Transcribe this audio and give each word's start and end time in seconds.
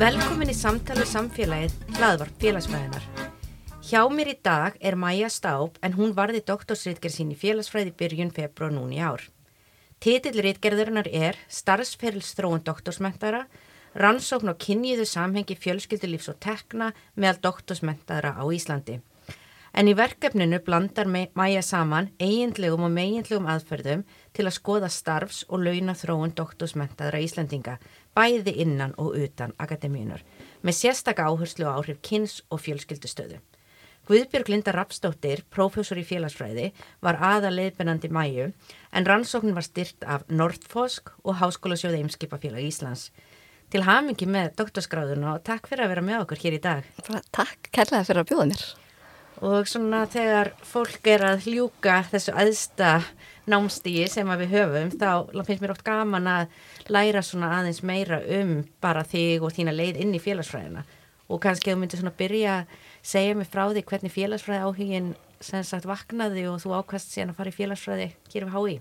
Velkomin 0.00 0.48
í 0.48 0.54
samtali 0.56 1.04
samfélagið 1.04 1.74
hlaðvarp 1.98 2.38
félagsfræðinar. 2.40 3.19
Hjá 3.90 4.04
mér 4.06 4.28
í 4.30 4.36
dag 4.38 4.76
er 4.78 4.94
Maja 4.94 5.26
Staub 5.34 5.78
en 5.82 5.96
hún 5.98 6.12
varði 6.14 6.44
doktorsritgerð 6.46 7.10
sín 7.16 7.32
í 7.34 7.38
félagsfræði 7.40 7.90
byrjun 7.98 8.28
februar 8.30 8.70
núni 8.70 9.00
ár. 9.02 9.24
Titillritgerðurinnar 9.98 11.08
er 11.10 11.34
Starfsferilsþróun 11.50 12.62
doktorsmentara, 12.68 13.40
rannsókn 13.98 14.52
og 14.52 14.60
kynniðu 14.62 15.08
samhengi 15.10 15.58
fjölskyldulífs 15.58 16.30
og 16.30 16.38
tekna 16.38 16.92
meðal 17.16 17.42
doktorsmentara 17.48 18.36
á 18.38 18.44
Íslandi. 18.54 19.00
En 19.74 19.90
í 19.90 19.96
verkefninu 19.98 20.62
blandar 20.62 21.10
Maja 21.10 21.66
saman 21.66 22.12
eiginlegum 22.22 22.86
og 22.86 22.94
meginlegum 22.94 23.50
aðferðum 23.50 24.06
til 24.30 24.46
að 24.46 24.58
skoða 24.60 24.94
starfs- 24.94 25.42
og 25.48 25.66
launathróun 25.66 26.38
doktorsmentaðra 26.38 27.26
Íslandinga, 27.26 27.80
bæði 28.14 28.54
innan 28.54 28.94
og 29.02 29.18
utan 29.18 29.58
akademíunar, 29.58 30.22
með 30.62 30.78
sérstaka 30.84 31.26
áherslu 31.26 31.66
á 31.66 31.74
áhrif 31.74 31.98
kynns 32.06 32.44
og 32.54 32.62
fjölskyldustöðu. 32.62 33.42
Guðbjörg 34.08 34.48
Linda 34.50 34.72
Rapsdóttir, 34.74 35.44
prófessor 35.52 36.00
í 36.00 36.04
félagsfræði, 36.06 36.70
var 37.04 37.20
aða 37.20 37.52
leiðbennandi 37.54 38.10
mæju, 38.12 38.50
en 38.92 39.06
rannsóknin 39.06 39.56
var 39.56 39.66
styrt 39.66 40.06
af 40.06 40.24
Nordfosk 40.28 41.12
og 41.22 41.40
Háskólasjóði 41.42 42.00
Eimskipafélag 42.02 42.64
Íslands. 42.66 43.10
Til 43.70 43.84
hamingi 43.86 44.26
með 44.26 44.56
doktorsgráðuna 44.58 45.36
og 45.36 45.44
takk 45.46 45.70
fyrir 45.70 45.86
að 45.86 45.94
vera 45.94 46.06
með 46.06 46.22
okkur 46.24 46.42
hér 46.42 46.58
í 46.58 46.62
dag. 46.64 46.94
Takk 47.30 47.70
kærlega 47.70 48.06
fyrir 48.08 48.24
að 48.24 48.32
bjóða 48.32 48.48
mér 48.50 48.70
og 49.40 49.68
svona 49.68 50.04
þegar 50.10 50.52
fólk 50.68 51.06
er 51.08 51.24
að 51.24 51.46
hljúka 51.46 52.00
þessu 52.10 52.34
aðsta 52.36 52.90
námstígi 53.50 54.04
sem 54.12 54.28
að 54.28 54.44
við 54.44 54.54
höfum 54.56 54.90
þá 55.00 55.42
finnst 55.46 55.62
mér 55.64 55.72
oft 55.72 55.86
gaman 55.86 56.28
að 56.28 56.50
læra 56.92 57.22
svona 57.24 57.54
aðeins 57.58 57.80
meira 57.86 58.20
um 58.40 58.58
bara 58.84 59.04
þig 59.08 59.46
og 59.46 59.54
þína 59.56 59.74
leið 59.74 60.02
inn 60.04 60.12
í 60.14 60.20
félagsfræðina 60.22 60.84
og 61.30 61.40
kannski 61.40 61.72
þú 61.72 61.80
myndir 61.80 62.02
svona 62.02 62.16
byrja 62.18 62.58
að 62.58 62.76
segja 63.02 63.36
mig 63.36 63.48
frá 63.50 63.66
því 63.70 63.84
hvernig 63.88 64.14
félagsfræði 64.14 64.64
áhugin 64.66 65.12
sem 65.40 65.64
sagt 65.64 65.88
vaknaði 65.88 66.46
og 66.50 66.60
þú 66.62 66.74
ákvæmst 66.80 67.14
síðan 67.14 67.32
að 67.32 67.38
fara 67.40 67.52
í 67.52 67.56
félagsfræði 67.56 68.08
hér 68.32 68.46
um 68.46 68.56
hái 68.56 68.80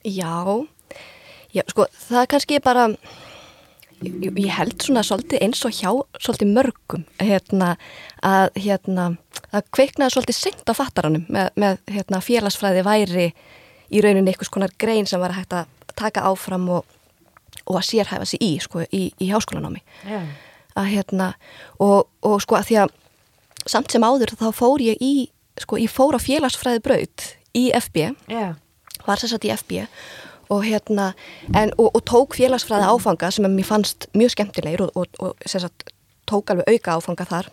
Já, 0.00 0.32
já 1.52 1.62
sko 1.68 1.86
það 1.92 2.22
er 2.22 2.30
kannski 2.32 2.60
bara 2.64 2.86
ég, 4.00 4.30
ég 4.32 4.52
held 4.56 4.78
svona 4.80 5.04
svolítið 5.04 5.44
eins 5.44 5.64
og 5.68 5.76
hjá 5.76 5.90
svolítið 6.16 6.54
mörgum 6.54 7.04
hérna 7.20 7.74
að 8.24 8.54
hérna 8.56 9.10
það 9.50 9.68
kveiknaði 9.76 10.14
svolítið 10.14 10.38
senkt 10.38 10.72
á 10.72 10.74
fattaranum 10.78 11.26
með, 11.28 11.50
með 11.60 11.82
hérna 11.90 12.22
félagsfræði 12.24 12.86
væri 12.86 13.26
í 13.90 14.00
rauninni 14.04 14.32
einhvers 14.32 14.52
konar 14.52 14.72
grein 14.80 15.08
sem 15.10 15.20
var 15.20 15.34
hægt 15.36 15.52
að 15.56 15.68
taka 15.98 16.24
áfram 16.30 16.68
og, 16.78 16.86
og 17.66 17.80
að 17.80 17.88
sérhæfa 17.90 18.28
sig 18.28 18.42
í 18.44 18.54
sko 18.62 18.84
í, 18.86 19.10
í 19.20 19.28
háskólanámi. 19.32 19.82
Yeah. 20.06 20.30
að 20.78 20.92
hérna 20.94 21.32
og, 21.82 22.08
og 22.22 22.38
sko 22.44 22.60
að 22.60 22.68
því 22.68 22.78
að 22.84 22.96
samt 23.66 23.92
sem 23.92 24.04
áður 24.04 24.34
þá 24.38 24.48
fór 24.56 24.82
ég 24.84 25.00
í 25.00 25.30
sko 25.60 25.78
ég 25.80 25.92
fór 25.92 26.16
á 26.16 26.20
félagsfræði 26.22 26.82
braut 26.84 27.28
í 27.56 27.68
FB 27.76 28.10
yeah. 28.30 28.56
var 29.06 29.20
sérsagt 29.20 29.44
í 29.48 29.52
FB 29.54 29.84
og 30.50 30.64
hérna, 30.64 31.12
en, 31.54 31.70
og, 31.78 31.90
og 31.94 32.02
tók 32.10 32.34
félagsfræði 32.34 32.88
áfanga 32.90 33.30
sem 33.30 33.46
mér 33.46 33.66
fannst 33.66 34.08
mjög 34.18 34.34
skemmtilegir 34.34 34.82
og, 34.82 34.90
og, 34.98 35.06
og 35.22 35.46
sagt, 35.46 35.92
tók 36.26 36.50
alveg 36.50 36.66
auka 36.66 36.96
áfanga 36.98 37.26
þar. 37.28 37.50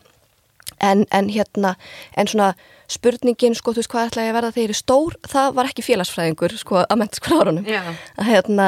En, 0.84 1.06
en 1.13 1.29
hérna, 1.29 1.75
en 2.17 2.28
svona 2.28 2.51
spurningin, 2.90 3.56
sko, 3.56 3.73
þú 3.73 3.84
veist 3.84 3.91
hvað 3.94 4.09
ætla 4.09 4.25
ég 4.25 4.34
að 4.34 4.38
verða 4.40 4.51
þegar 4.56 4.66
ég 4.66 4.73
er 4.73 4.79
stór, 4.81 5.17
það 5.29 5.53
var 5.59 5.69
ekki 5.69 5.85
félagsfræðingur 5.85 6.57
sko, 6.57 6.81
að 6.84 7.06
sko 7.19 7.40
árunum 7.41 7.69
að 7.69 8.31
hérna, 8.31 8.67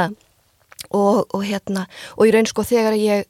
og 0.93 1.43
hérna 1.43 1.87
og 2.15 2.29
ég 2.29 2.37
raun 2.37 2.49
sko 2.49 2.65
þegar 2.69 2.97
ég 2.97 3.27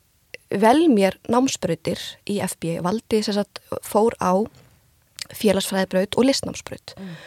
vel 0.50 0.88
mér 0.90 1.20
námsbrautir 1.30 2.02
í 2.30 2.40
FB, 2.42 2.80
valdi 2.86 3.22
þess 3.22 3.44
að 3.44 3.82
fór 3.86 4.18
á 4.18 4.34
félagsfræðibraut 5.36 6.18
og 6.18 6.26
listnámsbraut. 6.26 6.96
Mm. 6.98 7.18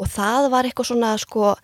og 0.00 0.08
það 0.10 0.48
var 0.50 0.66
eitthvað 0.66 0.88
svona 0.88 1.10
sko 1.20 1.54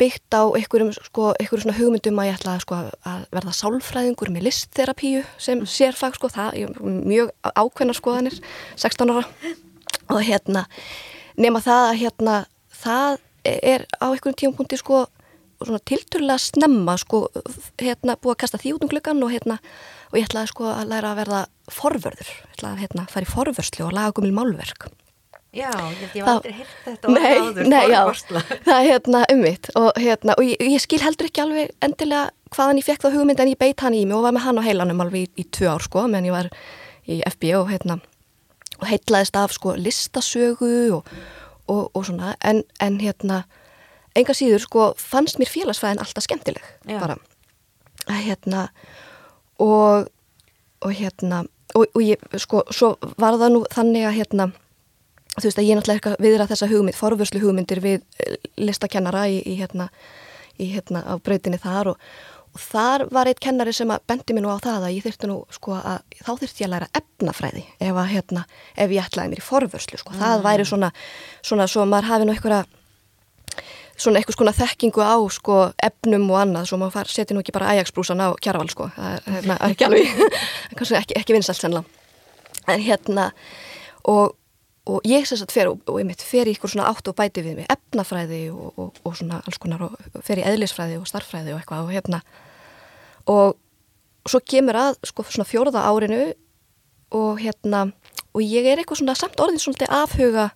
byggt 0.00 0.36
á 0.36 0.44
einhverjum 0.52 0.92
sko, 0.92 1.32
svona 1.40 1.76
hugmyndum 1.76 2.18
að 2.20 2.28
ég 2.28 2.38
ætla 2.38 2.56
sko, 2.60 2.78
að 3.08 3.26
verða 3.32 3.54
sálfræðingur 3.56 4.30
með 4.32 4.46
listterapíu 4.48 5.22
sem 5.40 5.62
sérfag 5.64 6.18
sko, 6.18 6.28
það 6.32 6.58
er 6.60 6.74
mjög 6.82 7.32
ákveðnar 7.56 7.96
skoðanir 7.96 8.36
16 8.76 9.12
ára. 9.14 9.24
Og 10.12 10.20
hérna 10.22 10.66
nema 11.40 11.62
það 11.64 11.86
að 11.86 12.00
hérna 12.02 12.36
það 12.82 13.18
er 13.44 13.86
á 13.98 14.06
einhverjum 14.10 14.38
tíumpunkti 14.42 14.78
sko 14.80 15.06
svona 15.62 15.80
tilturlega 15.88 16.38
snemma 16.42 16.96
sko 17.00 17.26
hérna 17.80 18.16
búið 18.20 18.34
að 18.34 18.40
kasta 18.44 18.60
því 18.62 18.76
út 18.76 18.86
um 18.86 18.92
klukkan 18.92 19.24
og 19.24 19.32
hérna 19.32 19.58
og 20.10 20.18
ég 20.20 20.28
ætlaði 20.28 20.52
sko 20.52 20.68
að 20.72 20.92
læra 20.92 21.12
að 21.12 21.20
verða 21.22 21.42
forvörður, 21.72 22.30
ég 22.30 22.54
ætlaði 22.54 22.72
að 22.72 22.84
hérna 22.84 23.08
fara 23.12 23.26
í 23.26 23.32
forvörslu 23.32 23.86
og 23.88 23.96
laga 23.96 24.14
gumil 24.16 24.34
málverk. 24.36 24.88
Já, 25.56 25.70
ég 25.72 26.10
hef 26.12 26.26
aldrei 26.28 26.52
hirt 26.52 26.72
þetta 26.84 27.12
nei, 27.14 27.36
áður, 27.40 27.68
nei, 27.70 27.84
já, 27.88 28.00
það 28.66 28.74
er 28.74 28.88
hérna 28.90 29.22
ummitt 29.32 29.70
og, 29.78 29.86
hérna, 29.96 30.34
og 30.36 30.44
ég, 30.44 30.60
ég 30.74 30.82
skil 30.84 31.00
heldur 31.00 31.30
ekki 31.30 31.40
alveg 31.46 31.70
endilega 31.86 32.26
hvaðan 32.52 32.80
ég 32.82 32.84
fekk 32.84 33.06
þá 33.06 33.14
hugmynd 33.14 33.40
en 33.40 33.52
ég 33.54 33.60
beit 33.62 33.80
hann 33.80 33.96
í 33.96 34.02
mig 34.04 34.18
og 34.18 34.26
var 34.26 34.36
með 34.36 34.44
hann 34.50 34.60
á 34.60 34.66
heilanum 34.66 35.00
alveg 35.06 35.24
í, 35.24 35.30
í 35.40 35.46
tvö 35.56 35.70
ár 35.72 35.86
sko 35.86 36.04
meðan 36.10 36.28
ég 36.28 36.36
var 36.36 36.50
í 37.08 37.22
FB 37.30 37.54
og 37.56 37.72
hérna 37.72 37.96
og 38.76 38.86
heitlaðist 38.90 39.38
af 39.40 39.54
sko 39.56 39.74
listasögu 39.80 40.74
og, 40.98 41.08
og, 41.72 41.88
og 41.94 42.04
svona. 42.04 42.34
En, 42.44 42.62
en 42.82 43.00
hérna 43.00 43.44
enga 44.20 44.36
síður 44.36 44.64
sko 44.64 44.90
fannst 45.00 45.40
mér 45.40 45.50
félagsfæðin 45.52 46.02
alltaf 46.02 46.26
skemmtileg 46.26 46.64
já. 46.88 46.98
bara 47.00 47.18
hérna 48.08 48.68
og 49.62 50.08
hérna 50.92 51.44
og 51.76 52.00
ég 52.02 52.22
sko 52.40 52.62
svo 52.70 52.94
var 53.18 53.36
það 53.40 53.52
nú 53.52 53.64
þannig 53.72 54.06
að 54.06 54.16
hérna 54.20 54.52
þú 55.36 55.48
veist 55.48 55.60
að 55.60 55.68
ég 55.68 55.76
náttúrulega 55.78 55.98
eitthvað 55.98 56.24
viðra 56.24 56.46
þessa 56.50 56.70
hugmynd, 56.70 56.96
forvörslu 56.96 57.42
hugmyndir 57.42 57.82
við 57.84 57.98
eh, 58.22 58.38
listakennara 58.60 59.26
í, 59.28 59.42
í 59.44 59.58
hérna, 59.60 59.90
í 60.56 60.70
hérna 60.72 61.02
á 61.04 61.14
breytinni 61.20 61.60
þar 61.60 61.92
og, 61.92 62.06
og 62.56 62.62
þar 62.62 63.06
var 63.12 63.28
eitt 63.28 63.42
kennari 63.44 63.74
sem 63.76 63.90
að 63.92 64.06
bendi 64.08 64.36
mér 64.36 64.46
nú 64.46 64.54
á 64.56 64.58
það 64.64 64.88
að 64.88 64.96
ég 64.96 65.06
þurfti 65.06 65.30
nú 65.30 65.38
sko 65.52 65.76
að 65.76 66.00
þá 66.22 66.32
þurfti 66.32 66.64
ég 66.64 66.70
að 66.70 66.74
læra 66.74 66.90
efnafræði 67.02 67.66
ef 67.76 68.00
að 68.00 68.10
hérna, 68.14 68.46
ef 68.76 68.96
ég 68.96 69.10
ætlaði 69.10 69.34
mér 69.34 69.42
í 69.42 69.46
forvörslu 69.50 70.00
sko, 70.00 70.14
mm. 70.14 70.22
það 70.24 70.46
væri 70.48 70.68
svona, 70.72 70.92
svona 71.44 71.68
svo 71.68 71.84
maður 71.84 72.10
hafi 72.14 72.28
nú 72.28 72.36
eitthvað 72.36 72.74
svona 73.96 74.20
eitthvað 74.20 74.36
skona 74.36 74.54
þekkingu 74.56 75.02
á 75.04 75.16
sko 75.32 75.58
efnum 75.82 76.26
og 76.30 76.40
annað, 76.42 76.70
svo 76.70 76.80
maður 76.80 77.10
seti 77.12 77.34
nú 77.34 77.42
ekki 77.42 77.54
bara 77.56 77.72
Ajax-brúsan 77.74 78.20
á 78.20 78.28
kjaraval 78.42 78.70
sko, 78.72 78.88
það 78.96 79.14
er, 79.16 79.38
er 79.56 79.70
ekki 79.70 79.86
alveg, 79.88 80.24
kannski 80.78 80.98
ekki, 81.00 81.16
ekki 81.20 81.36
vinsalt 81.36 81.60
sennilega. 81.60 82.02
En 82.66 82.82
hérna 82.82 83.30
og 84.06 84.36
og 84.86 85.02
ég 85.06 85.26
sem 85.26 85.38
sagt 85.38 85.50
fer 85.54 85.70
og, 85.70 85.80
og 85.90 85.98
ég 85.98 86.06
mitt 86.06 86.22
fer 86.22 86.46
í 86.46 86.54
eitthvað 86.54 86.76
svona 86.76 86.90
átt 86.92 87.08
og 87.10 87.16
bæti 87.18 87.42
við 87.42 87.58
mig. 87.58 87.68
Efnafræði 87.72 88.42
og, 88.54 88.76
og, 89.02 89.16
svona 89.18 89.40
alls 89.42 89.58
konar 89.58 89.82
fer 90.22 90.38
í 90.38 90.46
eðlisfræði 90.46 91.00
og 91.00 91.08
starffræði 91.10 91.54
og 91.54 91.58
eitthvað 91.60 91.88
og 91.88 91.94
hérna. 91.94 92.20
Og 93.32 93.56
svo 94.30 94.42
kemur 94.46 94.78
að 94.78 95.00
sko 95.10 95.26
svona 95.26 95.48
fjóruða 95.48 95.82
árinu 95.90 96.20
og 97.16 97.42
hérna 97.42 97.88
og 98.34 98.44
ég 98.44 98.66
er 98.66 98.78
eitthvað 98.78 99.02
svona 99.02 99.18
samt 99.18 99.42
orðin 99.42 99.62
svona 99.62 99.90
afhuga 100.02 100.50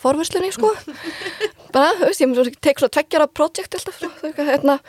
forverslunni 0.00 0.52
sko 0.54 0.72
bara, 1.76 1.92
veist, 2.00 2.24
ég 2.24 2.58
tek 2.64 2.80
svona 2.80 2.96
tveggjara 2.96 3.28
projekt 3.36 3.76
alltaf 3.76 4.00
hérna, 4.40 4.80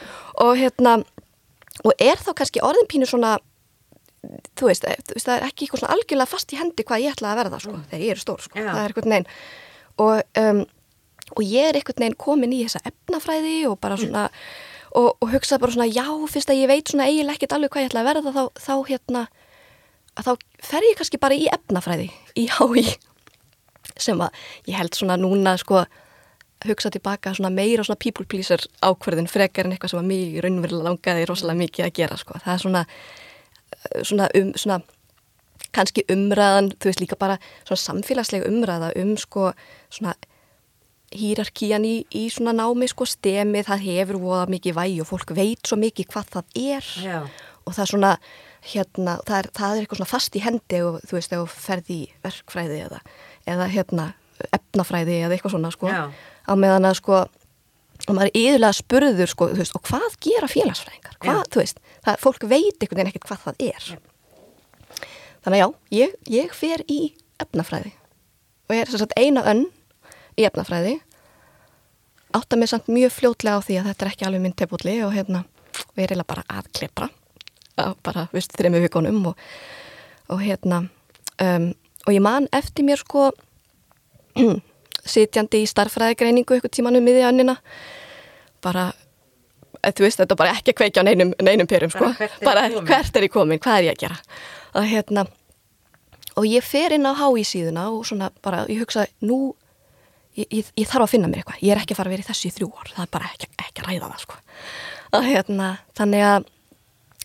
og 0.43 0.55
hérna 0.59 0.97
og 1.85 1.93
er 2.01 2.17
þá 2.21 2.31
kannski 2.39 2.63
orðin 2.65 2.89
pínu 2.89 3.07
svona 3.09 3.37
þú 4.57 4.69
veist, 4.69 4.87
þú 4.87 5.15
veist, 5.15 5.27
það 5.27 5.35
er 5.35 5.45
ekki 5.47 5.65
eitthvað 5.65 5.81
svona 5.83 5.95
algjörlega 5.95 6.31
fast 6.31 6.53
í 6.53 6.59
hendi 6.59 6.85
hvað 6.87 7.03
ég 7.03 7.15
ætla 7.15 7.33
að 7.33 7.41
verða 7.41 7.59
sko, 7.63 7.75
mm. 7.75 7.83
þegar 7.91 8.05
ég 8.05 8.15
er 8.15 8.21
stór, 8.21 8.41
sko, 8.43 8.59
Já. 8.59 8.69
það 8.69 8.81
er 8.81 8.93
eitthvað 8.93 9.11
neinn 9.13 9.27
og, 10.03 10.41
um, 10.41 10.63
og 11.35 11.43
ég 11.45 11.67
er 11.67 11.77
eitthvað 11.77 12.01
neinn 12.03 12.17
komin 12.19 12.55
í 12.55 12.63
þessa 12.65 12.81
efnafræði 12.89 13.57
og 13.69 13.77
bara 13.83 13.99
svona, 14.01 14.25
mm. 14.27 14.87
og, 15.01 15.09
og 15.21 15.33
hugsa 15.33 15.59
bara 15.61 15.75
svona, 15.75 15.89
já, 15.89 16.07
fyrst 16.33 16.53
að 16.53 16.63
ég 16.63 16.71
veit 16.71 16.93
svona 16.93 17.09
eiginlega 17.09 17.39
ekkert 17.39 17.57
alveg 17.57 17.73
hvað 17.73 17.85
ég 17.85 17.91
ætla 17.91 18.03
að 18.03 18.09
verða 18.11 18.33
þá, 18.37 18.43
þá 18.65 18.73
hérna, 18.89 19.23
að 20.17 20.31
þá 20.31 20.33
fer 20.71 20.89
ég 20.89 20.99
kannski 20.99 21.21
bara 21.21 21.37
í 21.37 21.47
efnafræði, 21.53 22.09
í 22.41 22.47
hái 22.57 22.97
sem 23.97 24.19
að 24.21 24.43
ég 24.69 24.77
held 24.77 24.97
svona 24.97 25.17
núna, 25.21 25.55
sko, 25.61 25.85
hugsa 26.65 26.89
tilbaka 26.93 27.35
svona 27.37 27.51
meira 27.53 27.83
svona 27.85 27.99
people 28.01 28.25
pleaser 28.25 28.63
ákverðin 28.81 29.29
frekar 29.29 29.67
en 29.67 29.75
eitthvað 29.75 29.93
sem 29.93 30.01
að 30.01 30.09
mig 30.09 30.37
raunverulega 30.43 30.89
langaði 30.89 31.25
rosalega 31.29 31.61
mikið 31.61 31.85
að 31.85 31.95
gera, 31.99 32.17
sko, 32.17 32.39
það 32.43 32.53
er 32.53 32.63
svona 32.63 32.85
svona 34.03 34.29
um 34.35 34.53
svona 34.57 34.79
kannski 35.75 36.05
umræðan, 36.09 36.71
þú 36.79 36.89
veist 36.89 37.03
líka 37.03 37.19
bara 37.19 37.37
svona 37.67 37.83
samfélagslega 37.83 38.49
umræða 38.49 38.91
um 39.01 39.13
sko 39.19 39.51
svona 39.93 40.15
hýrarkían 41.15 41.85
í, 41.87 41.95
í 42.11 42.27
svona 42.33 42.53
námi 42.55 42.89
sko 42.91 43.07
stemi, 43.07 43.63
það 43.63 43.85
hefur 43.85 44.19
voða 44.23 44.47
mikið 44.51 44.75
væg 44.75 45.01
og 45.03 45.09
fólk 45.11 45.33
veit 45.37 45.67
svo 45.67 45.79
mikið 45.79 46.09
hvað 46.11 46.31
það 46.33 46.59
er 46.63 46.89
Já. 47.03 47.19
og 47.63 47.75
það 47.75 47.83
er 47.83 47.91
svona 47.93 48.13
hérna, 48.67 49.17
það 49.27 49.37
er, 49.37 49.49
það 49.55 49.75
er 49.75 49.83
eitthvað 49.83 50.01
svona 50.01 50.11
fast 50.11 50.35
í 50.35 50.43
hendi 50.43 50.81
og 50.83 50.97
þú 51.07 51.19
veist, 51.19 51.35
ef 51.35 51.43
þú 51.43 51.61
ferði 51.67 51.99
í 52.01 52.09
verkfræði 52.25 52.81
eða, 52.87 53.03
eða 53.47 53.69
hérna 53.71 54.07
efnafræði 54.57 55.21
eða 55.23 55.37
eitthvað 55.37 55.55
svona 55.55 55.71
sko 55.73 55.91
Já. 55.91 56.01
Á 56.47 56.53
meðan 56.55 56.87
að 56.89 56.99
sko 57.01 57.23
og 58.07 58.13
maður 58.15 58.29
er 58.29 58.39
yðurlega 58.39 58.77
spurður 58.77 59.31
sko, 59.31 59.47
veist, 59.57 59.75
og 59.75 59.83
hvað 59.87 60.17
gera 60.23 60.47
félagsfræðingar, 60.51 61.15
hvað, 61.23 61.39
Já. 61.41 61.49
þú 61.51 61.61
veist 61.63 61.79
það, 62.05 62.19
fólk 62.23 62.45
veit 62.47 62.77
einhvern 62.77 62.99
veginn 62.99 63.09
ekkert 63.11 63.27
hvað 63.27 63.41
það 63.45 63.63
er 63.67 63.87
Já. 63.87 63.97
þannig 65.43 65.57
að 65.57 65.61
já, 65.61 65.67
ég, 65.97 66.13
ég 66.37 66.55
fer 66.55 66.83
í 66.87 66.99
efnafræði 67.41 67.93
og 68.67 68.75
ég 68.75 68.83
er 68.83 68.91
sem 68.93 69.01
sagt 69.01 69.17
eina 69.17 69.43
önn 69.49 69.65
í 70.37 70.45
efnafræði 70.47 70.97
átta 72.37 72.59
mig 72.59 72.69
samt 72.69 72.91
mjög 72.91 73.15
fljótlega 73.15 73.57
á 73.59 73.65
því 73.65 73.79
að 73.81 73.89
þetta 73.91 74.05
er 74.05 74.11
ekki 74.11 74.27
alveg 74.27 74.43
minn 74.43 74.57
tepulli 74.57 74.97
og 75.07 75.15
hérna, 75.15 75.43
og 75.87 75.97
ég 75.97 76.05
er 76.05 76.13
eiginlega 76.13 76.31
bara 76.35 76.45
að 76.59 76.69
klepra 76.77 77.09
bara, 78.03 78.27
veist, 78.33 78.55
þrejum 78.57 78.79
vikonum 78.83 79.19
og, 79.31 79.43
og 80.33 80.41
hérna 80.41 80.83
um, 81.41 81.69
og 82.07 82.13
ég 82.13 82.23
man 82.23 82.47
eftir 82.55 82.87
mér 82.87 83.01
sko 83.01 83.29
sitjandi 85.05 85.63
í 85.63 85.69
starfræðigreiningu 85.69 86.59
ykkur 86.59 86.73
tímanum 86.73 87.05
miðja 87.05 87.31
önnina. 87.31 87.57
Bara 88.63 88.89
eh, 89.81 89.91
þú 89.91 90.07
veist, 90.07 90.21
þetta 90.21 90.39
bara 90.39 90.55
ekki 90.55 90.73
að 90.73 90.79
kveikja 90.81 91.05
á 91.05 91.07
neinum, 91.07 91.33
neinum 91.43 91.69
perum 91.69 91.93
sko, 91.93 92.11
Bara 92.43 92.67
hvert 92.67 92.81
er 92.81 92.89
hvert 92.89 93.19
er 93.19 93.27
ég 93.27 93.33
komin, 93.33 93.61
hvað 93.63 93.81
er 93.81 93.89
ég 93.89 93.97
að 93.97 94.03
gera? 94.07 94.19
Og 94.77 94.89
hérna 94.89 95.27
og 96.37 96.45
ég 96.45 96.65
fer 96.65 96.93
inn 96.93 97.07
á 97.09 97.13
HÍ 97.17 97.45
síðuna 97.47 97.87
og 97.93 98.03
svona 98.05 98.29
bara, 98.45 98.65
ég 98.69 98.83
hugsa, 98.83 99.07
nú 99.25 99.55
ég, 100.37 100.45
ég, 100.51 100.69
ég 100.77 100.89
þarf 100.89 101.07
að 101.07 101.13
finna 101.15 101.31
mér 101.31 101.41
eitthvað, 101.41 101.63
ég 101.65 101.73
er 101.73 101.81
ekki 101.81 101.95
að 101.95 102.01
fara 102.01 102.11
að 102.11 102.17
vera 102.17 102.25
í 102.25 102.27
þessu 102.27 102.49
í 102.49 102.53
þrjú 102.53 102.69
ár, 102.75 102.91
það 102.93 103.05
er 103.05 103.11
bara 103.15 103.31
ekki, 103.31 103.49
ekki 103.63 103.83
að 103.83 103.89
ræða 103.89 104.11
það 104.11 104.23
sko. 104.25 104.37
Og 105.17 105.25
hérna, 105.25 105.71
þannig 105.97 106.27
að 106.27 106.53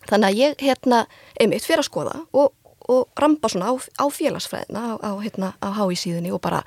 þannig 0.08 0.28
að 0.28 0.40
ég 0.40 0.64
hérna 0.66 1.04
einmitt 1.40 1.66
fyrir 1.66 1.82
að 1.82 1.88
skoða 1.88 2.14
og, 2.34 2.54
og 2.90 3.20
rampa 3.20 3.50
svona 3.52 3.70
á, 3.70 3.74
á 3.78 4.06
félagsfræðina 4.10 4.82
á, 4.82 4.92
á, 4.98 5.10
hérna, 5.22 5.52
á 5.62 5.68
HÍ 5.76 5.98
síðunni 5.98 6.32
og 6.34 6.42
bara 6.42 6.62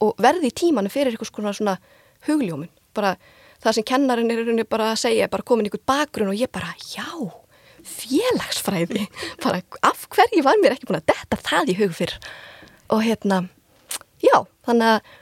og 0.00 0.16
verði 0.22 0.50
í 0.50 0.56
tímanu 0.62 0.92
fyrir 0.92 1.14
eitthvað 1.14 1.32
svona, 1.32 1.54
svona 1.56 1.76
hugljómun, 2.26 2.70
bara 2.96 3.14
það 3.60 3.76
sem 3.76 3.86
kennarinn 3.90 4.32
er 4.32 4.40
rauninni 4.40 4.66
bara 4.68 4.92
að 4.94 5.02
segja, 5.04 5.28
bara 5.32 5.46
komin 5.46 5.68
einhvern 5.68 5.86
bakgrunn 5.88 6.32
og 6.32 6.40
ég 6.40 6.50
bara, 6.52 6.72
já 6.80 7.08
félagsfræði. 7.86 9.06
Bara 9.44 9.62
af 9.86 10.06
hverju 10.12 10.44
var 10.44 10.58
mér 10.60 10.76
ekki 10.76 10.88
búin 10.88 11.00
að 11.00 11.12
detta 11.12 11.38
það 11.40 11.72
í 11.72 11.76
hug 11.80 11.94
fyrr? 11.96 12.16
Og 12.92 13.04
hérna, 13.06 13.44
já, 14.20 14.36
þannig 14.66 14.96
að 14.96 15.12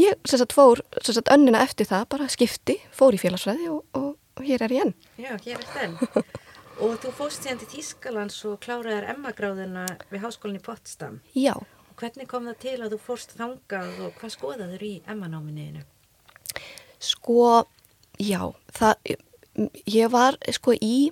ég 0.00 0.16
sem 0.28 0.40
sagt 0.40 0.56
fór, 0.56 0.82
sem 1.02 1.16
sagt 1.16 1.30
önnina 1.32 1.62
eftir 1.62 1.88
það 1.88 2.08
bara 2.14 2.30
skipti, 2.32 2.78
fór 2.94 3.14
í 3.16 3.20
félagsfræði 3.20 3.68
og, 3.74 3.84
og, 3.98 4.08
og 4.38 4.46
hér 4.46 4.64
er 4.66 4.74
ég 4.74 4.86
enn. 4.86 4.94
Já, 5.20 5.34
hér 5.44 5.60
er 5.60 5.68
þenn. 5.76 6.26
Og 6.82 6.96
þú 7.02 7.12
fóst 7.14 7.44
síðan 7.44 7.60
til 7.60 7.68
Þýskalands 7.74 8.40
og 8.48 8.58
kláraðar 8.64 9.10
Emma-gráðuna 9.12 9.84
við 10.10 10.24
háskólinni 10.24 10.62
Potsdam. 10.64 11.20
Já, 11.36 11.52
hvernig 12.02 12.28
kom 12.30 12.48
það 12.50 12.60
til 12.64 12.76
að 12.80 12.94
þú 12.94 13.00
fórst 13.06 13.34
þangað 13.38 14.00
og 14.06 14.16
hvað 14.20 14.34
skoðaður 14.36 14.84
í 14.86 14.92
Emma-náminniðinu? 15.10 15.84
Sko, 17.02 17.64
já, 18.22 18.40
það, 18.76 19.12
ég 19.90 20.12
var 20.12 20.38
sko 20.54 20.74
í, 20.76 21.10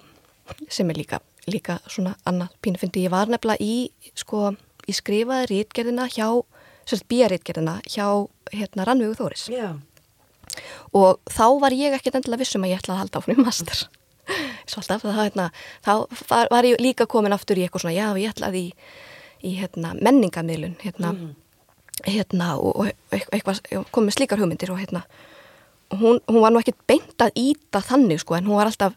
sem 0.69 0.91
er 0.91 1.01
líka, 1.01 1.21
líka 1.51 1.81
svona 1.87 2.17
annað 2.29 2.57
pínu 2.63 2.83
fyndi, 2.83 3.05
ég 3.07 3.15
var 3.15 3.31
nefnilega 3.31 3.63
í, 3.63 3.91
sko, 4.19 4.51
ég 4.87 4.99
skrifaði 4.99 5.51
rítgerðina 5.53 6.09
hjá, 6.11 6.29
sérst 6.87 7.07
bíjarítgerðina 7.11 7.81
hjá, 7.87 8.07
hérna, 8.55 8.87
Rannvegu 8.89 9.19
Þóris. 9.19 9.47
Já, 9.53 9.79
Og 10.97 11.21
þá 11.31 11.47
var 11.63 11.75
ég 11.77 11.95
ekkert 11.95 12.19
endilega 12.19 12.43
vissum 12.43 12.65
að 12.67 12.73
ég 12.73 12.81
ætlaði 12.83 12.97
að 12.97 13.03
halda 13.05 13.21
áfram 13.21 13.37
í 13.39 13.45
master. 13.47 13.83
Svo 14.71 14.83
alltaf, 14.83 15.05
það, 15.05 15.21
hérna, 15.21 15.47
þá 15.87 15.93
var, 16.31 16.51
var 16.51 16.67
ég 16.69 16.83
líka 16.83 17.07
komin 17.11 17.35
aftur 17.35 17.59
í 17.59 17.65
eitthvað 17.67 17.85
svona, 17.85 17.97
já, 17.97 18.09
ég 18.19 18.35
ætlaði 18.35 18.65
í, 18.69 18.73
í 19.47 19.55
hérna, 19.59 19.95
menningamilun, 20.01 20.77
hérna, 20.83 21.15
hérna, 22.07 22.53
og, 22.59 22.85
og 22.85 23.15
eitthvað, 23.15 23.63
komið 23.95 24.19
slíkar 24.19 24.41
hugmyndir 24.43 24.73
og 24.75 24.81
hérna, 24.83 25.05
og 25.91 26.03
hún, 26.03 26.21
hún 26.29 26.45
var 26.45 26.55
nú 26.55 26.61
ekkert 26.63 26.81
beint 26.89 27.25
að 27.25 27.35
íta 27.41 27.83
þannig 27.85 28.23
sko 28.23 28.37
en 28.39 28.47
hún 28.49 28.61
var 28.61 28.71
alltaf 28.71 28.95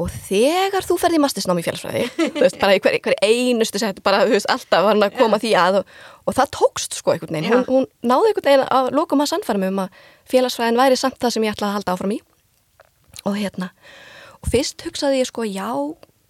og 0.00 0.08
þegar 0.28 0.86
þú 0.86 0.96
ferði 1.00 1.18
í 1.18 1.22
mastisnám 1.22 1.58
í 1.60 1.64
félagsfræði 1.64 2.04
þú 2.36 2.44
veist, 2.44 2.58
bara 2.60 2.76
í 2.76 2.80
hver, 2.82 2.96
hver 3.04 3.16
einustu 3.26 3.80
sett 3.82 4.00
bara, 4.04 4.22
þú 4.24 4.36
veist, 4.36 4.48
alltaf 4.52 4.84
var 4.86 4.94
hann 4.94 5.04
að 5.04 5.18
koma 5.18 5.40
því 5.42 5.52
að 5.60 5.80
og, 5.82 5.94
og 6.24 6.36
það 6.38 6.52
tókst 6.56 6.96
sko 6.98 7.14
einhvern 7.14 7.36
veginn. 7.36 7.50
Hún, 7.50 7.64
Já. 7.64 7.68
hún 7.68 7.88
náði 8.12 8.30
einhvern 8.30 8.48
veginn 8.48 8.66
að 8.78 8.92
lokum 8.96 9.24
að 9.24 9.32
sannfæra 9.34 9.60
mig 9.60 9.72
um 9.74 9.82
að 9.84 9.98
félagsfræðin 10.32 10.80
væri 10.80 11.00
samt 11.00 11.18
það 11.20 11.34
sem 11.36 11.46
ég 11.46 11.56
ætlaði 11.56 11.70
að 11.70 11.76
halda 11.78 11.96
áfram 11.96 12.14
í. 12.16 12.20
Og 13.28 13.36
hérna 13.36 13.70
og 14.40 14.52
fyrst 14.54 14.86
hugsaði 14.86 15.20
ég 15.20 15.28
sko, 15.28 15.44
já 15.44 15.68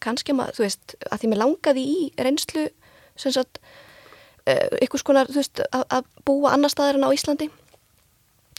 kannski 0.03 0.35
maður, 0.35 0.57
þú 0.59 0.67
veist, 0.67 0.97
að 1.07 1.23
því 1.23 1.31
mér 1.31 1.43
langaði 1.45 1.85
í 1.87 1.99
reynslu 2.19 2.67
sem 3.17 3.33
sagt 3.35 3.61
uh, 3.61 4.69
einhvers 4.81 5.05
konar, 5.07 5.31
þú 5.31 5.41
veist, 5.41 5.63
að, 5.73 5.85
að 5.99 6.07
búa 6.29 6.53
annar 6.55 6.73
staðar 6.73 6.99
en 7.01 7.09
á 7.09 7.15
Íslandi. 7.17 7.51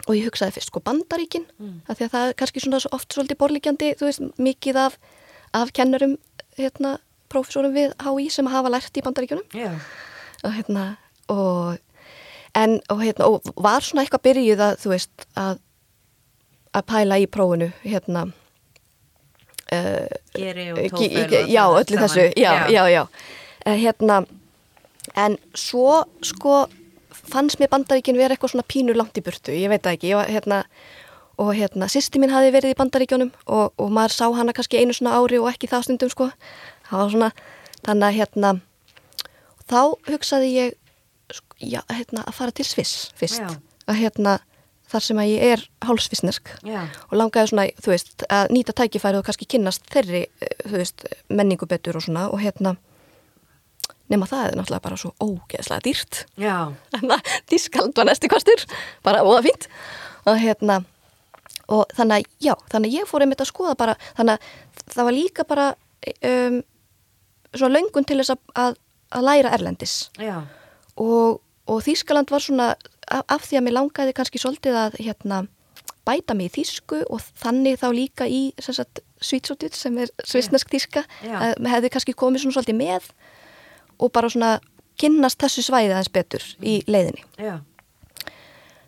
Og 0.07 0.15
ég 0.17 0.25
hugsaði 0.25 0.55
fyrst 0.55 0.71
sko 0.71 0.81
bandaríkin 0.81 1.45
mm. 1.59 1.73
að 1.85 1.99
því 1.99 2.05
að 2.07 2.13
það 2.15 2.27
er 2.31 2.37
kannski 2.39 2.63
svona 2.63 2.79
svo 2.81 2.89
oft 2.97 3.13
svolítið 3.13 3.37
borlíkjandi, 3.43 3.91
þú 3.99 4.07
veist, 4.09 4.23
mikið 4.41 4.79
af, 4.87 4.97
af 5.57 5.73
kennurum, 5.77 6.15
hérna, 6.57 6.95
prófessorum 7.29 7.75
við 7.75 7.93
HÍ 8.01 8.29
sem 8.33 8.49
hafa 8.49 8.71
lært 8.73 8.97
í 8.97 9.03
bandaríkjunum. 9.05 9.45
Já, 9.53 9.75
og 10.41 10.55
hérna, 10.55 10.85
og 11.29 11.77
en, 12.57 12.79
og 12.89 13.03
hérna, 13.05 13.27
og 13.29 13.51
var 13.61 13.85
svona 13.85 14.01
eitthvað 14.03 14.25
byrjuð 14.31 14.63
að, 14.65 14.79
þú 14.81 14.93
veist, 14.95 15.27
að 15.37 15.59
að 16.71 16.85
pæla 16.87 17.17
í 17.19 17.25
prófinu, 17.27 17.67
hérna 17.83 18.25
uh, 19.75 20.07
geri 20.35 20.69
og 20.71 20.77
Ge- 20.79 20.89
tófel 20.93 21.25
ge- 21.31 21.45
Já, 21.51 21.63
öllu 21.67 21.97
þessu, 21.99 22.27
já, 22.39 22.51
já, 22.71 22.83
já. 22.89 23.01
Eh, 23.65 23.77
Hérna, 23.83 24.21
en 25.15 25.37
svo, 25.57 26.03
sko, 26.25 26.65
fannst 27.11 27.59
mér 27.61 27.71
bandaríkin 27.71 28.19
vera 28.19 28.35
eitthvað 28.35 28.55
svona 28.55 28.67
pínur 28.67 28.97
langt 28.99 29.17
í 29.19 29.23
burtu, 29.25 29.53
ég 29.55 29.71
veit 29.71 29.83
það 29.83 29.97
ekki, 29.97 30.11
ég 30.11 30.19
var, 30.19 30.31
hérna, 30.31 30.59
og 31.41 31.53
hérna, 31.57 31.87
sýsti 31.91 32.21
mín 32.21 32.33
hafi 32.33 32.51
verið 32.53 32.75
í 32.75 32.77
bandaríkjónum 32.79 33.31
og, 33.45 33.73
og 33.77 33.93
maður 33.93 34.17
sá 34.17 34.25
hana 34.37 34.55
kannski 34.55 34.81
einu 34.81 34.95
svona 34.95 35.17
ári 35.19 35.39
og 35.41 35.49
ekki 35.51 35.69
það 35.71 35.87
stundum, 35.87 36.13
sko, 36.13 36.29
það 36.89 37.03
var 37.03 37.15
svona, 37.15 37.31
þannig 37.87 38.07
að, 38.07 38.19
hérna, 38.19 38.53
þá 39.71 39.81
hugsaði 40.11 40.53
ég, 40.55 40.77
sko, 41.31 41.59
já, 41.59 41.81
hérna, 41.91 42.25
að 42.25 42.39
fara 42.39 42.55
til 42.55 42.67
Sviss 42.67 43.11
fyrst, 43.19 43.43
Já. 43.43 43.59
að 43.91 44.01
hérna, 44.03 44.37
þar 44.91 45.05
sem 45.05 45.19
að 45.23 45.29
ég 45.31 45.53
er 45.55 45.61
hálsvissnesk 45.87 46.49
Já, 46.67 46.81
og 47.07 47.13
langaði 47.15 47.51
svona, 47.53 47.67
þú 47.79 47.93
veist, 47.93 48.25
að 48.27 48.51
nýta 48.51 48.75
tækifæri 48.75 49.19
og 49.21 49.27
kannski 49.27 49.47
kynnast 49.53 49.85
þeirri, 49.91 50.25
eh, 50.43 50.55
þú 50.65 50.73
veist, 50.75 51.05
menningu 51.31 51.67
betur 51.69 51.99
og 51.99 52.03
svona 52.03 52.27
og 52.27 52.41
hérna 52.43 52.75
nema 54.11 54.27
það 54.29 54.47
er 54.47 54.57
náttúrulega 54.59 54.85
bara 54.85 54.99
svo 54.99 55.11
ógeðslega 55.23 55.85
dýrt. 55.87 56.23
Já, 56.41 56.55
þannig 56.95 57.15
að 57.17 57.35
Þískaland 57.51 58.01
var 58.01 58.09
næsti 58.09 58.31
kostur. 58.31 58.65
Bara 59.07 59.23
óða 59.25 59.45
fínt. 59.47 59.69
Og 60.29 60.41
hérna 60.41 60.81
og 61.71 61.93
þannig 61.95 62.21
að, 62.25 62.31
já, 62.43 62.53
þannig 62.71 62.91
að 62.91 62.97
ég 62.99 63.07
fór 63.07 63.23
einmitt 63.23 63.43
að 63.43 63.51
skoða 63.51 63.77
bara, 63.79 63.95
þannig 64.17 64.35
að 64.35 64.89
það 64.91 65.07
var 65.07 65.15
líka 65.15 65.45
bara 65.47 65.67
um, 66.27 66.57
svona 67.55 67.77
löngun 67.77 68.07
til 68.07 68.17
þess 68.19 68.33
að, 68.33 68.41
að, 68.59 68.75
að 69.15 69.27
læra 69.29 69.53
erlendis. 69.55 69.95
Já, 70.19 70.41
og, 70.99 71.39
og 71.71 71.79
Þískaland 71.85 72.33
var 72.33 72.43
svona 72.43 72.73
af, 73.11 73.23
af 73.27 73.47
því 73.47 73.59
að 73.59 73.65
mér 73.67 73.77
langaði 73.77 74.15
kannski 74.17 74.41
svolítið 74.41 74.77
að 74.83 74.99
hérna, 74.99 75.41
bæta 76.07 76.35
mig 76.37 76.49
í 76.49 76.55
þísku 76.59 77.03
og 77.13 77.23
þannig 77.39 77.79
þá 77.81 77.87
líka 77.93 78.27
í 78.27 78.49
Svítsótið 79.21 79.75
sem 79.77 79.97
er 80.01 80.09
svisnesk 80.25 80.71
þíska 80.73 81.03
hefði 81.21 81.91
kannski 81.93 82.15
komið 82.17 82.41
svona 82.41 82.55
svolítið 82.57 82.77
með 82.79 83.09
og 84.01 84.11
bara 84.15 84.29
svona 84.33 84.55
kynnast 85.01 85.39
þessu 85.41 85.63
svæði 85.65 85.93
aðeins 85.93 86.11
betur 86.13 86.43
í 86.61 86.79
leiðinni. 86.89 87.23
Já, 87.41 87.59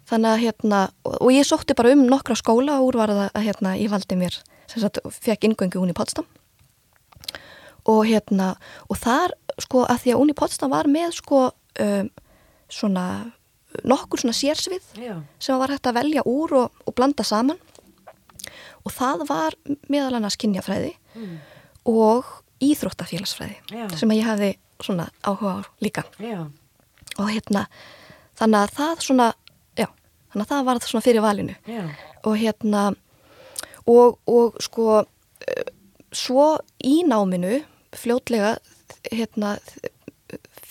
þannig 0.10 0.30
að 0.34 0.42
hérna 0.44 0.80
og, 1.08 1.30
ég 1.34 1.46
sótti 1.48 1.76
bara 1.78 1.94
um 1.96 2.04
nokkra 2.10 2.36
skóla 2.38 2.80
og 2.82 2.90
úr 2.92 2.98
var 3.02 3.14
það 3.14 3.30
að 3.32 3.46
hérna 3.48 3.76
ég 3.80 3.90
valdi 3.94 4.18
mér 4.20 4.36
sem 4.68 4.82
sagt 4.84 5.00
fekk 5.24 5.48
ingöngu 5.48 5.80
hún 5.82 5.92
í 5.94 5.96
Potsdam. 5.98 6.26
Og 7.90 8.06
hérna 8.08 8.54
og 8.90 8.98
þar 9.00 9.34
sko 9.62 9.84
að 9.92 10.04
því 10.06 10.14
að 10.14 10.22
Uni 10.24 10.36
Potsdam 10.38 10.72
var 10.74 10.88
með 10.92 11.18
sko 11.20 11.40
um, 11.84 12.10
svona 12.72 13.06
nokkur 13.84 14.22
svona 14.22 14.36
sérsvið 14.38 14.86
já, 15.02 15.16
sem 15.42 15.58
var 15.60 15.74
hægt 15.74 15.88
að 15.90 15.98
velja 16.00 16.24
úr 16.30 16.54
og, 16.62 16.84
og 16.88 16.96
blanda 16.96 17.26
saman. 17.28 17.60
Og 18.84 18.92
það 18.94 19.24
var 19.30 19.56
meðal 19.92 20.20
annars 20.20 20.38
kynjafræði 20.42 20.96
Mm. 21.14 21.36
og 21.86 22.26
íþróttafélagsfræði 22.66 23.60
Já. 23.70 23.84
sem 24.02 24.10
að 24.10 24.18
ég 24.18 24.26
hefði 24.26 24.48
svona 24.84 25.10
áhuga 25.24 25.64
líka. 25.84 26.06
Já, 26.22 26.46
og 27.18 27.30
hérna 27.30 27.68
þannig 28.40 28.60
að 28.60 28.76
það 28.78 29.06
svona 29.08 29.30
já, 29.80 29.88
þannig 30.34 30.46
að 30.46 30.52
það 30.54 30.68
var 30.70 30.84
svona 30.88 31.08
fyrir 31.08 31.26
valinu. 31.26 31.56
Já, 31.70 31.84
og 32.24 32.38
hérna 32.40 32.84
og, 33.86 34.20
og 34.28 34.60
sko 34.64 35.04
eh, 35.48 35.72
svo 36.14 36.54
í 36.84 37.02
náminu 37.08 37.62
fljótlega 37.94 38.58
hérna 39.12 39.58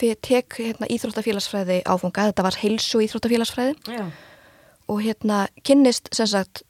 fyrir 0.03 0.19
tek 0.25 0.57
hérna, 0.59 0.89
íþróttafélagsfræði 0.91 1.83
áfunga, 1.87 2.29
þetta 2.31 2.45
var 2.47 2.59
heilsu 2.59 3.03
íþróttafélagsfræði. 3.05 4.01
Og 4.91 5.03
hérna 5.05 5.45
kynnist 5.67 6.11
sem 6.15 6.27
sagt 6.27 6.65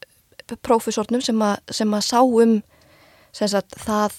prófessornum 0.67 1.23
sem 1.25 1.41
að 1.41 2.05
sá 2.05 2.21
um 2.21 2.59
sem 3.33 3.49
sagt 3.49 3.77
það 3.81 4.19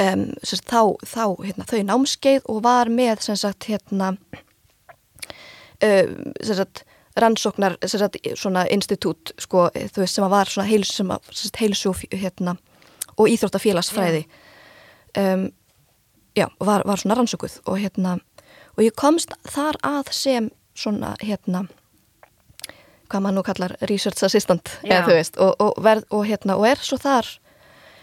um, 0.00 0.26
sagt, 0.42 0.68
þá, 0.70 0.82
þá 1.06 1.24
hérna, 1.44 1.66
þau 1.68 1.82
námskeið 1.88 2.46
og 2.48 2.62
var 2.66 2.90
með 2.92 3.24
sagt 3.28 3.68
hérna 3.70 4.14
um, 5.82 6.32
sagt 6.42 6.84
rannsóknar 7.18 7.76
sem 7.84 8.00
sagt 8.00 8.18
svona 8.38 8.66
institut 8.70 9.32
sko 9.42 9.68
sem 10.06 10.30
var 10.30 10.50
heilsu, 10.68 11.94
hérna 12.12 12.56
og 13.18 13.26
íþróttafélagsfræði. 13.26 14.22
Um, 15.18 15.48
já 16.38 16.46
og 16.46 16.66
var, 16.66 16.84
var 16.86 17.00
svona 17.00 17.18
rannsókuð 17.18 17.58
og 17.66 17.80
hérna 17.82 18.18
og 18.76 18.84
ég 18.84 18.94
komst 18.94 19.32
þar 19.50 19.78
að 19.82 20.12
sem 20.14 20.50
svona 20.78 21.16
hérna 21.22 21.66
hvað 23.08 23.24
maður 23.24 23.36
nú 23.38 23.44
kallar 23.46 23.74
research 23.88 24.22
assistant 24.26 24.70
eða, 24.84 25.06
veist, 25.08 25.38
og, 25.40 25.56
og, 25.58 25.78
verð, 25.82 26.04
og, 26.12 26.26
hérna, 26.28 26.58
og 26.60 26.68
er 26.68 26.82
svo 26.84 26.98
þar 27.00 27.28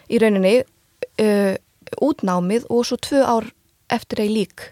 í 0.09 0.19
rauninni 0.21 0.57
uh, 0.61 1.53
útnámið 2.01 2.67
og 2.69 2.85
svo 2.87 2.97
tvö 3.01 3.23
ár 3.23 3.49
eftir 3.93 4.23
ei 4.23 4.29
lík 4.31 4.69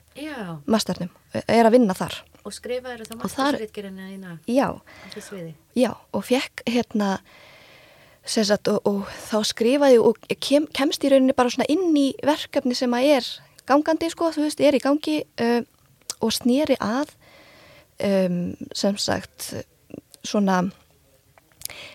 masternum, 0.66 1.12
er 1.46 1.66
að 1.68 1.76
vinna 1.78 1.96
þar. 1.98 2.20
Og 2.44 2.52
skrifaður 2.52 3.06
það 3.08 3.20
mastersritgerina 3.22 4.10
þína 4.10 4.38
já, 4.52 4.68
já 5.78 5.92
og 6.12 6.26
fekk 6.28 6.64
hérna 6.68 7.16
sagt, 8.26 8.68
og 8.68 9.08
þá 9.30 9.38
skrifaði 9.48 10.00
og 10.04 10.20
kem, 10.44 10.68
kemst 10.76 11.04
í 11.04 11.12
rauninni 11.12 11.36
bara 11.36 11.52
svona 11.54 11.70
inn 11.72 11.92
í 11.96 12.10
verkefni 12.26 12.76
sem 12.76 12.94
að 12.96 13.10
er 13.18 13.30
gangandi 13.70 14.10
sko, 14.12 14.32
þú 14.36 14.48
veist, 14.48 14.64
er 14.64 14.76
í 14.76 14.84
gangi 14.84 15.22
uh, 15.44 15.62
og 16.24 16.34
snýri 16.36 16.78
að 16.84 17.14
um, 18.04 18.54
sem 18.76 18.98
sagt 19.00 19.54
svona 20.24 20.66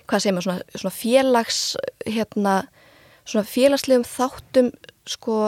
hvað 0.09 0.23
segir 0.23 0.37
maður, 0.37 0.47
svona, 0.49 0.79
svona 0.81 0.97
félags 0.97 1.61
hérna, 2.07 2.55
svona 3.29 3.49
félagslegum 3.49 4.07
þáttum 4.09 4.71
sko 5.09 5.39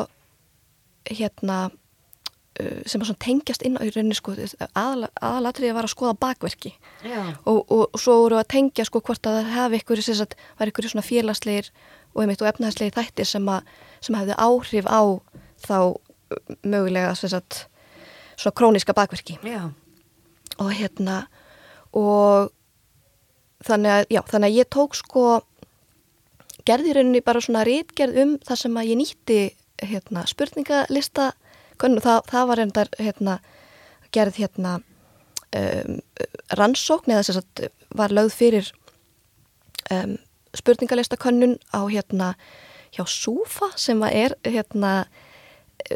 hérna 1.11 1.59
uh, 1.71 2.83
sem 2.87 3.02
að 3.02 3.21
tengjast 3.25 3.64
inn 3.67 3.79
á 3.81 3.85
í 3.85 3.93
rauninni 3.95 4.17
sko 4.19 4.35
aðalatriði 4.75 5.76
var 5.76 5.88
að 5.88 5.95
skoða 5.95 6.19
bakverki. 6.21 6.75
Og, 7.45 7.62
og, 7.62 7.87
og 7.88 8.00
svo 8.00 8.19
voru 8.25 8.40
að 8.40 8.50
tengja 8.57 8.87
sko 8.88 9.02
hvort 9.05 9.26
að 9.26 9.40
það 9.40 9.57
hefði 9.57 9.83
ykkur 9.83 10.05
að 10.17 10.37
var 10.59 10.73
ykkur 10.73 10.90
svona 10.93 11.07
félagslegir 11.07 11.73
og, 12.14 12.25
og 12.26 12.47
efnaðslegir 12.52 12.97
þættir 12.97 13.29
sem, 13.29 13.50
að, 13.50 13.75
sem 14.05 14.19
hefði 14.19 14.38
áhrif 14.38 14.88
á 14.90 15.02
þá 15.61 15.76
mögulega 16.62 17.14
sagt, 17.19 17.67
svona 18.37 18.57
króniska 18.57 18.95
bakverki. 18.97 19.38
Já. 19.43 19.71
og 20.61 20.73
hérna 20.76 21.25
og 21.97 22.50
þannig 23.67 23.95
að, 23.95 24.05
já, 24.12 24.21
þannig 24.29 24.50
að 24.50 24.59
ég 24.59 24.69
tók 24.73 24.97
sko 24.99 25.25
gerði 26.69 26.95
rauninni 26.97 27.23
bara 27.25 27.43
svona 27.45 27.64
rítgerð 27.67 28.21
um 28.25 28.37
það 28.47 28.62
sem 28.62 28.79
að 28.81 28.90
ég 28.90 29.00
nýtti 29.00 29.40
hérna, 29.81 30.25
spurningalista 30.29 31.33
það, 31.81 32.19
það 32.29 32.49
var 32.50 32.61
reyndar 32.61 32.90
hérna, 33.00 33.38
gerð 34.12 34.40
hérna 34.43 34.75
um, 35.57 36.00
rannsókn 36.59 37.14
eða 37.14 37.25
þess 37.29 37.43
að 37.43 37.71
var 37.97 38.14
lögð 38.14 38.37
fyrir 38.37 38.73
um, 39.95 40.19
spurningalista 40.57 41.19
könnun 41.21 41.57
á 41.73 41.81
hérna 41.87 42.35
hjá 42.90 43.05
Súfa 43.07 43.71
sem 43.79 44.02
er 44.11 44.35
hérna 44.45 45.05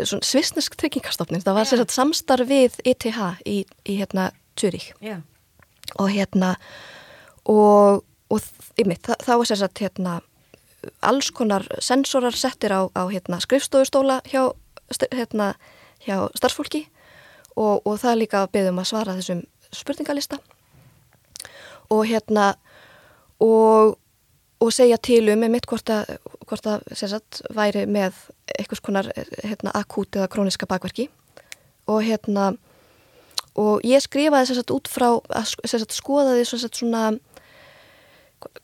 svisnesk 0.03 0.77
tryggingastofnin 0.81 1.43
það 1.45 1.59
var 1.59 1.71
yeah. 1.75 1.93
samstarf 1.93 2.49
við 2.49 2.79
ETH 2.87 3.07
í, 3.45 3.65
í 3.85 3.99
hérna 3.99 4.31
Zürich 4.59 4.93
yeah. 5.03 5.21
og 5.99 6.11
hérna 6.15 6.55
og, 7.45 8.05
og 8.31 8.79
ymmið, 8.81 9.03
það, 9.05 9.27
þá 9.27 9.33
er 9.35 9.51
sérsagt 9.51 9.83
hérna, 9.85 10.15
alls 11.03 11.31
konar 11.35 11.67
sensorar 11.83 12.37
settir 12.37 12.73
á, 12.75 12.87
á 12.93 13.03
hérna, 13.11 13.41
skrifstofustóla 13.43 14.21
hjá, 14.29 14.53
hérna, 15.13 15.55
hjá 16.05 16.29
starfsfólki 16.37 16.87
og, 17.57 17.83
og 17.87 17.99
það 18.03 18.11
er 18.13 18.21
líka 18.21 18.43
að 18.43 18.53
beðum 18.57 18.81
að 18.83 18.91
svara 18.91 19.17
þessum 19.19 19.45
spurningalista. 19.75 20.39
Og 21.93 22.07
hérna 22.09 22.55
og, 23.43 23.97
og 24.61 24.73
segja 24.73 24.99
til 24.99 25.29
um 25.33 25.43
með 25.43 25.57
mitt 25.57 25.69
hvort 25.71 25.91
að, 25.93 26.17
hvort 26.49 26.69
að 26.71 26.87
sagt, 26.99 27.43
væri 27.55 27.85
með 27.87 28.17
einhvers 28.59 28.83
konar 28.85 29.11
hérna, 29.43 29.75
akút 29.75 30.17
eða 30.17 30.31
króniska 30.33 30.69
bakverki. 30.71 31.09
Og 31.91 32.03
hérna 32.07 32.55
og 33.55 33.85
ég 33.87 34.03
skrifaði 34.03 34.51
sérsagt 34.51 34.73
út 34.75 34.91
frá 34.91 35.09
að 35.15 35.53
sérsagt 35.63 35.95
skoðaði 35.95 36.47
svona 36.49 37.05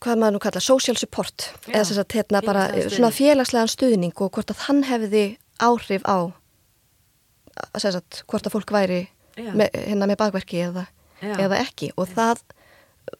hvað 0.00 0.20
maður 0.20 0.36
nú 0.36 0.42
kalla, 0.42 0.62
social 0.64 0.96
support 0.98 1.48
Já, 1.66 1.80
eða 1.80 2.02
að 2.02 2.14
hérna 2.16 2.42
bara 2.44 2.66
svona 2.88 3.12
félagslegan 3.14 3.70
stuðning 3.70 4.14
og 4.16 4.32
hvort 4.34 4.52
að 4.52 4.66
hann 4.66 4.84
hefði 4.88 5.24
áhrif 5.60 6.06
á 6.08 6.32
að 7.74 7.86
að 7.90 8.00
hvort 8.26 8.46
að 8.46 8.54
fólk 8.54 8.72
væri 8.72 9.00
með, 9.36 9.68
hérna 9.74 10.08
með 10.08 10.20
bakverki 10.22 10.62
eða, 10.64 10.86
eða 11.20 11.60
ekki. 11.60 11.90
Og 12.00 12.08
það 12.10 12.42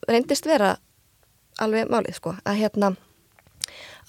reyndist 0.09 0.49
vera 0.49 0.77
alveg 1.61 1.91
málið 1.91 2.17
sko 2.21 2.35
að 2.45 2.61
hérna 2.63 2.95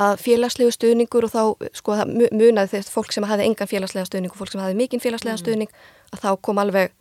að 0.01 0.21
félagslegu 0.23 0.71
stuðningur 0.73 1.27
og 1.27 1.33
þá 1.33 1.41
sko 1.77 1.97
það 1.99 2.13
munaði 2.31 2.71
þess 2.75 2.93
fólk 2.93 3.11
sem 3.13 3.27
hafi 3.27 3.45
engan 3.45 3.69
félagslega 3.69 4.07
stuðning 4.09 4.33
og 4.33 4.39
fólk 4.39 4.53
sem 4.53 4.63
hafi 4.63 4.77
mikinn 4.77 5.03
félagslega 5.03 5.35
mm. 5.35 5.43
stuðning 5.43 5.75
að 6.15 6.23
þá 6.23 6.29
kom 6.47 6.61
alveg 6.61 6.95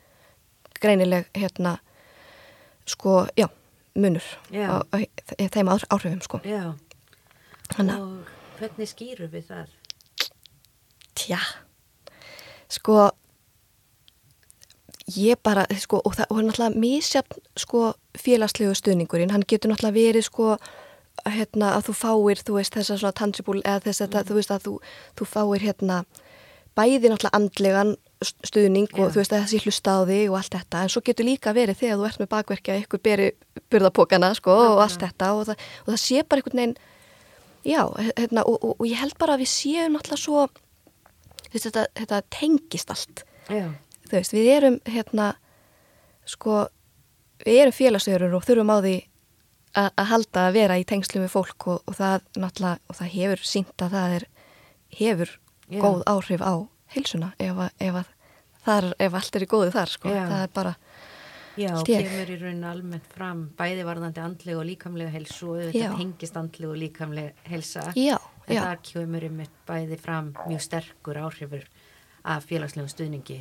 greinileg 0.80 1.30
hérna 1.37 1.78
sko, 2.88 3.25
já 3.38 3.47
munur 4.02 4.26
á, 4.52 4.83
þeim 5.37 5.73
áhrifum 5.73 6.21
sko. 6.25 6.42
Já, 6.47 6.73
og 7.78 8.28
hvernig 8.59 8.90
skýru 8.90 9.30
við 9.33 9.50
það? 9.52 9.76
Tja, 11.19 11.40
sko 12.71 13.11
ég 15.11 15.40
bara, 15.42 15.64
sko, 15.80 16.00
og 16.04 16.14
það 16.14 16.30
er 16.30 16.47
náttúrulega 16.47 16.80
mísjafn, 16.80 17.42
sko, 17.59 17.83
félagslegu 18.19 18.75
stuðningurinn, 18.78 19.33
hann 19.35 19.47
getur 19.49 19.73
náttúrulega 19.73 19.97
verið, 19.97 20.26
sko 20.28 20.57
hérna, 21.26 21.75
að 21.76 21.90
þú 21.90 21.95
fáir, 21.99 22.42
þú 22.47 22.59
veist, 22.59 22.76
þessa 22.76 22.99
svona 23.00 23.16
tangible, 23.16 23.62
eða 23.64 23.85
þess 23.88 24.04
að, 24.04 24.14
mm. 24.14 24.28
þú 24.28 24.38
veist, 24.38 24.52
að 24.54 24.66
þú, 24.66 24.75
þú 25.19 25.28
fáir, 25.28 25.64
hérna, 25.66 25.99
bæði 26.79 27.11
náttúrulega 27.11 27.37
andlegan 27.37 27.97
stuðning 28.21 28.89
og 28.93 29.07
yeah. 29.07 29.12
þú 29.12 29.21
veist 29.21 29.33
að 29.33 29.43
það 29.43 29.50
sé 29.50 29.61
hlusta 29.65 29.97
á 29.97 30.00
þig 30.11 30.25
og 30.29 30.39
allt 30.39 30.57
þetta 30.57 30.83
en 30.85 30.93
svo 30.93 31.03
getur 31.07 31.27
líka 31.27 31.55
verið 31.57 31.79
þegar 31.81 32.00
þú 32.00 32.09
ert 32.09 32.21
með 32.21 32.31
bakverkja 32.35 32.79
ykkur 32.83 33.03
beri 33.05 33.29
burðapókana 33.73 34.33
sko 34.37 34.57
og 34.75 34.83
allt 34.85 35.00
þetta 35.00 35.31
og 35.37 35.47
það, 35.49 35.69
og 35.85 35.93
það 35.95 36.03
sé 36.05 36.25
bara 36.25 36.43
einhvern 36.43 36.61
veginn 36.61 36.77
já, 37.65 37.83
hérna, 38.17 38.45
og, 38.45 38.59
og, 38.61 38.75
og 38.79 38.89
ég 38.89 39.00
held 39.00 39.17
bara 39.21 39.37
að 39.37 39.45
við 39.45 39.53
séum 39.55 39.97
náttúrulega 39.97 40.23
svo 40.25 40.45
veist, 41.53 41.67
þetta, 41.67 41.87
þetta 41.99 42.21
tengist 42.33 42.93
allt. 42.95 43.25
Veist, 44.11 44.35
við 44.35 44.50
erum 44.57 44.79
hérna 44.89 45.33
sko, 46.29 46.65
við 47.45 47.62
erum 47.65 47.77
félagsögur 47.77 48.37
og 48.39 48.47
þurfum 48.47 48.75
á 48.75 48.79
því 48.81 48.97
að 49.81 50.09
halda 50.11 50.49
að 50.49 50.57
vera 50.57 50.79
í 50.81 50.87
tengslu 50.89 51.21
með 51.23 51.33
fólk 51.37 51.69
og, 51.71 51.83
og 51.87 51.95
það 51.95 52.25
náttúrulega, 52.43 52.81
og 52.91 52.99
það 52.99 53.12
hefur 53.15 53.45
sínt 53.47 53.85
að 53.85 53.95
það 53.95 54.17
er 54.17 54.27
hefur 54.99 55.35
góð 55.71 56.03
áhrif 56.11 56.43
á 56.43 56.55
hilsuna 56.95 57.33
ef, 57.39 57.62
ef, 57.79 58.00
þar, 58.65 58.91
ef 58.99 59.19
allt 59.21 59.39
er 59.39 59.47
í 59.47 59.50
góðu 59.50 59.75
þar 59.75 59.95
sko. 59.95 60.12
það 60.15 60.43
er 60.43 60.55
bara 60.55 60.75
Já, 61.59 61.73
og 61.75 61.85
kemur 61.85 62.31
í 62.31 62.37
raun 62.41 62.65
almennt 62.65 63.07
fram 63.11 63.41
bæði 63.59 63.85
varðandi 63.85 64.23
andlega 64.23 64.61
og 64.61 64.67
líkamlega 64.69 65.12
helsu 65.12 65.50
og 65.50 65.62
þetta 65.67 65.97
hengist 65.99 66.37
andlega 66.39 66.71
og 66.71 66.79
líkamlega 66.79 67.49
helsa 67.50 67.89
já, 67.99 68.17
en 68.47 68.55
já. 68.55 68.62
þar 68.62 68.83
kemur 68.87 69.27
um 69.27 69.41
bæði 69.69 69.99
fram 70.00 70.31
mjög 70.47 70.62
sterkur 70.69 71.21
áhrifur 71.25 71.67
af 72.23 72.47
félagslegum 72.47 72.93
stuðningi 72.93 73.41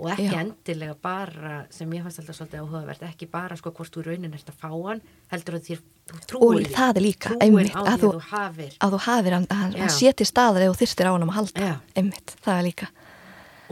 og 0.00 0.08
ekki 0.14 0.30
já. 0.30 0.38
endilega 0.40 0.96
bara 1.04 1.54
sem 1.70 1.92
ég 1.92 2.06
fannst 2.06 2.22
alltaf 2.22 2.40
svolítið 2.40 2.64
áhugavert 2.64 3.04
ekki 3.10 3.28
bara 3.30 3.58
sko 3.60 3.74
hvort 3.76 3.92
þú 3.94 4.06
raunin 4.08 4.36
ert 4.38 4.48
að 4.48 4.60
fá 4.64 4.70
hann 4.72 5.04
heldur 5.34 5.58
að 5.58 5.68
þér 5.68 5.84
trúir 6.28 6.66
og 6.66 6.72
það 6.74 7.00
er 7.00 7.04
líka 7.06 7.34
einmitt, 7.38 7.74
að, 7.76 8.04
þú 8.04 8.10
að 8.18 8.94
þú 8.96 9.00
hafir 9.06 9.36
að 9.38 9.46
hann 9.52 9.92
seti 9.92 10.26
staðar 10.28 10.66
eða 10.66 10.78
þyrstir 10.80 11.08
á 11.08 11.12
hann 11.14 11.26
að 11.26 11.36
halda. 11.38 11.72
Einmitt, 11.96 12.36
það 12.44 12.58
er 12.58 12.66
líka. 12.68 12.90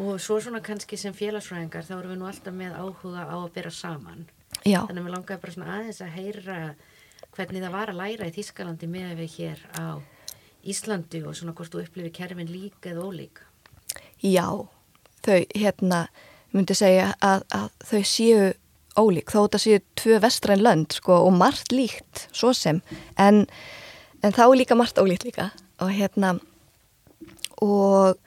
Og 0.01 0.21
svo 0.23 0.39
svona 0.41 0.63
kannski 0.65 0.97
sem 0.97 1.13
félagsfræðingar 1.13 1.85
þá 1.85 1.97
erum 1.99 2.15
við 2.15 2.21
nú 2.23 2.29
alltaf 2.31 2.55
með 2.57 2.77
áhuga 2.79 3.27
á 3.29 3.37
að 3.37 3.51
byrja 3.57 3.75
saman. 3.77 4.29
Já. 4.67 4.83
þannig 4.87 5.01
að 5.01 5.07
við 5.07 5.15
langarum 5.15 5.43
bara 5.43 5.55
svona 5.55 5.77
aðeins 5.79 6.01
að 6.05 6.17
heyra 6.19 6.57
hvernig 7.37 7.63
það 7.65 7.77
var 7.77 7.93
að 7.93 8.01
læra 8.01 8.27
í 8.29 8.35
Þískalandi 8.35 8.89
með 8.91 9.13
við 9.21 9.37
hér 9.39 9.63
á 9.79 9.87
Íslandi 10.61 11.23
og 11.25 11.37
svona 11.39 11.55
hvort 11.57 11.73
þú 11.73 11.85
upplifir 11.85 12.13
kerfin 12.13 12.51
líka 12.51 12.91
eða 12.91 13.07
ólík. 13.07 13.41
Já, 14.21 14.45
þau 15.25 15.39
hérna 15.55 16.01
myndi 16.53 16.77
segja 16.77 17.15
að, 17.25 17.47
að 17.57 17.69
þau 17.89 18.03
séu 18.05 18.43
ólík 18.99 19.31
þó 19.31 19.45
þetta 19.45 19.63
séu 19.63 19.83
tvö 19.99 20.21
vestræn 20.23 20.65
lönd 20.65 20.97
sko 20.97 21.21
og 21.27 21.33
margt 21.39 21.73
líkt 21.73 22.27
svo 22.33 22.53
sem 22.57 22.81
en, 23.19 23.47
en 24.23 24.33
þá 24.33 24.45
er 24.49 24.59
líka 24.63 24.79
margt 24.79 24.99
ólíkt 24.99 25.29
líka 25.29 25.51
og 25.81 25.93
hérna 25.95 26.39
og 27.63 28.19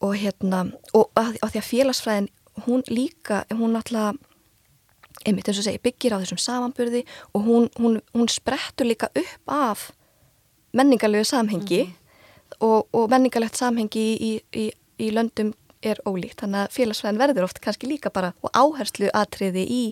og 0.00 0.14
hérna 0.14 0.68
og 0.94 1.10
að 1.18 1.38
því 1.42 1.58
að 1.58 1.68
félagsfræðin 1.68 2.28
hún 2.66 2.82
líka, 2.90 3.44
hún 3.50 3.76
alltaf 3.78 4.16
einmitt 5.26 5.48
eins 5.50 5.60
og 5.60 5.66
segi 5.66 5.80
byggir 5.82 6.14
á 6.14 6.20
þessum 6.22 6.40
samanburði 6.40 7.04
og 7.34 7.46
hún, 7.46 7.70
hún, 7.78 7.98
hún 8.14 8.30
sprettur 8.30 8.86
líka 8.86 9.10
upp 9.10 9.52
af 9.52 9.88
menningarlegu 10.72 11.24
samhengi 11.24 11.84
mm 11.84 11.90
-hmm. 11.90 12.56
og, 12.60 12.88
og 12.92 13.10
menningarlegt 13.10 13.56
samhengi 13.56 14.06
í, 14.20 14.32
í, 14.54 14.70
í 14.98 15.10
löndum 15.10 15.52
er 15.82 16.00
ólíkt. 16.08 16.40
Þannig 16.42 16.64
að 16.64 16.76
félagsfræðin 16.76 17.20
verður 17.22 17.48
oft 17.48 17.60
kannski 17.64 17.90
líka 17.90 18.12
bara 18.14 18.32
og 18.42 18.50
áherslu 18.56 19.10
atriði 19.14 19.64
í 19.64 19.82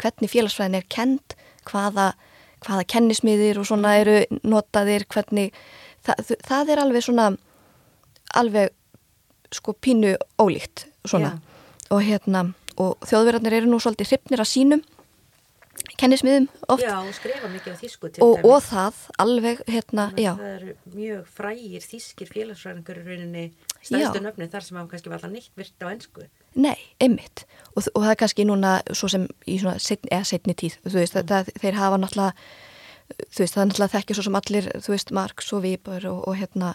hvernig 0.00 0.32
félagsfræðin 0.32 0.80
er 0.80 0.88
kent 0.92 1.36
hvaða, 1.68 2.12
hvaða 2.64 2.86
kennismiðir 2.92 3.60
og 3.60 3.68
svona 3.68 3.96
eru 4.00 4.20
notaðir 4.42 5.06
hvernig 5.12 5.54
það, 6.06 6.34
það 6.46 6.74
er 6.74 6.84
alveg 6.84 7.06
svona 7.06 7.28
alveg 8.36 8.72
sko 9.54 9.74
pínu 9.74 10.14
ólíkt 10.38 10.86
svona. 11.08 11.34
Yeah. 11.34 11.46
og 11.90 12.02
hérna 12.06 12.42
og 12.80 13.08
þjóðverðarnir 13.08 13.56
eru 13.58 13.70
nú 13.72 13.80
svolítið 13.82 14.12
hrypnir 14.12 14.42
að 14.44 14.50
sínum 14.52 14.82
kennismiðum 16.00 16.46
oft. 16.68 16.84
Já, 16.84 16.96
og 17.00 17.14
skrifa 17.16 17.50
mikið 17.52 17.74
á 17.74 17.80
þísku 17.80 18.10
og, 18.24 18.44
og 18.44 18.62
það 18.66 19.00
alveg 19.24 19.64
hérna, 19.68 20.10
já. 20.20 20.32
Það 20.38 20.54
eru 20.54 20.76
mjög 20.94 21.34
frægir 21.36 21.84
þískir 21.84 22.32
félagsfræðingur 22.32 23.02
í 23.02 23.04
rauninni 23.08 23.44
stæðstu 23.80 24.22
nöfni 24.24 24.48
þar 24.50 24.66
sem 24.66 24.78
hafa 24.78 24.90
kannski 24.92 25.12
alltaf 25.12 25.32
nýtt 25.32 25.52
virt 25.58 25.84
á 25.84 25.86
ennsku 25.90 26.26
Nei, 26.60 26.76
ymmit 27.02 27.44
og, 27.74 27.84
og 27.94 28.02
það 28.02 28.10
er 28.12 28.18
kannski 28.22 28.46
núna 28.48 28.72
svo 28.92 29.10
sem 29.12 29.26
í 29.46 29.58
svona 29.60 29.78
setni, 29.80 30.10
eða 30.12 30.26
setni 30.28 30.56
tíð 30.58 30.78
þú 30.84 30.96
veist, 30.98 31.16
mm. 31.16 31.28
það, 31.30 31.52
þeir 31.62 31.78
hafa 31.78 32.00
náttúrulega 32.02 32.32
þú 33.20 33.42
veist, 33.42 33.54
það 33.54 33.62
er 33.62 33.70
náttúrulega 33.70 33.94
þekkja 33.94 34.18
svo 34.18 34.26
sem 34.26 34.40
allir 34.40 34.68
þú 34.76 34.94
veist, 34.94 35.14
Marx 35.16 35.52
og 35.56 35.64
Weber 35.64 36.08
og, 36.10 36.20
og 36.28 36.40
hérna 36.40 36.74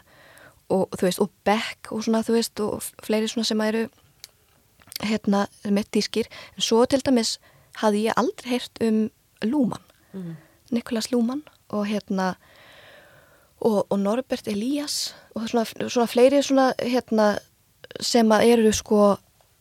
og 0.74 0.98
þú 0.98 1.08
veist, 1.08 1.22
og 1.22 1.34
Beck 1.46 1.92
og 1.94 2.06
svona 2.08 2.24
þú 2.26 2.38
veist, 2.40 2.64
og 2.64 2.90
fleiri 3.06 3.30
svona 3.30 3.50
sem 3.52 3.66
eru 3.68 3.86
hérna, 5.04 5.46
með 5.68 5.92
tískir 5.98 6.32
en 6.56 6.66
svo 6.66 6.86
til 6.90 7.04
dæmis 7.06 7.36
hafði 7.82 8.08
ég 8.08 8.20
aldrei 8.20 8.52
heyrt 8.56 8.84
um 8.84 9.10
Lúman 9.44 9.84
mm. 10.14 10.36
Nikolas 10.72 11.12
Lúman 11.12 11.44
og 11.70 11.88
hérna 11.90 12.36
og, 13.60 13.86
og 13.90 14.00
Norbert 14.00 14.48
Elias 14.48 15.16
og 15.36 15.50
svona, 15.50 15.66
svona 15.90 16.08
fleiri 16.08 16.42
svona 16.44 16.72
hérna 16.82 17.36
sem 18.02 18.32
að 18.32 18.48
eru 18.54 18.74
sko 18.74 19.16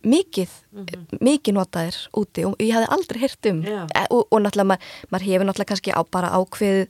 mikið, 0.04 0.49
mm 0.73 0.85
-hmm. 0.85 1.18
mikið 1.21 1.54
notaðir 1.54 1.97
úti 2.12 2.44
og 2.44 2.56
ég 2.59 2.75
hafði 2.75 2.88
aldrei 2.90 3.21
heyrt 3.21 3.47
um 3.47 3.62
yeah. 3.62 3.88
og, 4.11 4.26
og 4.30 4.40
náttúrulega 4.40 4.64
maður, 4.64 4.83
maður 5.11 5.25
hefur 5.25 5.44
náttúrulega 5.47 5.71
kannski 5.71 5.90
á 5.90 6.02
bara 6.11 6.28
ákveð 6.28 6.88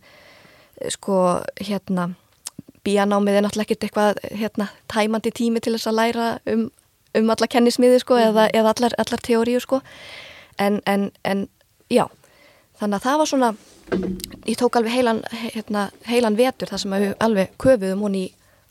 sko 0.89 1.41
hérna 1.61 2.15
bíanámið 2.85 3.35
er 3.35 3.43
náttúrulega 3.43 3.63
ekkert 3.71 3.85
eitthvað 3.85 4.15
hérna 4.31 4.67
tæmandi 4.89 5.31
tími 5.31 5.61
til 5.61 5.73
þess 5.75 5.87
að 5.87 5.99
læra 6.01 6.39
um, 6.47 6.71
um 7.15 7.31
alla 7.31 7.47
kennismiði 7.47 7.99
sko 7.99 8.15
mm 8.15 8.21
-hmm. 8.21 8.29
eða, 8.29 8.49
eða 8.55 8.73
allar, 8.75 8.93
allar 8.99 9.21
teóriu 9.21 9.61
sko 9.61 9.81
en, 10.59 10.81
en, 10.87 11.11
en 11.25 11.49
já. 11.91 12.07
Þannig 12.79 12.99
að 12.99 13.07
það 13.07 13.19
var 13.19 13.31
svona 13.31 13.51
ég 14.47 14.57
tók 14.59 14.77
alveg 14.77 14.93
heilan, 14.93 15.23
hérna, 15.31 15.89
heilan 16.09 16.39
vetur 16.39 16.71
þar 16.71 16.83
sem 16.83 16.97
við 16.97 17.15
alveg 17.23 17.53
köfuðum 17.61 18.05
hún 18.07 18.19
í 18.19 18.25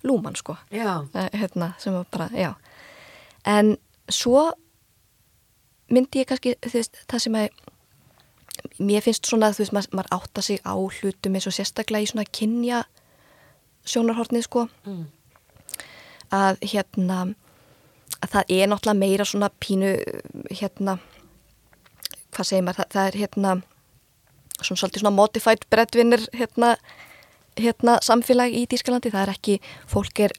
lúman 0.03 0.35
sko. 0.35 0.57
Hérna, 0.71 1.73
sem 1.79 1.95
var 1.95 2.07
bara, 2.11 2.55
en 3.47 3.75
svo 4.11 4.49
myndi 5.93 6.23
ég 6.23 6.29
kannski 6.29 6.55
veist, 6.73 6.97
það 7.11 7.25
sem 7.25 7.37
að 7.39 7.61
mér 8.79 9.03
finnst 9.03 9.27
svona 9.27 9.49
að 9.49 9.57
þú 9.57 9.63
veist, 9.63 9.75
maður, 9.75 9.95
maður 9.99 10.11
átta 10.17 10.43
sig 10.43 10.59
á 10.63 10.73
hlutum 10.75 11.37
eins 11.37 11.47
og 11.49 11.55
sérstaklega 11.55 12.05
í 12.05 12.09
svona 12.11 12.27
kynja 12.31 12.83
sjónarhortnið 13.87 14.47
sko. 14.47 14.67
Mm. 14.87 15.05
að 16.33 16.61
hérna 16.65 17.17
að 18.23 18.29
það 18.31 18.53
er 18.55 18.69
náttúrulega 18.69 18.99
meira 18.99 19.25
svona 19.27 19.49
pínu 19.61 19.89
hérna 20.49 20.97
hvað 22.37 22.49
segir 22.49 22.65
maður, 22.65 22.81
það, 22.81 22.91
það 22.95 23.09
er 23.09 23.19
hérna 23.21 23.55
svona 24.61 24.79
svolítið 24.79 25.03
svona 25.03 25.15
modified 25.17 25.67
breadwinner 25.73 26.25
hérna, 26.33 26.73
hérna 27.59 27.97
samfélag 28.05 28.55
í 28.55 28.65
Dískalandi, 28.69 29.11
það 29.13 29.25
er 29.27 29.33
ekki 29.33 29.59
fólk 29.89 30.23
er 30.27 30.35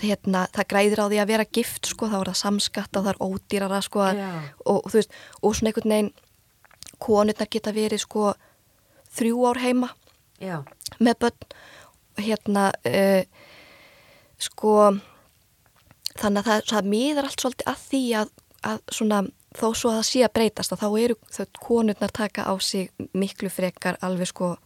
hérna, 0.00 0.46
það 0.54 0.68
græðir 0.72 1.02
á 1.02 1.06
því 1.06 1.20
að 1.22 1.30
vera 1.30 1.48
gift 1.58 1.90
sko, 1.90 2.08
þá 2.10 2.18
er 2.20 2.30
það 2.30 2.40
samskatt 2.42 2.98
og 2.98 3.06
það 3.06 3.12
er 3.12 3.22
ódýrara 3.26 3.82
sko 3.84 4.02
og, 4.04 4.22
og 4.66 4.88
þú 4.90 4.98
veist, 4.98 5.18
og 5.40 5.56
svona 5.56 5.72
einhvern 5.72 5.94
veginn 5.94 6.12
konurnar 7.02 7.50
geta 7.52 7.74
verið 7.76 8.02
sko 8.04 8.32
þrjú 9.16 9.44
ár 9.50 9.60
heima 9.62 9.90
Já. 10.42 10.62
með 10.98 11.20
börn 11.24 11.56
hérna 12.26 12.70
uh, 12.88 13.22
sko 14.40 14.74
þannig 16.16 16.42
að 16.42 16.48
það, 16.48 16.62
það 16.72 16.90
miðar 16.92 17.28
allt 17.28 17.44
svolítið 17.44 17.70
að 17.72 17.82
því 17.90 18.02
að, 18.20 18.32
að 18.72 18.82
svona 18.98 19.22
þó 19.60 19.66
svo 19.74 19.90
að 19.90 19.98
það 20.00 20.06
sé 20.10 20.22
að 20.26 20.34
breytast 20.38 20.74
að 20.74 20.82
þá 20.82 20.88
eru 21.00 21.16
þau 21.36 21.46
konurnar 21.66 22.12
taka 22.14 22.46
á 22.48 22.54
sig 22.60 22.90
miklu 23.16 23.50
frekar 23.52 23.98
alveg 24.04 24.30
sko 24.32 24.56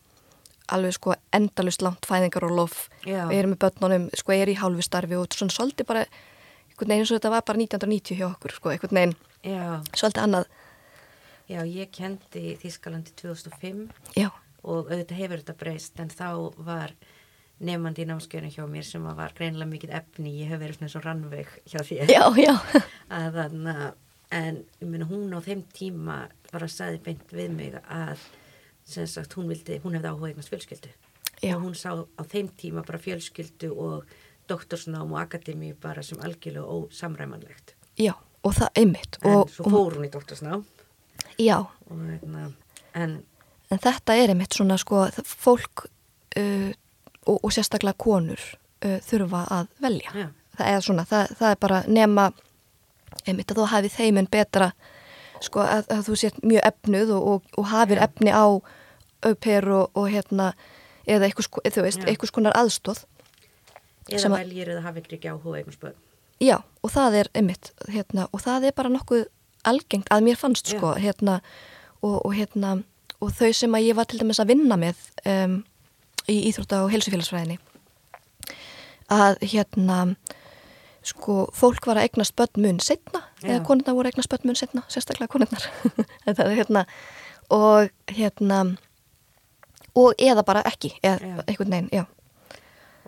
alveg 0.70 0.94
sko 0.94 1.14
endalust 1.34 1.82
langt 1.82 2.06
fæðingar 2.06 2.46
og 2.46 2.56
lof 2.56 2.76
við 3.04 3.34
erum 3.34 3.54
með 3.54 3.62
börnunum, 3.64 4.08
sko 4.14 4.34
er 4.36 4.50
í 4.52 4.58
hálfu 4.58 4.84
starfi 4.86 5.18
og 5.18 5.30
svona 5.34 5.54
svolítið 5.54 5.88
bara 5.88 6.04
einhvern 6.06 6.92
veginn 6.92 7.02
eins 7.02 7.10
og 7.10 7.18
þetta 7.18 7.32
var 7.34 7.46
bara 7.48 7.62
1990 7.64 8.20
hjá 8.20 8.26
okkur 8.30 8.54
sko 8.56 8.72
einhvern 8.74 8.98
veginn, 9.00 9.16
Já. 9.44 9.80
svolítið 9.94 10.22
annað. 10.24 10.50
Já, 11.50 11.60
ég 11.66 11.90
kendi 11.90 12.54
Þískalandi 12.62 13.14
2005 13.18 13.88
Já. 14.14 14.28
og 14.62 14.92
auðvitað 14.92 15.18
hefur 15.18 15.42
þetta 15.42 15.58
breyst 15.58 15.98
en 16.00 16.12
þá 16.14 16.28
var 16.62 16.94
nefnandi 17.60 18.04
í 18.04 18.08
námskjöðinu 18.08 18.54
hjá 18.54 18.62
mér 18.70 18.86
sem 18.86 19.02
var 19.04 19.34
greinlega 19.36 19.68
mikið 19.68 19.96
efni, 19.98 20.36
ég 20.40 20.52
hef 20.52 20.62
verið 20.62 20.78
svona 20.78 20.92
svo 20.94 21.02
rannveig 21.04 21.50
hjá 21.66 21.82
þér. 21.84 22.12
Já, 22.14 22.22
já. 22.40 22.54
Að 23.10 23.40
þannig 23.40 23.82
að 23.88 23.90
en 24.30 24.64
myna, 24.80 25.06
hún 25.10 25.32
á 25.34 25.40
þeim 25.42 25.64
tíma 25.74 26.22
var 26.52 26.64
að 26.64 26.74
sagði 26.74 27.02
beint 27.04 27.32
við 27.34 27.54
mig 27.54 27.76
að 27.82 28.22
sagt, 28.90 29.36
hún, 29.38 29.48
vildi, 29.50 29.78
hún 29.84 29.94
hefði 29.94 30.10
áhuga 30.10 30.32
eignast 30.32 30.52
fjölskyldu. 30.52 30.90
Já. 31.40 31.54
og 31.56 31.62
hún 31.62 31.74
sá 31.74 31.94
á 31.96 32.22
þeim 32.28 32.50
tíma 32.56 32.82
bara 32.84 32.98
fjölskyldu 33.00 33.70
og 33.72 34.10
doktorsnám 34.48 35.12
og 35.12 35.20
akademi 35.20 35.72
bara 35.72 36.02
sem 36.02 36.20
algjörlega 36.20 36.66
ósamræmanlegt. 36.66 37.74
Já, 37.96 38.12
og 38.44 38.54
það 38.54 38.68
einmitt 38.82 39.18
En 39.22 39.36
og, 39.36 39.50
svo 39.50 39.70
fór 39.70 39.96
hún 39.96 40.08
í 40.08 40.12
doktorsnám. 40.12 40.64
Já. 41.38 41.58
Og, 41.88 41.96
hérna, 41.96 42.50
en, 42.94 43.16
en 43.70 43.80
þetta 43.80 44.16
er 44.20 44.34
einmitt 44.34 44.56
svona 44.56 44.76
sko 44.80 45.06
fólk 45.24 45.86
uh, 45.86 46.70
og, 47.26 47.38
og 47.38 47.52
sérstaklega 47.54 47.96
konur 47.96 48.40
uh, 48.84 48.98
þurfa 49.06 49.46
að 49.56 49.74
velja. 49.80 50.12
Já. 50.12 50.28
það 50.58 50.74
er 50.74 50.86
svona, 50.88 51.08
það, 51.08 51.34
það 51.40 51.54
er 51.54 51.60
bara 51.64 51.82
nema 51.88 52.30
einmitt 53.24 53.52
að 53.52 53.60
þú 53.60 53.68
hafið 53.74 53.96
þeimun 53.96 54.30
betra 54.32 54.70
sko 55.40 55.62
að, 55.64 55.86
að 55.92 56.04
þú 56.08 56.18
sért 56.20 56.42
mjög 56.44 56.66
efnuð 56.68 57.14
og, 57.16 57.30
og, 57.32 57.56
og 57.60 57.70
hafið 57.70 58.02
efni 58.04 58.34
á 58.34 58.46
auper 59.20 59.68
og, 59.76 59.90
og 59.96 60.06
hérna 60.12 60.52
eða 61.08 61.28
eitthvað, 61.28 61.72
þú 61.72 61.84
veist, 61.86 62.04
eitthvað 62.04 62.32
skonar 62.32 62.56
aðstóð 62.60 63.04
eða 64.10 64.32
veljir 64.36 64.72
eða 64.74 64.84
hafið 64.88 65.16
ekki 65.16 65.32
áhuga 65.32 65.60
eitthvað 65.60 65.76
spöð 65.78 65.98
já 66.40 66.56
og 66.60 66.92
það 66.92 67.18
er 67.22 67.32
einmitt 67.36 67.72
hérna, 67.88 68.28
og 68.32 68.44
það 68.44 68.70
er 68.70 68.76
bara 68.76 68.92
nokkuð 68.92 69.26
algengt 69.68 70.08
að 70.12 70.24
mér 70.24 70.38
fannst 70.40 70.70
sko 70.72 70.94
hérna, 70.96 71.40
og 72.00 72.32
hérna 72.32 72.78
og 73.20 73.34
þau 73.36 73.50
sem 73.52 73.74
að 73.76 73.90
ég 73.90 73.98
var 73.98 74.08
til 74.08 74.20
dæmis 74.22 74.40
að 74.40 74.54
vinna 74.54 74.78
með 74.80 75.00
um, 75.28 75.58
í 76.30 76.38
Íþrótta 76.48 76.84
og 76.84 76.92
helsufélagsfræðinni 76.94 77.58
að 79.12 79.40
hérna 79.42 79.98
sko, 81.06 81.46
fólk 81.56 81.86
var 81.88 82.00
að 82.00 82.08
eignast 82.08 82.36
börn 82.36 82.60
mun 82.60 82.80
setna, 82.84 83.22
Já. 83.40 83.54
eða 83.54 83.64
konurna 83.66 83.94
voru 83.96 84.10
að 84.10 84.14
eignast 84.14 84.32
börn 84.32 84.50
mun 84.50 84.58
setna, 84.58 84.84
sérstaklega 84.92 85.32
konurnar. 85.32 85.66
Hérna 86.58 86.84
og 87.50 87.90
hérna 88.06 88.60
og 89.98 90.14
eða 90.22 90.44
bara 90.46 90.62
ekki, 90.68 90.92
eða 91.02 91.42
einhvern 91.48 91.72
veginn, 91.74 91.90
já. 91.90 92.04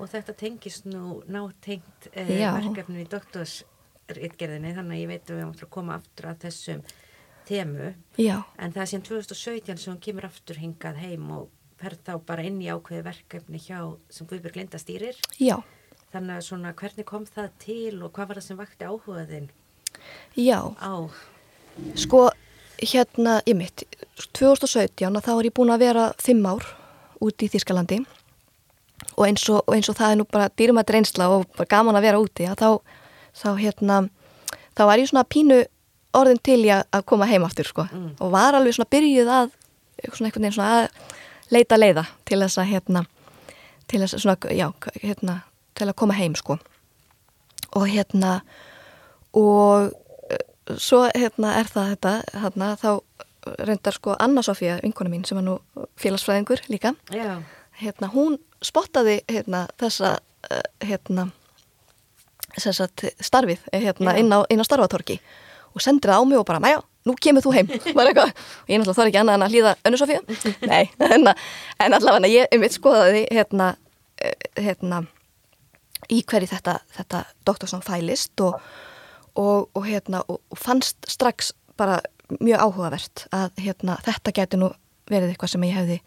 Og 0.01 0.09
þetta 0.11 0.35
tengist 0.35 0.89
nú 0.89 1.21
nátengt 1.31 2.09
eh, 2.11 2.27
verkefni 2.27 3.05
í 3.05 3.11
doktorsritgerðinni 3.13 4.73
þannig 4.75 4.97
að 4.97 5.03
ég 5.03 5.11
veit 5.13 5.31
að 5.31 5.37
við 5.39 5.45
áttum 5.47 5.69
að 5.69 5.73
koma 5.77 5.99
aftur 6.01 6.31
að 6.33 6.41
þessum 6.49 6.81
temu. 7.47 7.93
Já. 8.19 8.41
en 8.59 8.73
það 8.75 8.83
er 8.83 8.91
síðan 8.91 9.07
2017 9.11 9.79
sem 9.83 9.93
hún 9.93 10.03
kemur 10.03 10.27
aftur 10.27 10.59
hingað 10.63 10.99
heim 11.05 11.31
og 11.37 11.51
fer 11.79 11.95
þá 12.03 12.17
bara 12.27 12.47
inn 12.47 12.59
í 12.63 12.71
ákveði 12.71 13.05
verkefni 13.07 13.63
hjá 13.63 13.79
sem 14.11 14.27
Guðbjörg 14.27 14.59
Linda 14.59 14.81
stýrir. 14.83 15.19
Já 15.39 15.61
Þannig 16.13 16.37
að 16.37 16.47
svona 16.47 16.73
hvernig 16.77 17.09
kom 17.09 17.27
það 17.27 17.51
til 17.63 17.99
og 18.03 18.13
hvað 18.13 18.31
var 18.31 18.41
það 18.41 18.47
sem 18.49 18.61
vakti 18.61 18.89
áhugaðinn 18.89 19.51
Já, 20.37 20.59
á? 20.77 20.95
Sko 21.97 22.27
hérna 22.83 23.39
ég 23.47 23.57
mitt, 23.57 23.85
2017 24.37 25.21
þá 25.23 25.33
er 25.33 25.47
ég 25.49 25.55
búin 25.55 25.73
að 25.73 25.85
vera 25.87 26.09
fimm 26.21 26.45
ár 26.49 26.67
úti 27.23 27.47
í 27.47 27.53
Þískalandi 27.53 28.03
og 29.17 29.25
eins 29.27 29.45
og, 29.51 29.63
og 29.67 29.77
eins 29.77 29.91
og 29.91 29.99
það 29.99 30.15
er 30.15 30.19
nú 30.21 30.27
bara 30.31 30.51
dýrumættir 30.59 30.99
einsla 30.99 31.29
og 31.33 31.47
bara 31.57 31.71
gaman 31.71 31.99
að 31.99 32.07
vera 32.09 32.21
úti 32.23 32.49
að 32.49 32.59
þá, 32.63 32.69
þá 33.39 33.49
hérna 33.61 33.99
þá 34.77 34.85
var 34.89 35.03
ég 35.03 35.11
svona 35.11 35.29
pínu 35.29 35.63
orðin 36.17 36.43
til 36.45 36.61
ég 36.67 36.85
að 36.93 37.07
koma 37.09 37.29
heim 37.31 37.47
aftur 37.47 37.69
sko 37.69 37.87
mm. 37.89 38.11
og 38.21 38.35
var 38.35 38.57
alveg 38.59 38.77
svona 38.77 38.93
byrjuð 38.93 39.33
að 39.33 39.57
svona 40.13 40.29
einhvern 40.29 40.47
veginn 40.47 40.57
svona 40.57 40.83
að 40.83 41.55
leita 41.55 41.79
leiða 41.79 42.07
til 42.29 42.41
þess 42.43 42.61
að 42.61 42.71
hérna 42.73 43.05
til 43.91 44.03
þess 44.03 44.17
að 44.17 44.25
svona, 44.25 44.55
já, 44.57 44.69
hérna 45.03 45.39
til 45.79 45.89
að 45.89 45.99
koma 45.99 46.17
heim 46.19 46.37
sko. 46.39 46.59
Og 47.79 47.89
hérna 47.89 48.41
og 49.33 49.93
eh, 50.31 50.45
svo 50.77 51.07
hérna 51.09 51.57
er 51.61 51.71
það 51.73 51.95
þetta 51.95 52.15
hérna 52.43 52.75
þá 52.81 52.91
reyndar 53.59 53.97
sko 53.97 54.17
Anna 54.19 54.43
Sofía, 54.43 54.79
vinkona 54.83 55.11
mín 55.11 55.25
sem 55.27 55.39
er 55.39 55.47
nú 55.47 55.59
félagsfræðingur 56.01 56.63
líka 56.71 56.95
Já. 57.11 57.43
hérna, 57.81 58.11
hún 58.13 58.39
spottaði 58.63 59.21
hérna, 59.29 59.67
þessa 59.81 60.19
uh, 60.19 60.61
hérna, 60.87 61.29
sagt, 62.57 63.07
starfið 63.21 63.65
hérna, 63.73 64.15
inn, 64.21 64.31
á, 64.31 64.47
inn 64.51 64.63
á 64.63 64.67
starfatorki 64.67 65.19
og 65.73 65.83
sendir 65.83 66.13
það 66.13 66.23
á 66.23 66.25
mig 66.29 66.39
og 66.39 66.47
bara, 66.47 66.61
mæja, 66.63 66.83
nú 67.09 67.17
kemur 67.17 67.43
þú 67.43 67.55
heim. 67.57 67.71
Og 67.73 67.79
ég 67.81 68.79
náttúrulega 68.79 68.95
þarf 68.95 69.09
ekki 69.09 69.21
annað 69.23 69.39
en 69.39 69.45
að 69.47 69.55
hlýða 69.55 69.71
önnu 69.89 69.99
Sofía, 69.99 70.21
nei 70.71 70.85
en 71.83 71.97
allavega 71.97 72.31
ég 72.31 72.55
um 72.55 72.67
eitt 72.67 72.77
skoðaði 72.77 73.25
hérna, 73.33 73.73
hérna 74.61 75.03
í 76.11 76.23
hverju 76.27 76.51
þetta, 76.51 76.79
þetta 76.97 77.25
doktorsnám 77.47 77.85
fælist 77.87 78.41
og, 78.41 78.59
og, 79.35 79.69
og, 79.75 79.85
hérna, 79.87 80.23
og 80.29 80.59
fannst 80.59 80.97
strax 81.09 81.53
bara 81.77 82.01
mjög 82.41 82.65
áhugavert 82.67 83.27
að 83.35 83.51
hérna, 83.61 83.99
þetta 84.05 84.35
geti 84.35 84.61
nú 84.61 84.73
verið 85.11 85.33
eitthvað 85.33 85.55
sem 85.55 85.67
ég 85.69 85.77
hefði 85.77 85.99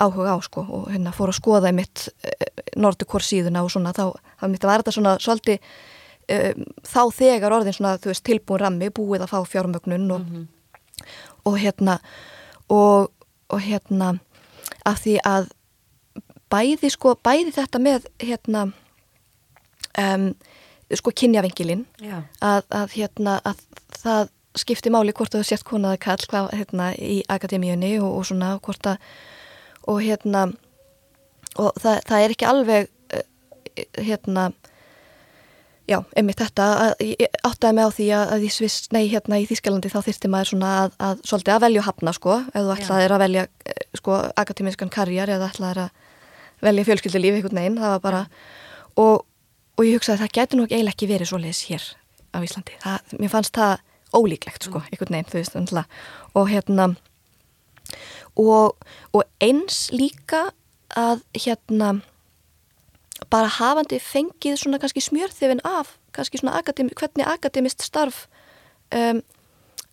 áhuga 0.00 0.34
á 0.34 0.38
sko 0.42 0.64
og 0.64 0.88
hérna 0.90 1.12
fór 1.12 1.32
að 1.32 1.38
skoða 1.38 1.70
í 1.72 1.76
mitt 1.76 2.08
e, 2.24 2.32
Nordicor 2.80 3.24
síðuna 3.24 3.62
og 3.64 3.72
svona 3.72 3.92
þá, 3.96 4.06
var 4.40 4.80
þetta 4.80 4.94
svona 4.96 5.14
svolítið 5.20 5.60
um, 5.60 6.66
þá 6.86 7.02
þegar 7.18 7.56
orðin 7.58 7.76
svona 7.76 7.96
þú 8.00 8.12
veist 8.12 8.24
tilbúin 8.26 8.62
rammi 8.64 8.90
búið 8.96 9.26
að 9.26 9.32
fá 9.34 9.38
fjármögnun 9.52 10.10
og, 10.10 10.20
mm 10.20 10.34
-hmm. 10.34 11.06
og 11.44 11.58
hérna 11.58 11.98
og, 12.68 13.10
og 13.48 13.60
hérna 13.60 14.18
af 14.84 15.02
því 15.04 15.18
að 15.24 15.50
bæði 16.50 16.90
sko, 16.90 17.14
bæði 17.14 17.52
þetta 17.54 17.78
með 17.78 18.06
hérna 18.18 18.70
um, 19.98 20.30
sko 20.90 21.12
kynjavengilinn 21.14 21.86
að, 22.42 22.64
að 22.68 22.94
hérna 22.98 23.38
að 23.46 23.64
það 23.94 24.30
skipti 24.58 24.90
máli 24.90 25.14
hvort 25.14 25.34
þú 25.34 25.44
sért 25.46 25.66
konaði 25.66 26.00
kall 26.02 26.24
hvað, 26.30 26.48
hérna, 26.58 26.90
í 26.98 27.20
akademíunni 27.30 27.94
og, 28.02 28.10
og 28.18 28.26
svona 28.26 28.56
hvort 28.62 28.88
að 28.90 29.04
og 29.90 30.00
hérna 30.02 30.48
og 31.58 31.70
það, 31.80 32.02
það 32.08 32.24
er 32.24 32.34
ekki 32.34 32.48
alveg 32.48 32.90
eh, 33.14 33.24
hérna 34.06 34.50
já, 35.90 35.98
einmitt 36.18 36.42
þetta 36.42 36.66
áttaði 37.46 37.76
mig 37.76 37.88
á 37.88 37.90
því 37.94 38.08
að, 38.14 38.34
að 38.34 38.44
í 38.46 38.50
Sviss, 38.54 38.90
nei 38.94 39.04
hérna 39.10 39.40
í 39.40 39.46
Þískalandi 39.48 39.90
þá 39.92 39.98
þyrsti 40.06 40.30
maður 40.30 40.52
svona 40.52 40.74
að, 40.82 40.94
að 41.08 41.24
svolítið 41.30 41.54
að 41.54 41.64
velja 41.66 41.86
hafna 41.86 42.14
sko, 42.16 42.36
ef 42.50 42.60
þú 42.60 42.76
ætlaðir 42.76 43.16
að 43.16 43.24
velja 43.24 43.46
eh, 43.46 43.82
sko 43.98 44.20
akademískan 44.42 44.92
karjar 44.92 45.34
eða 45.36 45.50
ætlaðir 45.50 45.84
að 45.86 46.06
velja 46.60 46.86
fjölskyldulíf 46.90 47.38
einhvern 47.38 47.62
veginn, 47.62 47.80
það 47.80 47.94
var 47.96 48.04
bara 48.04 48.22
og, 49.00 49.26
og 49.80 49.86
ég 49.88 49.96
hugsaði 49.96 50.18
að 50.18 50.24
það 50.26 50.34
getur 50.36 50.60
nú 50.60 50.66
eiginlega 50.68 50.92
ekki 50.92 51.08
verið 51.08 51.30
svoleiðis 51.30 51.62
hér 51.70 51.86
á 52.36 52.38
Íslandi, 52.44 52.74
það, 52.82 53.14
mér 53.16 53.32
fannst 53.32 53.56
það 53.56 53.78
ólíklegt 54.12 54.66
sko, 54.66 54.82
einhvern 54.90 55.16
veginn, 55.16 55.30
þú 55.30 55.38
veist, 55.38 55.56
og 56.36 56.50
hérna 56.50 56.86
og, 58.36 58.76
og 59.16 59.22
eins 59.40 59.88
líka 59.94 60.50
að 60.98 61.22
hérna 61.38 61.94
bara 63.30 63.50
hafandi 63.56 64.00
fengið 64.02 64.58
svona 64.60 64.80
kannski 64.82 65.02
smjörþefin 65.04 65.62
af 65.64 65.96
kannski 66.12 66.40
svona 66.40 66.58
akademi, 66.58 66.92
hvernig 66.98 67.26
akademist 67.26 67.84
starf 67.84 68.26
um, 68.94 69.22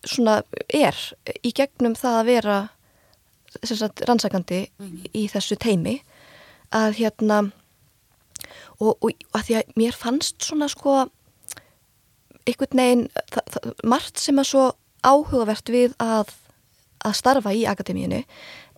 svona 0.04 0.42
er 0.68 0.96
í 1.42 1.52
gegnum 1.54 1.96
það 1.98 2.20
að 2.20 2.28
vera 2.28 2.58
sagt, 3.64 4.04
rannsakandi 4.08 4.66
mm. 4.78 4.98
í 5.14 5.26
þessu 5.32 5.58
teimi 5.60 6.00
að 6.74 6.98
hérna 7.00 7.40
og, 8.78 8.96
og 9.02 9.12
að 9.36 9.46
því 9.48 9.56
að 9.60 9.72
mér 9.80 9.96
fannst 9.96 10.44
svona 10.46 10.68
sko 10.72 10.98
einhvern 12.48 12.82
veginn 12.82 13.08
margt 13.84 14.20
sem 14.22 14.38
að 14.40 14.50
svo 14.52 14.66
áhugavert 15.06 15.72
við 15.72 15.96
að 16.02 16.34
að 17.06 17.14
starfa 17.14 17.52
í 17.54 17.62
akademíinu 17.70 18.24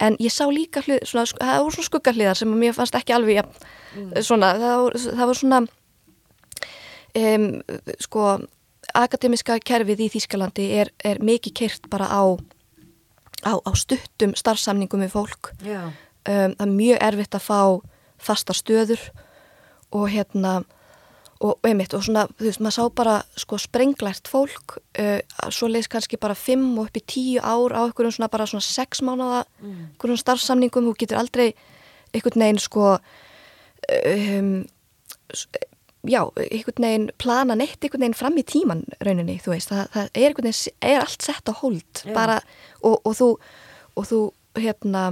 en 0.04 0.16
ég 0.20 0.32
sá 0.32 0.44
líka 0.52 0.82
hlið, 0.84 1.06
svona, 1.08 1.24
það 1.40 1.62
voru 1.64 1.74
svona 1.76 1.88
skuggarliðar 1.88 2.36
sem 2.36 2.50
mér 2.60 2.74
fannst 2.76 2.96
ekki 2.98 3.14
alveg 3.16 3.38
ja, 3.40 3.44
mm. 3.96 4.10
svona, 4.26 4.50
það, 4.60 4.88
það 5.06 5.30
voru 5.30 5.38
svona 5.40 5.60
um, 7.16 7.46
sko 8.04 8.26
akademiska 8.96 9.58
kerfið 9.64 10.04
í 10.06 10.10
Þýskalandi 10.16 10.68
er, 10.82 10.92
er 11.04 11.22
mikið 11.24 11.56
kert 11.62 11.88
bara 11.92 12.10
á, 12.10 12.22
á, 13.46 13.52
á 13.56 13.70
stuttum 13.78 14.34
starfsamningum 14.38 15.04
við 15.04 15.14
fólk. 15.14 15.52
Um, 15.62 16.52
það 16.56 16.64
er 16.66 16.72
mjög 16.74 17.02
erfitt 17.06 17.38
að 17.38 17.46
fá 17.46 17.60
fasta 18.20 18.56
stöður 18.56 19.04
og 19.92 20.07
hérna 20.12 20.61
og 21.40 21.64
einmitt 21.64 21.94
og 21.96 22.03
svona, 22.05 22.26
þú 22.37 22.44
veist, 22.44 22.61
maður 22.61 22.74
sá 22.76 22.83
bara 23.00 23.14
sko 23.40 23.57
sprenglært 23.61 24.29
fólk 24.29 24.76
uh, 25.00 25.20
svo 25.48 25.70
leiðis 25.70 25.88
kannski 25.88 26.18
bara 26.20 26.37
5 26.37 26.66
og 26.74 26.90
upp 26.90 26.98
í 27.00 27.05
10 27.05 27.38
ár 27.40 27.72
á 27.72 27.81
einhverjum 27.87 28.12
svona 28.18 28.29
bara 28.33 28.48
svona 28.50 28.66
6 28.66 29.00
mánuða 29.09 29.46
mm. 29.62 29.79
einhverjum 29.94 30.20
starfsamningum, 30.20 30.90
þú 30.90 30.98
getur 31.00 31.20
aldrei 31.22 31.46
einhvern 32.12 32.44
veginn 32.44 32.61
sko 32.61 32.90
um, 32.98 34.53
já, 36.05 36.20
einhvern 36.29 36.87
veginn 36.87 37.09
plana 37.16 37.57
neitt 37.57 37.81
einhvern 37.81 38.05
veginn 38.05 38.20
fram 38.20 38.37
í 38.37 38.44
tíman 38.44 38.85
rauninni, 39.00 39.38
þú 39.40 39.55
veist, 39.55 39.72
það, 39.72 39.88
það 39.96 40.12
er 40.12 40.29
einhvern 40.29 40.50
veginn, 40.50 40.79
er 40.92 41.00
allt 41.07 41.24
sett 41.24 41.48
á 41.48 41.55
hold 41.62 42.05
yeah. 42.05 42.14
bara 42.16 42.38
og, 42.83 43.00
og 43.00 43.16
þú 43.16 43.31
og 43.96 44.07
þú, 44.12 44.20
hérna 44.61 45.09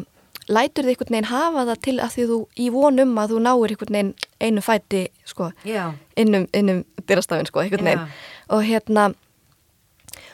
lætur 0.49 0.87
þið 0.87 0.93
einhvern 0.95 1.15
veginn 1.15 1.29
hafa 1.31 1.65
það 1.69 1.81
til 1.85 1.97
að 2.01 2.15
því 2.15 2.27
þú 2.31 2.39
í 2.57 2.67
vonum 2.73 3.15
að 3.21 3.35
þú 3.35 3.41
náir 3.45 3.73
einhvern 3.75 3.95
veginn 3.99 4.13
einu 4.41 4.65
fæti 4.65 5.03
sko, 5.29 5.51
innum, 6.17 6.47
innum 6.57 6.85
dyrastafinn 7.09 7.49
sko, 7.51 7.61
einhvern 7.65 7.85
veginn. 7.91 8.07
Og 8.55 8.65
hérna 8.65 9.09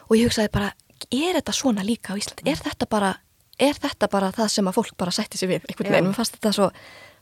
og 0.09 0.16
ég 0.18 0.29
hugsaði 0.29 0.53
bara, 0.55 0.72
er 1.11 1.38
þetta 1.38 1.53
svona 1.57 1.85
líka 1.87 2.14
á 2.14 2.18
Íslandi, 2.20 2.46
er 2.50 2.61
þetta 2.62 2.87
bara 2.90 3.14
er 3.59 3.74
þetta 3.79 4.09
bara 4.11 4.33
það 4.35 4.48
sem 4.50 4.68
að 4.68 4.74
fólk 4.79 4.96
bara 4.98 5.14
sætti 5.14 5.38
sig 5.38 5.48
við 5.50 5.66
einhvern 5.68 5.92
veginn, 5.92 6.09
mér 6.11 6.16
fannst 6.18 6.37
þetta 6.38 6.53
svo 6.57 6.70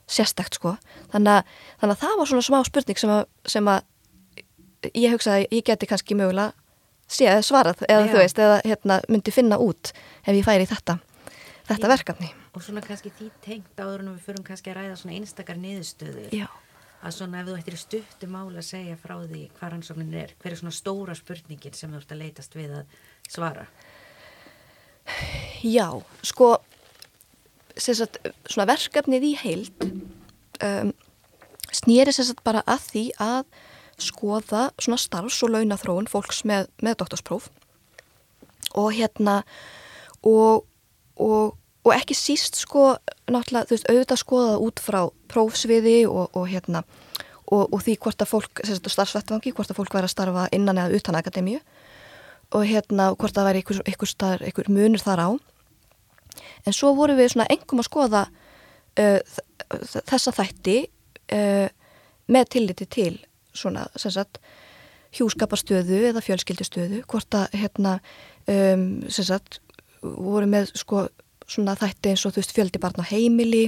sérstakt 0.09 0.57
sko, 0.57 0.75
þannig 1.13 1.39
að, 1.39 1.57
þannig 1.81 1.95
að 1.95 2.01
það 2.03 2.17
var 2.19 2.29
svona 2.31 2.45
smá 2.47 2.59
spurning 2.67 2.99
sem 2.99 3.13
að, 3.13 3.23
sem 3.47 3.69
að 3.71 4.93
ég 4.97 5.13
hugsaði, 5.13 5.47
ég 5.53 5.63
geti 5.69 5.87
kannski 5.87 6.17
mögulega 6.19 6.51
séð 7.13 7.41
svarað, 7.45 7.83
eða 7.87 8.09
þú 8.09 8.19
veist, 8.19 8.39
eða 8.39 8.61
hérna, 8.65 8.99
myndi 9.11 9.31
finna 9.31 9.59
út 9.61 9.93
ef 10.25 10.33
ég 10.33 10.45
færi 10.45 10.67
þetta 10.67 10.97
þetta 11.69 11.91
verkefni 11.93 12.33
og 12.53 12.61
svona 12.61 12.83
kannski 12.85 13.11
því 13.17 13.29
tengt 13.43 13.79
áður 13.79 14.03
en 14.03 14.11
við 14.13 14.27
fyrum 14.27 14.45
kannski 14.47 14.71
að 14.73 14.79
ræða 14.79 14.99
svona 15.01 15.17
einstakar 15.17 15.59
niðurstöður. 15.61 16.29
Já. 16.35 16.47
að 17.03 17.15
svona 17.17 17.41
ef 17.41 17.47
þú 17.49 17.55
ættir 17.59 17.75
stuttu 17.81 18.27
mála 18.31 18.61
að 18.61 18.69
segja 18.69 18.95
frá 18.95 19.17
því 19.27 19.41
hvað 19.57 19.71
rannsóknin 19.73 20.13
er 20.15 20.29
hver 20.39 20.53
er 20.53 20.59
svona 20.61 20.75
stóra 20.75 21.15
spurningin 21.17 21.75
sem 21.75 21.91
þú 21.91 21.99
ert 21.99 22.13
að 22.15 22.21
leytast 22.21 22.55
við 22.55 22.77
að 22.77 22.93
svara? 23.27 23.65
Já, 25.63 25.87
sko 26.23 26.53
sagt, 27.75 28.21
svona 28.47 28.69
verkefnið 28.71 29.27
í 29.27 29.33
heild 29.41 29.87
um, 30.63 30.93
snýri 31.73 32.13
sérstaklega 32.13 32.47
bara 32.47 32.63
að 32.69 32.87
því 32.91 33.03
að 33.23 33.43
skoða 34.03 34.63
svona 34.81 34.99
starfs- 35.01 35.41
og 35.45 35.53
launathróun 35.53 36.09
fólks 36.09 36.43
með, 36.49 36.69
með 36.81 36.97
doktorspróf. 37.01 37.49
Og 38.79 38.89
hérna 38.95 39.41
og, 40.25 40.63
og 41.19 41.57
og 41.83 41.91
ekki 41.95 42.15
síst 42.15 42.59
sko 42.61 42.93
náttúrulega 43.27 43.67
þú 43.67 43.75
veist 43.75 43.89
auðvitað 43.91 44.21
skoða 44.21 44.55
út 44.63 44.81
frá 44.83 44.99
prófsviði 45.31 45.97
og, 46.07 46.29
og 46.37 46.47
hérna 46.51 46.83
og, 47.53 47.67
og 47.67 47.81
því 47.83 47.97
hvort 48.01 48.23
að 48.23 48.31
fólk, 48.31 48.61
sérstaklega 48.63 48.95
starfsvettvangi 48.95 49.53
hvort 49.55 49.71
að 49.71 49.79
fólk 49.79 49.95
væri 49.95 50.07
að 50.07 50.13
starfa 50.15 50.45
innan 50.55 50.79
eða 50.81 50.99
utan 50.99 51.17
akademíu. 51.19 51.59
Og 52.53 52.65
hérna 52.69 53.09
hvort 53.17 53.37
að 53.37 53.49
væri 53.49 53.63
ykkur, 53.63 53.81
ykkur, 53.89 54.09
starf, 54.09 54.45
ykkur 54.47 54.69
munur 54.73 55.01
þar 55.01 55.23
á. 55.25 55.29
En 56.65 56.75
svo 56.75 56.93
voru 56.97 57.17
við 57.17 57.33
svona 57.33 57.49
engum 57.53 57.81
að 57.81 57.89
skoða 57.89 58.23
uh, 58.99 59.19
þessa 60.09 60.33
þætti 60.33 60.77
uh, 61.35 61.67
með 62.31 62.51
tilliti 62.55 62.89
til 62.89 63.15
svona 63.53 63.87
sérstaklega 63.95 64.61
hjúskapastöðu 65.13 65.99
eða 66.07 66.23
fjölskyldistöðu 66.25 67.03
hvort 67.05 67.35
að 67.37 67.51
hérna 67.61 67.99
um, 68.49 69.03
sérstaklega 69.05 69.61
voru 70.01 70.47
með 70.49 70.71
sko 70.75 71.03
svona 71.47 71.77
þætti 71.79 72.13
eins 72.13 72.25
og 72.25 72.33
þú 72.33 72.41
veist 72.41 72.55
fjöldi 72.55 72.81
barn 72.81 73.03
á 73.03 73.11
heimili 73.11 73.63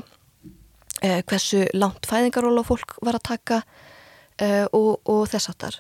eh, 1.02 1.22
hversu 1.28 1.66
langt 1.74 2.08
fæðingaról 2.10 2.58
á 2.62 2.64
fólk 2.68 2.98
var 3.06 3.20
að 3.20 3.28
taka 3.32 3.62
eh, 4.42 4.66
og, 4.72 5.02
og 5.06 5.26
þess 5.32 5.52
aftar 5.54 5.80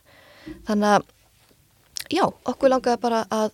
þannig 0.67 0.97
að 0.97 1.12
já, 2.13 2.25
okkur 2.25 2.73
langaði 2.73 3.01
bara 3.01 3.23
að 3.34 3.53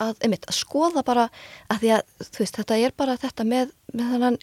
að, 0.00 0.16
einmitt, 0.24 0.46
að 0.48 0.56
skoða 0.56 1.02
bara 1.06 1.28
að 1.70 1.82
því 1.82 1.92
að 1.96 2.28
þú 2.28 2.42
veist, 2.42 2.58
þetta 2.58 2.78
er 2.80 2.94
bara 2.96 3.18
þetta 3.20 3.46
með, 3.48 3.72
með 3.92 4.14
þannan 4.14 4.38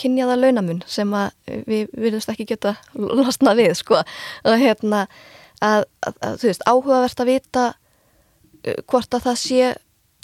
kynjaða 0.00 0.36
launamun 0.38 0.82
sem 0.88 1.10
að 1.16 1.54
við 1.68 1.90
virðumst 1.92 2.30
ekki 2.32 2.46
geta 2.54 2.74
losna 2.94 3.54
við, 3.58 3.74
sko. 3.78 4.00
Og 4.46 4.60
hérna 4.60 5.04
að, 5.60 5.86
að, 6.06 6.20
að 6.24 6.38
þú 6.40 6.50
veist, 6.50 6.66
áhugavert 6.68 7.24
að 7.24 7.30
vita 7.32 7.64
uh, 7.74 8.78
hvort 8.90 9.18
að 9.18 9.26
það 9.28 9.40
sé 9.42 9.72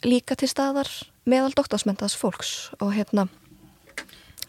líka 0.06 0.36
til 0.38 0.48
staðar 0.48 0.88
meðal 1.28 1.52
doktorsmentaðs 1.56 2.16
fólks 2.18 2.52
og 2.80 2.94
hérna 2.96 3.28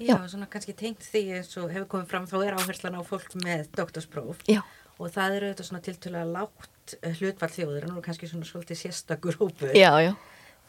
Já, 0.01 0.15
já. 0.17 0.27
svona 0.31 0.47
kannski 0.49 0.73
tengt 0.73 1.03
því 1.05 1.23
eins 1.37 1.51
og 1.61 1.69
hefur 1.69 1.89
komið 1.93 2.09
fram 2.09 2.27
þá 2.29 2.37
er 2.41 2.55
áherslan 2.57 2.97
á 2.97 3.01
fólk 3.05 3.35
með 3.43 3.67
doktorspróf 3.77 4.39
já. 4.49 4.61
og 4.97 5.11
það 5.13 5.35
eru 5.37 5.49
þetta 5.51 5.67
svona 5.67 5.83
tiltölu 5.85 6.21
að 6.21 6.33
lágt 6.37 6.95
hlutvall 7.19 7.51
þjóður 7.53 7.85
en 7.85 7.93
nú 7.93 7.99
er 8.01 8.05
kannski 8.07 8.29
svona 8.31 8.47
svolítið 8.49 8.81
sérstakur 8.85 9.37
hópur 9.41 9.75
Já, 9.77 9.91
já 10.01 10.13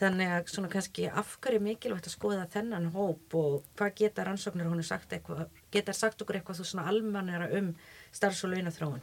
Þannig 0.02 0.30
að 0.34 0.48
svona 0.50 0.68
kannski 0.72 1.04
afhverju 1.06 1.60
mikilvægt 1.62 2.08
að 2.08 2.14
skoða 2.16 2.46
þennan 2.50 2.88
hóp 2.90 3.34
og 3.38 3.52
hvað 3.78 3.92
geta 4.00 4.24
rannsóknir 4.26 4.66
hún 4.66 4.82
sagt 4.82 5.12
eitthvað, 5.14 5.44
geta 5.70 5.94
sagt 5.94 6.24
okkur 6.24 6.40
eitthvað 6.40 6.58
þú 6.58 6.66
svona 6.66 6.88
almannera 6.90 7.46
um 7.54 7.68
starfs- 8.10 8.42
og 8.42 8.50
launathróun? 8.50 8.98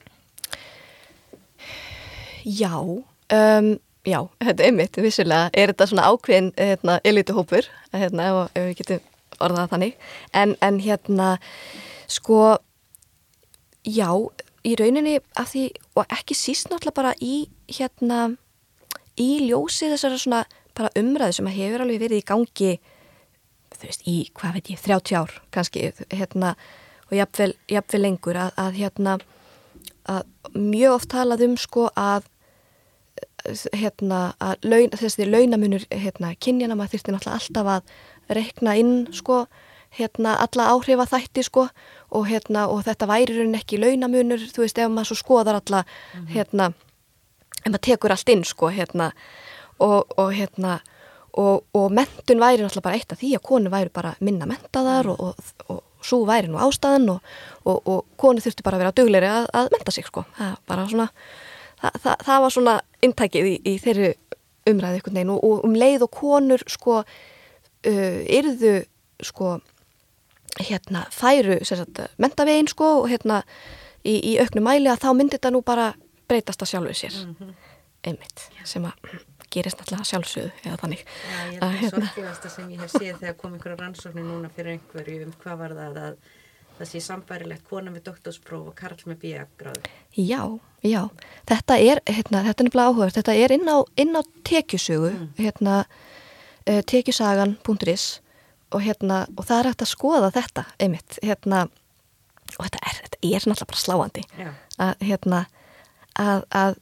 Já, 2.43 2.73
um, 2.83 3.69
já, 4.09 4.19
þetta 4.43 4.65
er 4.65 4.75
mitt, 4.75 4.99
vissulega 5.03 5.49
er 5.53 5.73
þetta 5.73 5.87
svona 5.91 6.09
ákveðin 6.09 6.51
hérna, 6.57 6.97
elituhópur, 7.07 7.69
hérna, 7.95 8.27
ef, 8.29 8.51
ef 8.57 8.67
við 8.67 8.75
getum 8.81 9.39
orðað 9.45 9.73
þannig, 9.73 9.97
en, 10.35 10.55
en 10.65 10.79
hérna, 10.83 11.29
sko, 12.09 12.43
já, 13.87 14.09
í 14.67 14.75
rauninni 14.79 15.17
af 15.39 15.53
því, 15.53 15.65
og 15.95 16.15
ekki 16.19 16.37
síst 16.37 16.71
náttúrulega 16.71 16.99
bara 16.99 17.15
í, 17.23 17.47
hérna, 17.71 18.21
í 19.19 19.31
ljósi 19.47 19.91
þessara 19.91 20.19
svona 20.19 20.43
bara 20.77 20.93
umræðu 20.99 21.39
sem 21.39 21.51
hefur 21.51 21.83
alveg 21.83 22.03
verið 22.03 22.21
í 22.21 22.27
gangi 22.27 22.73
þú 23.75 23.87
veist, 23.87 24.05
í, 24.07 24.17
hvað 24.35 24.57
veit 24.57 24.71
ég, 24.73 24.83
30 24.85 25.19
ár 25.19 25.35
kannski, 25.55 25.89
hérna 26.13 26.55
og 27.09 27.15
jafnvel, 27.17 27.53
jafnvel 27.71 28.01
lengur 28.03 28.39
að, 28.39 28.53
að 28.61 28.79
hérna 28.79 29.17
að 30.09 30.55
mjög 30.55 30.95
oft 30.95 31.11
talað 31.13 31.45
um 31.45 31.55
sko 31.59 31.87
að 31.99 32.27
hérna 33.73 34.33
að 34.41 34.67
laun, 34.67 34.93
þessi 34.95 35.27
launamunur 35.27 35.85
hérna 35.91 36.33
kynjana 36.41 36.77
maður 36.77 36.97
þurfti 36.97 37.15
náttúrulega 37.15 37.39
alltaf 37.39 37.71
að 37.75 38.37
rekna 38.39 38.75
inn 38.79 38.93
sko 39.15 39.45
hérna 39.97 40.35
alla 40.43 40.69
áhrifa 40.73 41.07
þætti 41.09 41.43
sko 41.47 41.67
og 42.13 42.27
hérna 42.29 42.67
og 42.69 42.83
þetta 42.85 43.09
væri 43.09 43.37
raunin 43.37 43.57
ekki 43.57 43.81
launamunur 43.81 44.45
þú 44.51 44.65
veist 44.65 44.77
ef 44.77 44.91
maður 44.91 45.11
svo 45.11 45.19
skoðar 45.23 45.61
alla 45.61 45.83
mm 45.83 46.19
-hmm. 46.19 46.31
hérna 46.35 46.73
ef 47.65 47.71
maður 47.71 47.85
tekur 47.87 48.11
allt 48.11 48.29
inn 48.29 48.43
sko 48.43 48.69
hérna 48.69 49.11
og, 49.79 50.05
og 50.17 50.33
hérna 50.33 50.79
og, 51.33 51.65
og 51.73 51.91
mentun 51.91 52.39
væri 52.39 52.63
náttúrulega 52.63 52.81
bara 52.81 52.95
eitt 52.95 53.11
af 53.11 53.19
því 53.19 53.35
að 53.35 53.45
konu 53.45 53.69
væri 53.69 53.89
bara 53.93 54.15
minna 54.19 54.45
mentaðar 54.45 55.05
mm. 55.05 55.11
og, 55.19 55.35
og 55.67 55.83
svo 56.01 56.25
væri 56.25 56.47
nú 56.47 56.57
ástæðan 56.57 57.19
og 57.65 58.05
konu 58.17 58.41
þurfti 58.41 58.63
bara 58.63 58.77
að 58.77 58.83
vera 58.83 58.95
dugleiri 58.95 59.27
að, 59.27 59.47
að 59.53 59.71
menta 59.71 59.91
sig 59.91 60.07
sko 60.07 60.23
það, 60.37 60.89
svona, 60.89 61.09
það, 61.81 61.99
það, 62.03 62.15
það 62.27 62.41
var 62.45 62.55
svona 62.55 62.75
intækið 63.05 63.49
í, 63.49 63.55
í 63.65 63.73
þeirri 63.83 64.13
umræði 64.69 64.99
einhvern 64.99 65.19
veginn 65.19 65.33
og 65.35 65.65
um 65.65 65.75
leið 65.75 66.05
og 66.05 66.11
konur 66.19 66.63
sko 66.69 67.01
uh, 67.01 68.19
yrðu 68.39 68.75
sko 69.25 69.57
hérna 70.59 71.05
færu 71.13 71.59
mentavegin 72.17 72.69
sko 72.69 72.93
og 73.03 73.09
hérna 73.11 73.43
í, 74.03 74.15
í 74.15 74.37
auknu 74.41 74.63
mæli 74.65 74.91
að 74.91 75.03
þá 75.03 75.09
myndi 75.15 75.37
þetta 75.37 75.53
nú 75.53 75.63
bara 75.65 75.91
breytast 76.29 76.63
að 76.63 76.71
sjálfu 76.73 76.95
sér 76.95 77.17
mm 77.25 77.35
-hmm. 77.39 77.53
einmitt 78.03 78.49
sem 78.63 78.85
að 78.85 78.93
gerist 79.49 79.79
náttúrulega 79.79 80.05
sjálfsögðu 80.05 80.51
eða 80.65 80.77
þannig 80.81 81.05
Já, 81.05 81.39
ég 81.51 81.55
er 81.55 81.61
það 81.61 81.77
hérna. 81.81 82.05
sorglegasta 82.05 82.49
sem 82.49 82.69
ég 82.69 82.79
hef 82.83 82.91
séð 82.91 83.15
þegar 83.21 83.37
kom 83.37 83.53
einhverja 83.53 83.79
rannsóknir 83.79 84.23
núna 84.25 84.49
fyrir 84.49 84.71
einhverju 84.71 85.25
um 85.25 85.33
hvað 85.43 85.57
var 85.57 85.75
það 85.79 85.97
að 86.03 86.15
það 86.79 86.91
sé 86.91 87.01
sambærilegt 87.03 87.67
kona 87.69 87.91
með 87.93 88.07
doktorspróf 88.09 88.71
og 88.71 88.77
karl 88.77 89.03
með 89.09 89.19
bíagráð 89.25 89.89
Já, 90.15 90.41
já, 90.85 91.01
þetta 91.49 91.77
er 91.79 92.01
hérna, 92.07 92.43
þetta 92.47 92.63
er 92.63 92.69
nefnilega 92.69 92.93
áhugast, 92.93 93.19
þetta 93.19 93.35
er 93.35 93.55
inn 93.55 93.67
á, 93.69 93.77
inn 93.99 94.15
á 94.15 94.21
tekjusögu 94.47 95.11
mm. 95.11 95.27
hérna, 95.39 95.83
uh, 96.65 96.81
tekjusagan.is 96.89 98.07
og 98.69 98.83
hérna, 98.85 99.23
og 99.35 99.45
það 99.45 99.59
er 99.59 99.69
hægt 99.71 99.85
að 99.85 99.91
skoða 99.93 100.33
þetta 100.33 100.65
einmitt, 100.77 101.17
hérna. 101.25 101.63
Og 102.57 102.65
þetta 102.65 102.81
er, 102.81 102.99
þetta 103.05 103.19
er 103.21 103.47
náttúrulega 103.49 103.69
bara 103.69 103.81
sláandi. 103.81 104.25
Já. 104.37 104.51
að 104.79 105.01
hérna 105.05 105.39
að, 106.19 106.43
að 106.49 106.77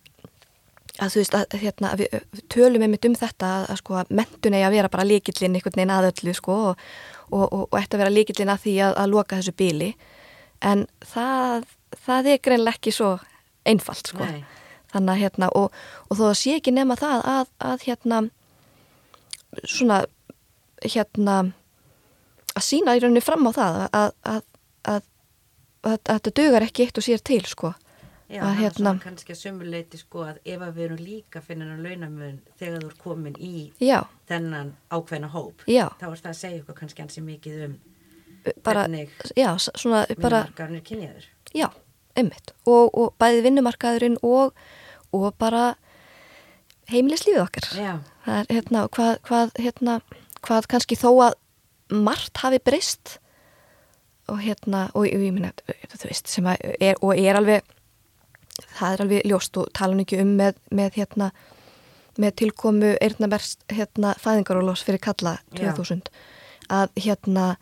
að 0.98 1.14
þú 1.14 1.22
veist 1.22 1.36
að, 1.38 1.56
hérna, 1.62 1.92
að 1.94 2.02
við 2.02 2.42
tölum 2.54 2.86
einmitt 2.86 3.06
um 3.06 3.16
þetta 3.18 3.50
að, 3.60 3.66
að 3.74 3.80
sko 3.82 3.98
að 4.00 4.14
mentun 4.20 4.58
eigi 4.58 4.66
að 4.66 4.76
vera 4.78 4.92
bara 4.94 5.06
líkillin 5.08 5.58
einhvern 5.58 5.78
veginn 5.78 5.94
aðöllu 5.94 6.34
sko 6.38 6.56
og, 6.72 6.88
og, 7.32 7.46
og, 7.46 7.64
og 7.72 7.80
ætti 7.80 7.98
að 7.98 8.04
vera 8.04 8.14
líkillin 8.14 8.54
að 8.54 8.64
því 8.66 8.76
að, 8.88 8.94
að 9.02 9.12
loka 9.14 9.40
þessu 9.40 9.56
bíli. 9.58 9.90
En 10.66 10.86
það, 11.06 11.68
það 12.06 12.32
er 12.34 12.44
greinlega 12.48 12.80
ekki 12.80 12.94
svo 12.96 13.12
einfalt 13.68 14.14
sko. 14.14 14.24
Nei. 14.24 14.46
þannig 14.94 15.14
að 15.14 15.22
hérna 15.22 15.50
og 15.60 16.14
þó 16.16 16.26
að 16.30 16.38
sé 16.40 16.58
ekki 16.58 16.72
nema 16.72 16.96
það 16.96 17.26
að 17.60 17.82
hérna 17.84 18.22
svona 19.64 20.04
hérna 20.86 21.38
að 22.54 22.64
sína 22.64 22.96
í 22.96 23.02
rauninni 23.04 23.24
fram 23.24 23.50
á 23.50 23.52
það 23.58 23.82
að 23.98 25.10
þetta 25.84 26.34
dögar 26.40 26.66
ekki 26.66 26.88
eitt 26.88 27.02
og 27.02 27.06
sér 27.06 27.22
til 27.24 27.44
sko 27.48 27.74
Já, 28.28 28.42
er 28.44 28.74
svona 28.76 29.00
kannski 29.00 29.32
að 29.32 29.40
sumuleiti 29.40 29.98
sko 30.02 30.26
að 30.28 30.40
ef 30.44 30.64
að 30.66 30.72
við 30.76 30.86
erum 30.86 30.98
líka 31.00 31.42
finnin 31.44 31.70
á 31.72 31.80
launamöðun 31.80 32.40
þegar 32.60 32.82
þú 32.84 32.90
er 32.90 32.98
komin 33.00 33.38
í 33.40 33.52
já. 33.80 34.02
þennan 34.28 34.74
ákveðna 34.92 35.30
hóp 35.32 35.64
já. 35.64 35.86
þá 35.96 36.08
er 36.10 36.20
það 36.20 36.32
að 36.34 36.40
segja 36.42 36.60
ykkur 36.60 36.78
kannski 36.82 37.04
hansi 37.06 37.24
mikið 37.24 37.62
um 37.70 37.78
bara, 38.66 38.84
hvernig 38.84 39.14
vinnumarkaðurinn 39.32 40.80
er 40.80 40.84
kynjaður 40.90 41.30
Já, 41.56 41.68
ummitt 42.20 42.52
og, 42.68 42.92
og 42.92 43.16
bæði 43.22 43.46
vinnumarkaðurinn 43.46 44.20
og, 44.28 44.60
og 45.16 45.30
bara 45.40 45.64
heimilislífið 46.92 47.44
okkar 47.46 47.70
það 47.72 48.42
er 48.42 48.52
hérna 48.58 48.84
hvað, 48.92 49.14
hvað, 49.30 49.56
hérna, 49.62 49.98
hvað 50.44 50.70
kannski 50.76 51.00
þó 51.00 51.10
að 51.30 51.40
margt 51.96 52.44
hafi 52.44 52.60
breyst 52.60 53.18
og 54.28 54.44
hérna 54.44 54.90
og 54.92 55.08
ég 55.08 55.24
minna, 55.32 55.54
þú 55.96 56.10
veist, 56.10 56.28
sem 56.28 56.48
er 56.52 57.00
og 57.00 57.16
er 57.16 57.40
alveg 57.40 57.77
það 58.78 58.94
er 58.94 59.04
alveg 59.06 59.30
ljóst 59.30 59.60
og 59.62 59.70
tala 59.78 59.98
ekki 60.02 60.22
um 60.24 60.34
með, 60.40 60.58
með, 60.72 61.00
hérna, 61.02 61.32
með 62.18 62.36
tilkomu 62.44 62.96
eirnaverst 63.04 63.66
hérna, 63.74 64.16
fæðingarólós 64.22 64.86
fyrir 64.88 65.04
kalla 65.04 65.38
2000 65.58 66.10
að, 66.74 66.92
hérna, 67.00 67.56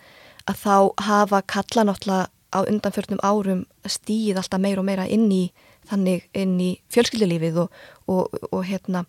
að 0.49 0.63
þá 0.63 0.77
hafa 1.09 1.41
kalla 1.51 1.87
náttúrulega 1.89 2.31
á 2.55 2.59
undanförnum 2.63 3.21
árum 3.25 3.65
stíð 3.83 4.39
alltaf 4.39 4.61
meira 4.63 4.79
og 4.79 4.87
meira 4.87 5.07
inn 5.11 5.27
í 5.33 5.43
þannig 5.89 6.29
inn 6.37 6.55
í 6.61 6.71
fjölskyldilífið 6.93 7.65
og, 7.65 7.79
og, 8.09 8.37
og 8.51 8.63
hérna 8.65 9.03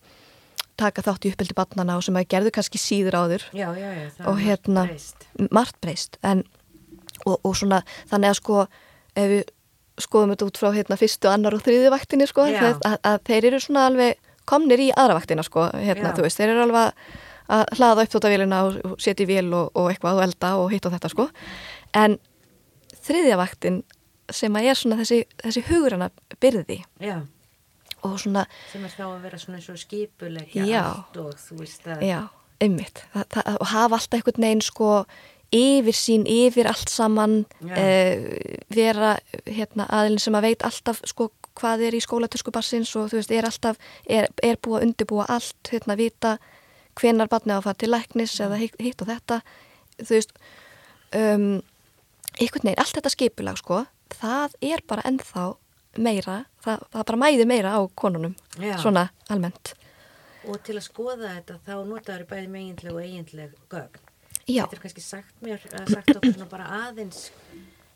taka 0.77 1.05
þátt 1.05 1.25
í 1.25 1.33
uppbyldi 1.33 1.57
barnana 1.57 1.97
og 1.97 2.05
sem 2.05 2.17
að 2.19 2.29
gerðu 2.35 2.53
kannski 2.53 2.81
síður 2.81 3.17
áður. 3.23 3.47
Já, 3.57 3.71
já, 3.79 3.89
já, 3.97 4.09
og 4.29 4.41
hérna 4.43 4.87
margt 5.49 5.79
breyst. 5.81 6.19
En, 6.27 6.43
og, 7.25 7.39
og 7.39 7.55
svona 7.57 7.81
þannig 8.11 8.33
að 8.33 8.41
sko 8.43 8.59
ef 9.17 9.31
við 9.33 9.55
skoðum 10.03 10.35
þetta 10.35 10.49
út 10.49 10.61
frá 10.61 10.71
hérna 10.75 10.99
fyrstu, 11.01 11.31
annar 11.31 11.57
og 11.57 11.65
þriði 11.65 11.93
vaktinni 11.95 12.29
sko, 12.29 12.47
að, 12.49 12.85
að, 13.01 13.21
þeir 13.29 13.49
eru 13.51 13.61
svona 13.65 13.87
alveg 13.91 14.21
komnir 14.47 14.83
í 14.83 14.91
aðra 14.95 15.19
vaktina 15.19 15.45
sko, 15.47 15.69
hérna, 15.75 16.13
veist, 16.21 16.39
þeir 16.39 16.53
eru 16.53 16.67
alveg 16.67 17.07
að 17.57 17.65
hlaða 17.79 18.05
upp 18.05 18.15
þóttavélina 18.15 18.63
og 18.67 18.97
setja 19.03 19.25
í 19.25 19.29
vél 19.31 19.51
og, 19.55 19.71
og 19.79 19.91
eitthvað 19.93 20.19
og 20.19 20.25
elda 20.27 20.53
og 20.61 20.73
hitt 20.75 20.87
og 20.89 20.95
þetta 20.97 21.11
sko, 21.13 21.29
en 21.97 22.19
þriðja 23.07 23.39
vaktin 23.39 23.83
sem 24.35 24.59
að 24.59 24.71
er 24.71 24.79
svona 24.79 24.99
þessi, 25.01 25.21
þessi 25.43 25.63
hugurana 25.69 26.09
byrði 26.43 26.81
Já. 27.03 27.21
og 28.03 28.17
svona 28.23 28.47
sem 28.73 28.85
er 28.87 28.95
þá 28.95 29.05
að 29.07 29.21
vera 29.29 29.39
svona 29.39 29.61
eins 29.61 29.69
og 29.71 29.79
skipulegja 29.81 30.83
allt 30.83 31.21
og 31.23 31.39
þú 31.39 31.61
veist 31.61 31.87
að 31.87 32.03
Já, 32.07 32.21
það, 32.59 33.25
það, 33.37 33.51
og 33.55 33.71
hafa 33.71 34.01
alltaf 34.01 34.19
einhvern 34.19 34.47
veginn 34.49 34.65
sko 34.67 34.91
yfir 35.55 35.95
sín, 35.95 36.27
yfir 36.27 36.69
allt 36.71 36.91
saman 36.91 37.39
uh, 37.63 38.27
vera 38.75 39.17
hérna, 39.47 39.87
aðilin 39.87 40.23
sem 40.23 40.37
að 40.39 40.49
veit 40.49 40.67
alltaf 40.67 41.03
sko, 41.07 41.31
hvað 41.57 41.87
er 41.89 41.97
í 41.97 42.03
skólatöskubassins 42.05 42.93
og 42.99 43.11
þú 43.13 43.21
veist, 43.21 43.33
er 43.33 43.49
alltaf, 43.49 43.79
er, 44.09 44.29
er 44.43 44.59
búið 44.63 44.81
að 44.81 44.87
undirbúa 44.89 45.29
allt, 45.33 45.71
hérna, 45.71 45.97
vita 45.99 46.37
hvenar 46.97 47.31
barni 47.31 47.55
á 47.55 47.61
að 47.61 47.69
fara 47.69 47.81
til 47.81 47.93
læknis 47.93 48.37
eða 48.43 48.59
hitt, 48.61 49.03
og 49.05 49.11
þetta, 49.11 49.41
þú 50.03 50.11
veist 50.15 50.35
um, 51.17 51.49
einhvern 52.37 52.69
veginn, 52.69 52.83
allt 52.83 52.99
þetta 52.99 53.15
skipulag, 53.15 53.61
sko, 53.61 53.85
það 54.17 54.59
er 54.65 54.85
bara 54.89 55.07
ennþá 55.09 55.49
meira, 56.03 56.43
það, 56.65 56.87
það 56.93 57.09
bara 57.11 57.23
mæði 57.23 57.49
meira 57.49 57.77
á 57.77 57.81
konunum, 57.97 58.37
Já. 58.61 58.77
svona 58.83 59.09
almennt. 59.33 59.75
Og 60.47 60.61
til 60.63 60.77
að 60.79 60.87
skoða 60.87 61.33
þetta, 61.39 61.61
þá 61.67 61.75
notaður 61.89 62.27
bæði 62.31 62.51
meginleg 62.53 62.95
og 62.95 63.03
eiginleg 63.03 63.57
gögn. 63.73 64.06
Þetta 64.47 64.77
er 64.77 64.83
kannski 64.83 65.03
sagt 65.03 65.43
mér, 65.43 65.63
sagt 65.91 66.13
okkur 66.15 66.49
bara 66.51 66.69
aðeins 66.87 67.31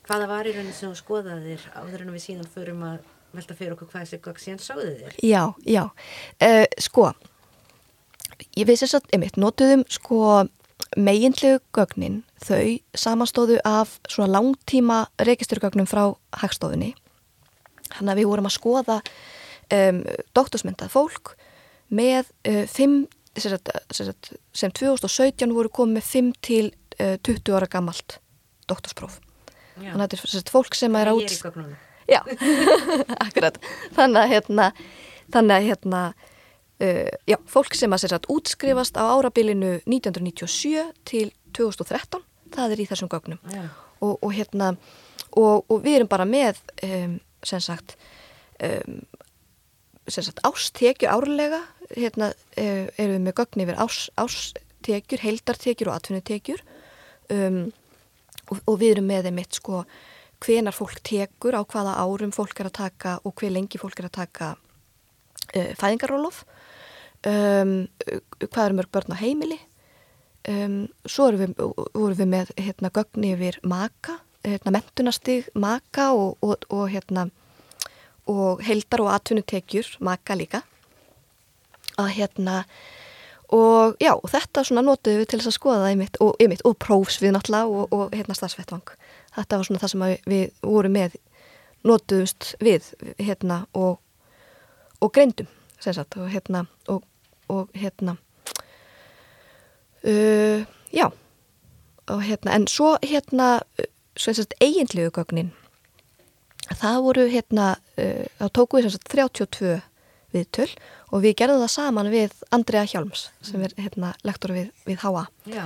hvaða 0.09 0.29
var 0.31 0.49
í 0.49 0.55
rauninni 0.55 0.75
sem 0.75 0.91
þú 0.91 0.99
skoðaðir 0.99 1.67
áður 1.79 2.05
en 2.05 2.15
við 2.15 2.25
síðan 2.25 2.51
förum 2.51 2.87
að 2.89 3.03
velta 3.31 3.55
fyrir 3.55 3.77
okkur 3.77 3.91
hvað 3.93 4.07
þessi 4.07 4.23
gögg 4.25 4.41
síðan 4.43 4.63
sáðu 4.65 4.95
þér. 4.99 5.19
Já, 5.23 5.43
já. 5.63 5.83
Uh, 6.43 6.65
sko, 6.83 7.11
ég 8.59 8.67
veist 8.67 8.83
þess 8.83 8.99
að, 8.99 9.07
einmitt, 9.15 9.39
notuðum 9.39 9.85
sko 9.93 10.23
meginlegu 10.99 11.61
gögnin, 11.77 12.23
þau 12.43 12.81
samanstóðu 12.99 13.61
af 13.69 13.99
svona 14.11 14.33
langtíma 14.35 15.05
registurgögnum 15.23 15.87
frá 15.87 16.09
hagstofunni. 16.43 16.97
Þannig 17.93 18.13
að 18.15 18.21
við 18.23 18.31
vorum 18.33 18.51
að 18.51 18.57
skoða 18.57 18.99
um, 19.77 20.03
doktorsmyndað 20.35 20.91
fólk 20.95 21.37
með 21.95 22.27
uh, 22.49 22.65
fimm 22.71 23.05
sem 23.39 24.73
2017 24.75 25.55
voru 25.55 25.71
komið 25.73 26.07
5 26.07 26.33
til 26.43 26.71
uh, 26.99 27.17
20 27.27 27.55
ára 27.57 27.69
gammalt 27.71 28.19
doktorspróf. 28.71 29.21
Já. 29.81 29.93
þannig 29.93 30.03
að 30.03 30.09
þetta 30.11 30.17
er 30.17 30.33
sérst, 30.35 30.51
fólk 30.53 30.77
sem 30.77 30.97
er 30.99 31.09
átt 31.13 31.37
Já, 32.11 32.21
akkurat. 33.27 33.57
Þannig 33.95 34.21
að 34.21 34.33
hérna, 34.35 34.67
þannig 35.31 35.55
að, 35.57 35.69
hérna 35.69 36.01
uh, 36.83 37.13
já, 37.31 37.37
fólk 37.47 37.77
sem 37.79 37.95
að 37.95 38.05
útskrifast 38.35 38.99
á 38.99 39.05
árabilinu 39.15 39.77
1997 39.87 40.91
til 41.09 41.31
2013, 41.57 42.25
það 42.51 42.75
er 42.75 42.83
í 42.83 42.89
þessum 42.91 43.13
gögnum. 43.13 43.41
Og, 44.01 44.17
og 44.19 44.35
hérna 44.35 44.75
og, 45.37 45.65
og 45.71 45.83
við 45.85 46.01
erum 46.01 46.11
bara 46.11 46.27
með 46.27 46.59
um, 46.87 47.19
sem 47.47 47.63
sagt 47.63 47.97
um, 48.59 49.01
sem 49.01 49.20
ástekjur 50.19 51.11
árlega 51.13 51.61
hérna 51.97 52.31
uh, 52.33 52.87
erum 52.97 53.17
við 53.17 53.27
með 53.27 53.37
gögn 53.41 53.65
yfir 53.65 53.81
ás, 53.83 53.99
ástekjur, 54.21 55.25
heildartekjur 55.25 55.91
og 55.91 55.99
atvinnutekjur. 55.99 56.65
Um, 57.31 57.61
og, 58.51 58.63
og 58.67 58.81
við 58.81 58.97
erum 58.97 59.11
með 59.11 59.29
þeim 59.29 59.43
eitt 59.43 59.61
sko 59.61 59.85
hvenar 60.41 60.75
fólk 60.75 61.03
tekur, 61.05 61.55
á 61.59 61.63
hvaða 61.63 61.99
árum 62.01 62.33
fólk 62.35 62.63
er 62.63 62.71
að 62.71 62.79
taka 62.81 63.19
og 63.29 63.37
hver 63.37 63.53
lengi 63.55 63.81
fólk 63.81 64.01
er 64.01 64.09
að 64.09 64.17
taka 64.23 64.55
uh, 64.57 65.73
fæðingarólof 65.79 66.45
um, 67.29 67.75
hvað 68.47 68.65
eru 68.65 68.79
mörg 68.79 68.93
börn 68.95 69.15
á 69.15 69.23
heimili? 69.23 69.61
Um, 70.49 70.89
svo 71.05 71.29
erum 71.29 71.43
við, 71.43 71.63
vorum 71.93 72.17
við 72.17 72.31
með 72.33 72.53
hérna, 72.57 72.91
gögn 72.97 73.27
yfir 73.29 73.61
maka 73.69 74.17
hérna, 74.47 74.73
mentunastig 74.79 75.51
maka 75.55 76.11
og, 76.17 76.39
og, 76.41 76.65
og 76.73 76.89
hérna 76.93 77.29
og 78.31 78.65
heldar 78.65 79.05
og 79.05 79.13
atvinnutekjur 79.17 79.97
maka 80.07 80.37
líka. 80.39 80.63
Að 81.99 82.15
hérna 82.17 82.63
og 83.51 83.97
já, 83.99 84.13
þetta 84.31 84.63
svona 84.65 84.85
notuðum 84.87 85.25
við 85.25 85.31
til 85.31 85.41
þess 85.41 85.51
að 85.51 85.57
skoða 85.57 85.81
það 85.83 85.95
ymitt 85.97 86.21
og, 86.23 86.37
ymitt, 86.43 86.63
og 86.69 86.77
prófs 86.79 87.19
við 87.19 87.35
náttúrulega 87.35 87.67
og, 87.67 87.97
og 87.97 88.15
hérna 88.15 88.37
starfsvettvang. 88.39 88.93
Þetta 89.35 89.59
var 89.59 89.67
svona 89.67 89.83
það 89.83 89.93
sem 89.95 90.05
við 90.31 90.45
vorum 90.63 90.95
með 90.95 91.17
notuðumst 91.87 92.55
við 92.61 92.93
hérna 93.19 93.65
og, 93.75 93.99
og 95.01 95.13
greindum 95.15 95.49
sagt, 95.81 96.17
og 96.17 96.29
hérna 96.29 96.67
og, 96.89 97.05
og 97.49 97.71
hérna 97.75 98.17
uh, 100.05 100.67
já 100.93 101.07
og 102.07 102.23
hérna 102.23 102.55
en 102.55 102.67
svo 102.69 102.97
hérna 103.03 103.61
svo 104.17 104.33
þess 104.33 104.47
að 104.47 104.59
eiginlegu 104.61 105.11
gögnin 105.17 105.55
það 106.79 107.03
voru 107.07 107.27
hérna 107.31 107.69
uh, 107.77 108.27
þá 108.39 108.47
tóku 108.57 108.79
við 108.79 108.89
þess 108.89 109.01
að 109.01 109.09
32 109.15 109.77
viðtöl 110.31 110.69
og 111.11 111.25
við 111.25 111.37
gerðum 111.41 111.65
það 111.65 111.73
saman 111.75 112.13
við 112.13 112.35
Andrea 112.55 112.85
Hjálms 112.87 113.29
sem 113.43 113.63
er 113.67 113.75
hérna 113.79 114.13
lektor 114.27 114.55
við, 114.55 114.71
við 114.87 115.03
HA 115.03 115.27
Já. 115.51 115.65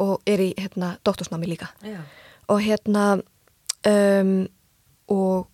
og 0.00 0.14
er 0.28 0.40
í 0.40 0.50
hérna 0.56 0.94
doktorsnámi 1.04 1.50
líka 1.50 1.70
Já. 1.84 2.00
og 2.48 2.62
hérna 2.64 3.06
um, 3.86 4.36
og 5.12 5.48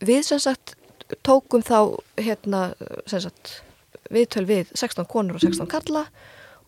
við 0.00 0.22
sem 0.30 0.40
sagt 0.40 0.76
tókum 1.26 1.64
þá 1.66 2.00
hérna 2.20 2.70
sem 3.10 3.20
sagt 3.20 3.60
viðtöl 4.10 4.46
við 4.48 4.70
16 4.74 5.08
konur 5.10 5.36
og 5.36 5.44
16 5.44 5.68
kalla 5.70 6.06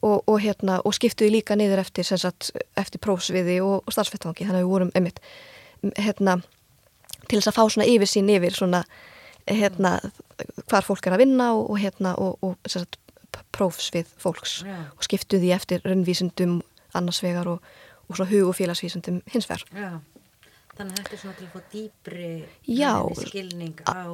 og, 0.02 0.22
og 0.26 0.40
hérna 0.42 0.80
og 0.84 0.94
skiptuði 0.96 1.38
líka 1.38 1.56
niður 1.56 1.82
eftir 1.84 2.06
sem 2.06 2.20
sagt 2.20 2.50
eftir 2.78 3.02
prófsviði 3.02 3.60
og, 3.64 3.80
og 3.86 3.94
starfsvettvangi 3.94 4.46
þannig 4.46 4.60
að 4.60 4.66
við 4.66 4.74
vorum 4.74 4.92
einmitt 4.98 5.22
hérna 5.96 6.42
til 7.28 7.38
þess 7.38 7.50
að 7.52 7.58
fá 7.58 7.64
svona 7.66 7.88
yfir 7.88 8.10
sín 8.10 8.30
yfir 8.32 8.56
svona 8.56 8.82
hérna 9.48 9.96
hvar 10.70 10.84
fólk 10.86 11.06
er 11.06 11.16
að 11.16 11.24
vinna 11.24 11.52
og, 11.56 11.70
og 11.72 11.80
hérna 11.82 12.14
og, 12.20 12.38
og 12.44 12.70
sagt, 12.70 12.98
prófsvið 13.52 14.10
fólks 14.20 14.60
yeah. 14.66 14.86
og 14.96 15.06
skiptuði 15.06 15.52
eftir 15.54 15.82
raunvísundum 15.86 16.60
annarsvegar 16.96 17.48
og, 17.48 17.64
og 18.08 18.16
svona 18.16 18.30
hug 18.32 18.52
og 18.52 18.56
félagsvísundum 18.58 19.22
hins 19.32 19.48
vegar 19.50 19.66
yeah. 19.74 20.00
Þannig 20.72 20.94
að 20.94 21.02
þetta 21.02 21.12
er 21.12 21.20
svona 21.20 21.34
til 21.36 21.46
að 21.46 21.52
fá 21.52 21.60
dýbri 21.74 23.26
skilning 23.26 23.82
á 23.84 24.08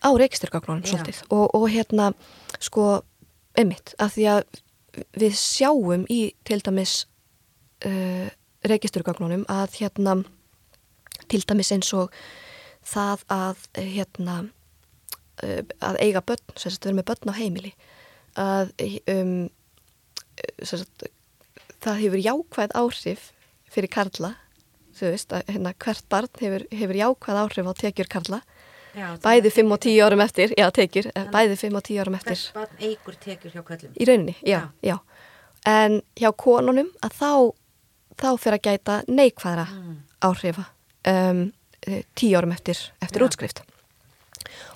á 0.00 0.08
reykisturgagnunum 0.16 0.82
yeah. 0.82 0.90
svolítið 0.90 1.22
og 1.30 1.68
hérna 1.70 2.10
sko 2.58 2.86
emitt 3.58 3.94
að 4.00 4.16
því 4.16 4.26
að 4.34 4.42
við 5.20 5.38
sjáum 5.38 6.06
í 6.10 6.20
til 6.46 6.60
dæmis 6.64 7.04
uh, 7.86 8.26
reykisturgagnunum 8.66 9.44
að 9.50 9.80
hérna 9.80 10.20
til 11.30 11.42
dæmis 11.46 11.70
eins 11.74 11.92
og 11.94 12.14
það 12.86 13.24
að 13.34 13.68
hérna 13.76 14.38
Eh, 15.40 15.62
að 15.84 15.96
eiga 16.04 16.20
börn, 16.24 16.42
sem 16.58 16.72
sagt, 16.72 16.84
vera 16.84 16.98
með 16.98 17.06
börn 17.08 17.32
á 17.32 17.34
heimili 17.38 17.70
að 18.40 18.72
um, 19.08 19.46
sagt, 20.66 21.06
það 21.80 22.00
hefur 22.02 22.22
jákvæð 22.26 22.74
áhrif 22.76 23.22
fyrir 23.72 23.90
Karla 23.94 24.34
þú 24.98 25.12
veist, 25.14 25.32
að 25.32 25.48
hérna, 25.48 25.72
hvert 25.80 26.04
barn 26.12 26.28
hefur, 26.42 26.66
hefur 26.74 26.98
jákvæð 26.98 27.40
áhrif 27.44 27.70
á 27.70 27.74
tekjur 27.80 28.10
Karla. 28.12 28.40
Já, 28.90 29.06
bæði 29.22 29.52
5 29.54 29.72
og 29.72 29.80
10 29.86 30.00
árum 30.02 30.22
eftir 30.24 30.52
já, 30.58 30.66
tekjur, 30.74 31.08
bæði 31.30 31.56
5 31.62 31.78
og 31.78 31.84
10 31.86 32.02
árum 32.02 32.18
eftir. 32.18 32.36
Hvert 32.36 32.58
barn 32.58 32.84
eigur 32.90 33.16
tekjur 33.22 33.54
hjá 33.54 33.62
Karlum 33.70 33.94
í 33.96 34.08
rauninni, 34.10 34.34
já, 34.42 34.58
já, 34.82 34.90
já. 34.90 34.96
En 35.70 36.00
hjá 36.20 36.28
konunum 36.36 36.90
að 37.06 37.16
þá 37.16 37.32
þá 38.20 38.28
fyrir 38.42 38.58
að 38.58 38.66
gæta 38.66 39.00
neikvæðra 39.08 39.66
mm. 39.72 39.96
áhrifa. 40.28 40.66
Um, 41.08 41.46
10 41.86 42.04
eh, 42.04 42.38
árum 42.38 42.52
eftir, 42.52 42.78
eftir 43.02 43.24
útskrift. 43.26 43.62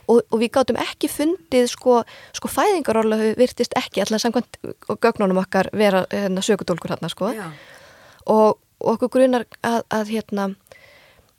Og, 0.05 0.21
og 0.29 0.41
við 0.41 0.51
gáttum 0.53 0.79
ekki 0.81 1.09
fundið 1.09 1.71
sko, 1.73 2.03
sko 2.37 2.51
fæðingaróla 2.53 3.17
virtist 3.39 3.73
ekki 3.79 4.03
allar 4.05 4.21
samkvæmt 4.21 4.59
gögnunum 5.01 5.41
okkar 5.41 5.71
vera 5.73 6.05
hérna, 6.13 6.45
sökudólkur 6.45 6.93
hérna 6.93 7.09
sko. 7.13 7.31
Og, 7.33 8.61
og 8.85 8.91
okkur 8.97 9.15
grunar 9.17 9.47
að, 9.65 9.81
að 9.89 10.13
hérna 10.13 10.51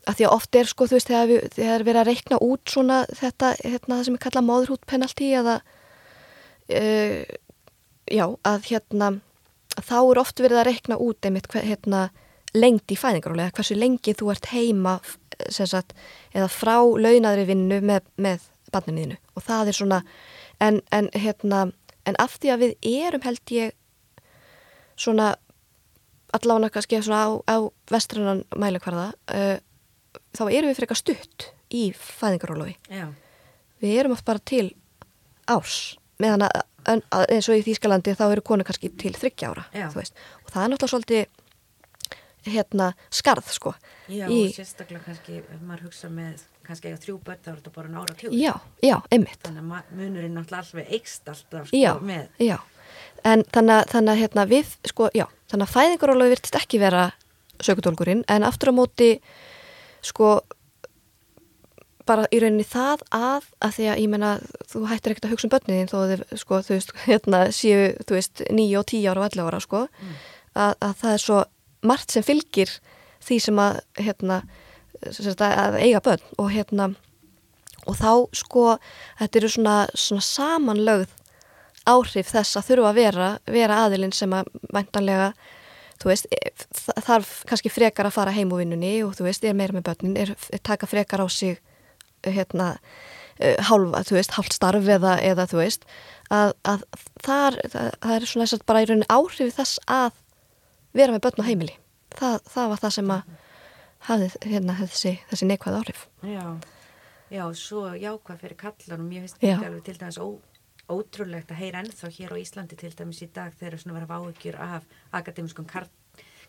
að 0.06 0.20
því 0.20 0.28
að 0.28 0.36
oft 0.36 0.58
er 0.58 0.70
sko 0.70 0.88
þú 0.88 0.98
veist 0.98 1.10
þegar 1.10 1.30
við, 1.30 1.46
þegar 1.56 1.86
við 1.86 1.92
erum 1.92 2.02
að 2.02 2.10
reikna 2.10 2.42
út 2.46 2.74
svona 2.74 3.00
þetta 3.10 3.52
hérna 3.62 4.02
sem 4.06 4.18
er 4.18 4.24
kallað 4.26 4.48
móðurhútpenalti 4.50 5.30
eða 5.40 5.56
uh, 6.70 7.24
já 8.12 8.26
að 8.46 8.70
hérna 8.70 9.12
þá 9.76 9.98
er 10.00 10.22
oft 10.22 10.44
verið 10.44 10.62
að 10.62 10.70
reikna 10.70 11.00
út 11.02 11.26
einmitt 11.28 11.50
hérna 11.56 12.08
lengt 12.56 12.94
í 12.94 13.00
fæðingaróla 13.00 13.48
eða 13.48 13.58
hversu 13.58 13.78
lengi 13.78 14.16
þú 14.16 14.32
ert 14.36 14.52
heima 14.54 15.00
sagt, 15.50 15.96
eða 16.34 16.50
frá 16.52 16.78
launaðri 16.82 17.48
vinnu 17.50 17.82
með, 17.86 18.06
með 18.18 18.46
barninniðinu 18.74 19.18
og 19.36 19.46
það 19.46 19.72
er 19.72 19.80
svona 19.80 20.02
en, 20.64 20.82
en 20.92 21.10
hérna 21.14 21.66
en 22.06 22.20
af 22.22 22.38
því 22.40 22.54
að 22.54 22.64
við 22.64 22.90
erum 23.06 23.26
held 23.26 23.56
ég 23.56 23.76
svona 24.96 25.34
allavega 26.36 26.74
kannski 26.76 27.02
svona 27.04 27.26
á, 27.26 27.30
á 27.48 27.58
vestrannan 27.92 28.44
mælikvarða 28.60 29.12
uh, 29.32 29.58
þá 30.36 30.44
erum 30.50 30.72
við 30.72 30.80
frekar 30.80 31.00
stutt 31.00 31.50
í 31.74 31.90
fæðingarólofi 31.96 32.76
við 33.84 34.00
erum 34.00 34.16
oft 34.16 34.26
bara 34.28 34.40
til 34.40 34.70
árs. 35.52 35.96
Meðan 36.22 36.46
að, 36.48 36.62
að 36.88 37.26
eins 37.34 37.50
og 37.52 37.60
í 37.60 37.64
Þýskalandi 37.66 38.16
þá 38.18 38.26
eru 38.30 38.44
konu 38.46 38.66
kannski 38.68 38.92
til 38.96 39.14
þryggja 39.16 39.52
ára 39.52 39.66
og 39.92 40.54
það 40.54 40.62
er 40.64 40.72
náttúrulega 40.72 40.92
svolítið 40.94 41.35
hérna 42.50 42.92
skarð 43.14 43.50
sko. 43.56 43.74
Já, 44.12 44.28
í... 44.30 44.42
sérstaklega 44.56 45.04
kannski 45.08 45.42
maður 45.62 45.88
hugsa 45.90 46.12
með 46.14 46.46
kannski 46.66 46.92
eða 46.92 47.02
þrjú 47.04 47.18
börn 47.26 47.42
þá 47.44 47.52
er 47.52 47.60
þetta 47.60 47.74
bara 47.76 47.92
nára 47.94 48.16
tjóð 48.18 48.38
Já, 48.40 48.54
já, 48.82 48.96
einmitt. 49.14 49.42
Þannig 49.46 49.76
að 49.80 49.92
munurinn 50.00 50.34
náttúrulega 50.38 50.64
alveg 50.66 50.96
eikst 50.98 51.30
alltaf 51.30 51.70
sko 51.70 51.82
já, 51.82 51.92
með 52.02 52.42
Já, 52.42 52.58
en 53.26 53.46
þannig, 53.54 53.92
þannig 53.94 54.14
að 54.14 54.22
hérna 54.24 54.48
við 54.50 54.74
sko, 54.92 55.10
já, 55.14 55.26
þannig 55.52 55.68
að 55.68 55.76
fæðingaróla 55.76 56.30
virtist 56.34 56.60
ekki 56.60 56.82
vera 56.82 57.06
sökutólkurinn 57.64 58.26
en 58.32 58.46
aftur 58.46 58.74
á 58.74 58.78
móti 58.78 59.10
sko 60.06 60.40
bara 62.06 62.28
í 62.34 62.40
rauninni 62.42 62.66
það 62.68 63.04
að 63.16 63.48
að 63.66 63.76
því 63.78 63.88
að 63.90 64.02
ég 64.04 64.12
menna 64.14 64.32
þú 64.70 64.84
hættir 64.92 65.14
ekkert 65.14 65.28
að 65.28 65.34
hugsa 65.34 65.48
um 65.48 65.54
börniðin 65.56 65.90
þó 65.90 65.98
þið 66.12 66.24
sko 66.42 66.62
þú 66.68 66.76
veist 66.76 66.94
hérna 67.08 67.42
séu 67.56 67.88
þú 68.04 68.18
veist 68.18 68.44
nýju 68.54 68.82
og 68.82 68.88
tíu 68.92 69.10
ára 69.10 69.24
og 69.24 69.28
allir 69.30 69.50
ára 69.50 69.62
sko 69.64 69.82
mm. 69.88 70.18
að, 70.54 70.76
að 70.86 70.94
það 71.02 71.16
er 71.16 71.24
svo 71.26 71.40
margt 71.90 72.14
sem 72.14 72.26
fylgir 72.26 72.72
því 73.26 73.40
sem 73.42 73.60
að, 73.62 73.82
hérna, 74.00 74.42
að 75.06 75.80
eiga 75.82 76.02
börn 76.06 76.26
og, 76.38 76.50
hérna, 76.54 76.90
og 77.86 78.00
þá 78.00 78.12
sko 78.36 78.66
þetta 79.20 79.42
eru 79.42 79.52
svona, 79.52 79.76
svona 79.94 80.26
samanlögð 80.26 81.14
áhrif 81.86 82.32
þess 82.34 82.58
að 82.58 82.70
þurfa 82.70 82.92
að 82.92 83.00
vera, 83.00 83.30
vera 83.46 83.84
aðilinn 83.86 84.16
sem 84.16 84.34
að 84.34 84.50
mæntanlega 84.74 85.34
þú 86.02 86.12
veist, 86.12 86.28
þarf 87.06 87.36
kannski 87.48 87.72
frekar 87.72 88.10
að 88.10 88.18
fara 88.18 88.34
heim 88.36 88.52
úr 88.52 88.64
vinnunni 88.64 88.98
og 89.06 89.14
þú 89.18 89.30
veist, 89.30 89.46
er 89.46 89.56
meira 89.58 89.76
með 89.76 89.86
börnin, 89.90 90.18
er, 90.20 90.34
er 90.52 90.64
taka 90.66 90.90
frekar 90.90 91.24
á 91.24 91.28
sig 91.32 91.62
hérna 92.26 92.74
hálfa, 93.40 94.04
þú 94.08 94.18
veist, 94.18 94.36
hálft 94.36 94.56
starf 94.56 94.90
eða, 94.96 95.16
eða 95.24 95.46
þú 95.52 95.60
veist, 95.60 95.88
að, 96.32 96.54
að 96.68 96.86
þar, 97.26 97.58
það, 97.72 97.90
það 98.02 98.14
er 98.16 98.28
svona 98.32 98.46
þess 98.46 98.58
að 98.58 98.68
bara 98.72 98.84
í 98.84 98.88
rauninni 98.90 99.10
áhrif 99.12 99.58
þess 99.58 99.82
að 99.92 100.22
vera 100.96 101.16
með 101.16 101.26
börn 101.26 101.44
á 101.44 101.50
heimili. 101.50 101.76
Það, 102.16 102.38
það 102.54 102.72
var 102.72 102.82
það 102.84 102.96
sem 102.98 103.14
að 103.16 103.36
hafði 104.06 104.28
hérna 104.46 104.76
þessi, 104.80 105.14
þessi 105.32 105.50
neikvæð 105.50 105.78
áhrif. 105.80 106.04
Já, 106.26 106.46
já, 107.34 107.44
svo 107.58 107.86
jákvæð 107.94 108.44
fyrir 108.44 108.60
kallanum, 108.62 109.12
ég 109.16 109.26
finnst 109.26 109.40
þetta 109.42 109.70
alveg 109.70 109.86
til 109.88 109.98
dæmis 110.02 110.20
ó, 110.22 110.28
ótrúlegt 110.96 111.52
að 111.52 111.62
heyra 111.64 111.82
ennþá 111.84 112.12
hér 112.20 112.36
á 112.36 112.38
Íslandi 112.40 112.78
til 112.80 112.94
dæmis 112.94 113.24
í 113.26 113.30
dag 113.34 113.56
þegar 113.60 113.82
svona 113.82 113.98
vera 113.98 114.10
váökjur 114.14 114.60
af 114.62 114.86
akademiskum 115.18 115.68
kar 115.70 115.90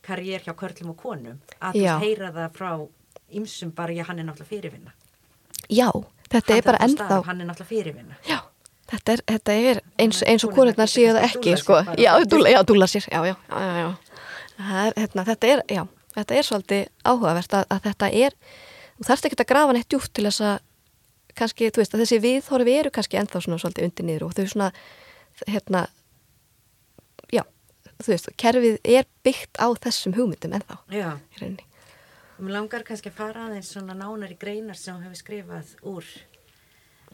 karriér 0.07 0.45
hjá 0.45 0.55
körlum 0.55 0.93
og 0.93 1.01
konum. 1.01 1.41
Að 1.59 1.81
þú 1.81 1.95
heyra 2.05 2.33
það 2.35 2.59
frá 2.59 2.71
ymsum 3.41 3.73
bara, 3.75 3.95
já, 3.97 4.05
hann 4.07 4.21
er 4.21 4.29
náttúrulega 4.29 4.53
fyrirvinna. 4.53 4.93
Já, 5.73 5.89
þetta 6.31 6.53
hann 6.53 6.61
er 6.61 6.69
bara 6.69 6.85
ennþá 6.87 7.23
Hann 7.27 7.41
er 7.41 7.49
náttúrulega 7.49 7.71
fyrirvinna. 7.73 8.19
Já, 8.29 8.39
þetta 8.93 9.17
er, 9.17 9.23
þetta 9.33 9.57
er 9.71 9.81
eins, 10.05 10.23
eins 10.23 10.47
og 10.47 10.55
konurnar 10.55 10.91
séu 10.91 11.15
það 11.17 11.27
ekki 11.31 11.57
sko. 11.63 11.81
já, 11.99 12.13
dúla, 12.29 12.53
já, 12.55 12.61
dúla 12.69 12.87
sér 12.91 13.09
já, 13.11 13.25
já, 13.27 13.35
já, 13.35 13.79
já. 13.81 13.89
Er, 14.57 14.95
hérna, 14.97 15.25
þetta 15.29 15.51
er 15.53 15.63
já, 15.69 15.83
þetta 16.15 16.37
er 16.37 16.47
svolítið 16.49 16.87
áhugavert 17.05 17.59
að, 17.59 17.67
að 17.75 17.83
þetta 17.91 18.11
er, 18.25 18.37
þú 18.97 19.09
þarfst 19.11 19.29
ekki 19.29 19.39
að 19.43 19.51
grafa 19.53 19.77
neitt 19.77 19.91
djúft 19.93 20.15
til 20.17 20.25
þess 20.29 20.45
að 20.47 20.57
kannski, 21.37 21.69
þú 21.69 21.83
veist, 21.83 21.95
að 21.95 22.03
þessi 22.05 22.23
viðhorfi 22.25 22.77
eru 22.81 22.93
kannski 22.95 23.21
ennþá 23.21 23.43
svona 23.45 23.61
svolítið 23.61 23.89
undir 23.91 24.09
niður 24.09 24.27
og 24.29 24.37
þau 24.37 24.47
svona 24.53 24.71
hérna 25.45 25.83
já, 27.33 27.43
þú 28.01 28.13
veist, 28.15 28.31
kerfið 28.41 28.79
er 28.97 29.09
byggt 29.27 29.61
á 29.61 29.69
þessum 29.85 30.17
hugmyndum 30.17 30.57
ennþá 30.57 30.79
Já, 30.95 31.11
og 32.37 32.41
mér 32.45 32.57
langar 32.57 32.87
kannski 32.89 33.13
að 33.13 33.21
fara 33.21 33.51
aðeins 33.51 33.75
svona 33.75 33.97
nánar 33.97 34.33
í 34.33 34.39
greinar 34.41 34.81
sem 34.81 34.97
hefur 35.05 35.21
skrifað 35.21 35.77
úr 35.85 36.09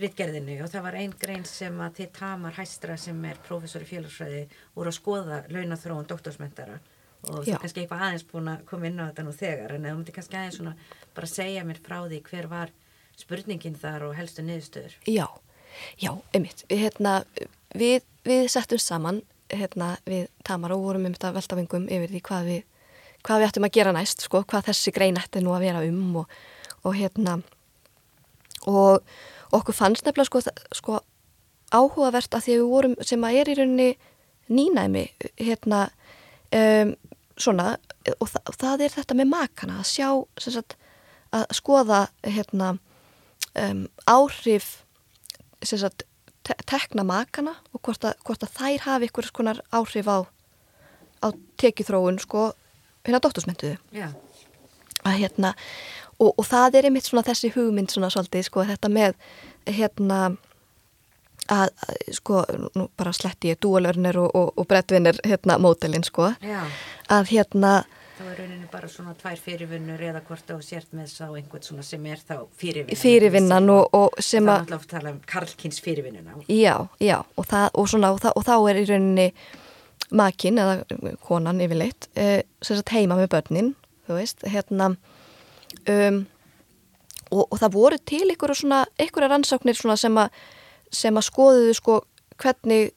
rittgerðinu 0.00 0.60
og 0.64 0.70
það 0.72 0.86
var 0.86 0.98
einn 1.02 1.12
grein 1.20 1.44
sem 1.48 1.74
að 1.84 1.98
til 1.98 2.08
Tamar 2.16 2.54
Hæstra 2.56 2.96
sem 2.98 3.18
er 3.28 3.40
professor 3.46 3.82
í 3.84 3.88
félagsfræði 3.90 4.46
voru 4.76 4.92
að 4.92 4.98
skoða 4.98 5.42
launathróun 5.52 6.08
doktorsmentara 6.08 6.78
og 7.28 7.44
það 7.44 7.54
er 7.54 7.62
kannski 7.62 7.82
eitthvað 7.84 8.04
aðeins 8.08 8.26
búin 8.30 8.50
að 8.50 8.64
koma 8.68 8.88
inn 8.88 9.00
á 9.00 9.06
þetta 9.08 9.26
nú 9.26 9.34
þegar 9.36 9.74
en 9.76 9.86
það 9.86 9.98
múti 9.98 10.14
kannski 10.16 10.38
aðeins 10.38 10.58
svona 10.58 10.74
bara 11.14 11.30
segja 11.30 11.66
mér 11.68 11.80
frá 11.84 11.98
því 12.00 12.22
hver 12.28 12.48
var 12.50 12.72
spurningin 13.20 13.78
þar 13.78 14.08
og 14.08 14.16
helstu 14.18 14.44
niðurstöður? 14.46 14.96
Já, 15.06 15.26
já, 16.00 16.12
einmitt. 16.34 16.64
Hérna, 16.72 17.20
við, 17.78 18.02
við 18.26 18.48
settum 18.50 18.80
saman 18.82 19.22
hérna, 19.52 19.94
við 20.08 20.26
Tamar 20.46 20.74
og 20.74 20.86
vorum 20.86 21.06
um 21.06 21.14
þetta 21.14 21.34
veltavingum 21.36 21.88
yfir 21.92 22.14
því 22.14 22.22
hvað 22.28 22.50
við 22.50 22.62
hvað 23.22 23.38
við 23.38 23.48
ættum 23.48 23.66
að 23.68 23.76
gera 23.76 23.94
næst, 23.94 24.24
sko, 24.26 24.42
hvað 24.50 24.70
þessi 24.70 24.92
grein 24.94 25.18
ætti 25.20 25.42
nú 25.44 25.52
að 25.54 25.66
vera 25.68 25.82
um 25.86 26.22
og, 26.22 26.38
og 26.82 26.96
hérna 26.98 27.36
og 28.66 29.02
okkur 29.54 29.76
fannst 29.76 30.06
nefnilega 30.06 30.26
sko, 30.26 30.42
sko 30.74 31.00
áhugavert 31.72 32.34
að 32.34 32.46
því 32.46 32.56
við 32.58 32.70
vorum 32.72 32.96
sem 33.06 33.26
að 33.26 33.38
er 33.40 33.52
í 33.52 33.56
rauninni 33.58 33.88
nýnæmi 34.52 35.04
hérna 35.38 35.84
um, 36.58 36.94
svona 37.40 37.74
og, 38.18 38.28
þa 38.28 38.42
og 38.48 38.56
það 38.60 38.86
er 38.86 38.94
þetta 38.96 39.18
með 39.18 39.30
makana 39.32 39.80
að 39.80 39.90
sjá 39.90 40.08
sagt, 40.42 40.76
að 41.32 41.44
skoða 41.56 42.06
hérna 42.26 42.74
um, 43.58 43.86
áhrif 44.06 44.82
sagt, 45.62 46.04
te 46.42 46.56
tekna 46.66 47.04
makana 47.06 47.56
og 47.72 47.82
hvort 47.86 48.04
að, 48.04 48.18
hvort 48.26 48.44
að 48.44 48.56
þær 48.58 48.86
hafi 48.88 49.08
ykkur 49.10 49.28
skonar 49.30 49.62
áhrif 49.74 50.10
á, 50.10 50.18
á 51.22 51.28
tekithróun 51.60 52.20
sko 52.22 52.50
hérna 53.06 53.22
dóttursmynduðu 53.22 53.76
yeah. 53.94 54.14
að 55.06 55.20
hérna 55.22 55.54
og, 56.18 56.32
og 56.36 56.46
það 56.46 56.78
er 56.78 56.88
einmitt 56.88 57.08
svona 57.08 57.26
þessi 57.26 57.52
hugmynd 57.54 57.94
svona 57.94 58.10
svolítið 58.12 58.48
sko 58.48 58.66
þetta 58.66 58.90
með 58.92 59.16
hérna 59.70 60.34
að, 61.48 61.72
að 61.86 62.12
sko 62.18 62.44
nú 62.76 62.86
bara 62.98 63.14
sletti 63.16 63.52
ég 63.52 63.60
dúalörnir 63.62 64.18
og, 64.20 64.30
og, 64.36 64.52
og 64.56 64.68
brettvinnir 64.68 65.18
hérna 65.24 65.58
mótelin 65.62 66.06
sko. 66.06 66.32
Já. 66.42 66.62
að 67.10 67.34
hérna 67.34 67.82
þá 68.18 68.24
er 68.28 68.38
rauninni 68.42 68.68
bara 68.70 68.88
svona 68.92 69.14
tvær 69.18 69.40
fyrirvinnur 69.40 70.02
eða 70.10 70.20
hvort 70.26 70.52
á 70.52 70.56
sért 70.62 70.92
með 70.94 71.08
sá 71.10 71.24
einhvern 71.26 71.64
svona 71.64 71.82
sem 71.86 72.06
er 72.06 72.20
þá 72.20 72.36
fyrirvinnan. 72.60 73.00
Fyrirvinnan 73.00 73.70
og, 73.72 73.96
og 73.98 74.22
sem 74.22 74.46
að 74.46 74.60
það 74.60 74.68
er 74.68 74.76
alltaf 74.76 74.86
að 74.86 74.94
tala 74.94 75.12
um 75.14 75.20
Karlkins 75.32 75.82
fyrirvinnuna. 75.82 76.38
Já, 76.46 76.76
já 77.02 77.18
og, 77.18 77.46
það, 77.48 77.68
og, 77.74 77.90
svona, 77.90 78.12
og, 78.12 78.22
það, 78.22 78.36
og 78.38 78.46
þá 78.46 78.54
er 78.70 78.80
í 78.82 78.86
rauninni 78.92 79.28
makin 80.12 80.60
eða 80.60 81.16
konan 81.24 81.62
yfirleitt 81.64 82.10
eh, 82.20 82.42
sem 82.62 82.78
sagt 82.78 82.92
heima 82.92 83.16
með 83.16 83.32
börnin 83.32 83.72
þú 84.06 84.18
veist, 84.18 84.44
hérna 84.48 84.92
um, 85.88 86.24
og, 87.32 87.54
það 87.58 87.74
voru 87.76 88.00
til 88.08 88.26
ykkur 88.34 88.54
svona, 88.56 88.82
ykkur 89.00 89.28
rannsóknir 89.30 89.78
sem 89.78 90.18
að, 90.20 90.34
sem 90.92 91.16
að 91.16 91.28
skoðuðu 91.28 91.76
sko 91.78 91.96
hvernig 92.42 92.92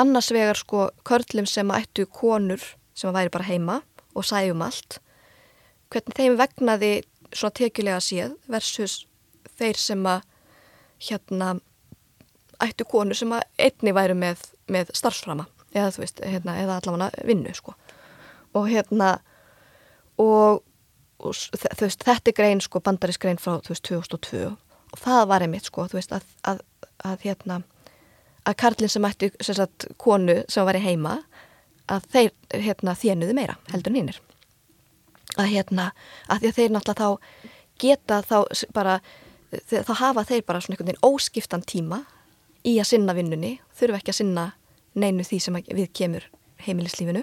annars 0.00 0.30
vegar 0.34 0.58
sko 0.58 0.88
körlum 1.06 1.48
sem 1.48 1.70
að 1.70 1.84
ættu 1.84 2.06
konur 2.06 2.62
sem 2.94 3.10
að 3.10 3.20
væri 3.20 3.34
bara 3.36 3.48
heima 3.48 3.78
og 4.14 4.26
sæjum 4.26 4.62
allt 4.66 4.98
hvernig 5.90 6.18
þeim 6.18 6.38
vegnaði 6.38 6.92
svona 7.30 7.56
tekjulega 7.58 8.00
séð 8.02 8.36
versus 8.50 9.04
þeir 9.58 9.78
sem 9.78 10.06
að 10.06 10.24
hérna 11.10 11.54
ættu 12.60 12.84
konur 12.88 13.16
sem 13.16 13.32
að 13.32 13.46
einni 13.58 13.94
væri 13.96 14.16
með, 14.18 14.42
með 14.68 14.92
starfsframa 14.96 15.46
eða 15.74 15.92
þú 15.94 16.02
veist, 16.02 16.24
hérna, 16.26 16.56
eða 16.58 16.80
allavega 16.80 17.26
vinnu 17.28 17.52
sko. 17.54 17.76
Og 18.58 18.66
hérna 18.70 19.20
og 20.18 20.64
og 21.20 21.36
þú 21.36 21.84
veist, 21.84 22.04
þetta 22.06 22.30
er 22.32 22.36
grein 22.36 22.62
sko, 22.64 22.80
bandarísk 22.80 23.20
grein 23.20 23.40
frá, 23.40 23.58
þú 23.60 23.74
veist, 23.74 23.84
2002 23.88 24.46
og 24.90 24.98
það 24.98 25.26
var 25.28 25.44
einmitt, 25.44 25.66
sko, 25.68 25.84
þú 25.90 25.98
veist, 25.98 26.14
að, 26.16 26.24
að, 26.48 26.62
að 27.06 27.26
hérna, 27.28 27.60
að 28.48 28.58
Karlinn 28.62 28.92
sem 28.92 29.06
ætti, 29.08 29.30
sem 29.40 29.56
sagt, 29.58 29.88
konu 30.00 30.40
sem 30.48 30.66
var 30.66 30.78
í 30.78 30.84
heima, 30.84 31.20
að 31.90 32.06
þeir, 32.14 32.34
hérna, 32.54 32.94
þjenuðu 32.98 33.36
meira, 33.36 33.56
heldur 33.72 33.94
nýnir 33.94 34.20
að 35.38 35.52
hérna, 35.54 35.90
að 36.30 36.42
því 36.42 36.50
að 36.50 36.56
þeir 36.58 36.72
náttúrulega 36.74 37.06
þá 37.06 37.50
geta 37.80 38.20
þá 38.26 38.36
bara 38.74 39.00
þá 39.50 39.92
hafa 39.98 40.24
þeir 40.28 40.46
bara 40.46 40.62
svona 40.62 40.76
einhvern 40.76 40.90
veginn 40.90 41.06
óskiptan 41.06 41.66
tíma 41.66 42.04
í 42.66 42.76
að 42.78 42.90
sinna 42.92 43.14
vinnunni 43.16 43.56
þurfu 43.76 43.98
ekki 43.98 44.12
að 44.12 44.18
sinna 44.20 44.46
neinu 44.94 45.26
því 45.26 45.38
sem 45.42 45.58
við 45.70 45.90
kemur 45.96 46.26
heimilislífinu 46.66 47.22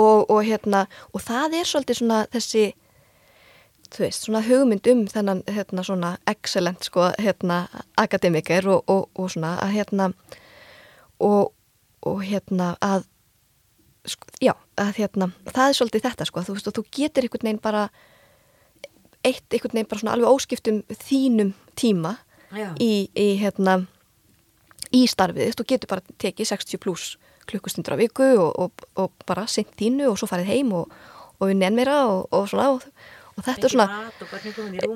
og, 0.00 0.28
og 0.28 0.40
hérna 0.46 0.86
og 1.14 1.24
það 1.24 1.60
er 1.60 1.70
svolítið 1.70 2.00
svona 2.00 2.20
þessi 2.32 2.64
þú 3.90 4.04
veist, 4.04 4.26
svona 4.26 4.42
hugmynd 4.46 4.86
um 4.92 5.06
þennan 5.10 5.42
hérna 5.50 5.84
svona 5.86 6.10
excellent 6.30 6.86
sko 6.86 7.10
hérna 7.18 7.64
akademiker 7.98 8.68
og, 8.70 8.84
og, 8.90 9.08
og 9.14 9.32
svona 9.32 9.56
að 9.64 9.74
hérna 9.78 10.10
og 11.20 12.22
hérna 12.24 12.74
að 12.80 13.04
sko, 14.08 14.30
já, 14.40 14.54
að 14.80 14.94
hérna 15.02 15.30
það 15.50 15.66
er 15.66 15.78
svolítið 15.78 16.06
þetta 16.08 16.28
sko, 16.28 16.44
þú 16.46 16.56
veist 16.56 16.70
og 16.70 16.76
þú 16.78 16.84
getur 16.96 17.26
einhvern 17.26 17.48
veginn 17.48 17.62
bara 17.62 17.86
eitt 19.26 19.52
einhvern 19.52 19.76
veginn 19.76 19.90
bara 19.90 20.02
svona 20.02 20.16
alveg 20.16 20.34
óskiptum 20.34 20.82
þínum 20.88 21.54
tíma 21.78 22.16
í, 22.80 23.10
í 23.14 23.28
hérna 23.40 23.82
í 24.96 25.04
starfið, 25.06 25.54
þú 25.58 25.66
getur 25.74 25.92
bara 25.92 26.18
tekið 26.18 26.50
60 26.54 26.82
pluss 26.82 27.14
klukkustundur 27.50 27.98
á 27.98 28.00
viku 28.00 28.26
og, 28.38 28.50
og, 28.58 28.84
og 28.98 29.26
bara 29.28 29.46
sent 29.50 29.72
þínu 29.78 30.10
og 30.10 30.18
svo 30.18 30.28
farið 30.30 30.50
heim 30.54 30.74
og, 30.76 30.92
og 31.38 31.50
unni 31.50 31.66
enn 31.66 31.76
meira 31.78 32.02
og 32.08 32.48
svona 32.50 32.70
og 32.76 32.86
þetta 33.38 33.68
er 33.68 33.74
svona 33.74 33.88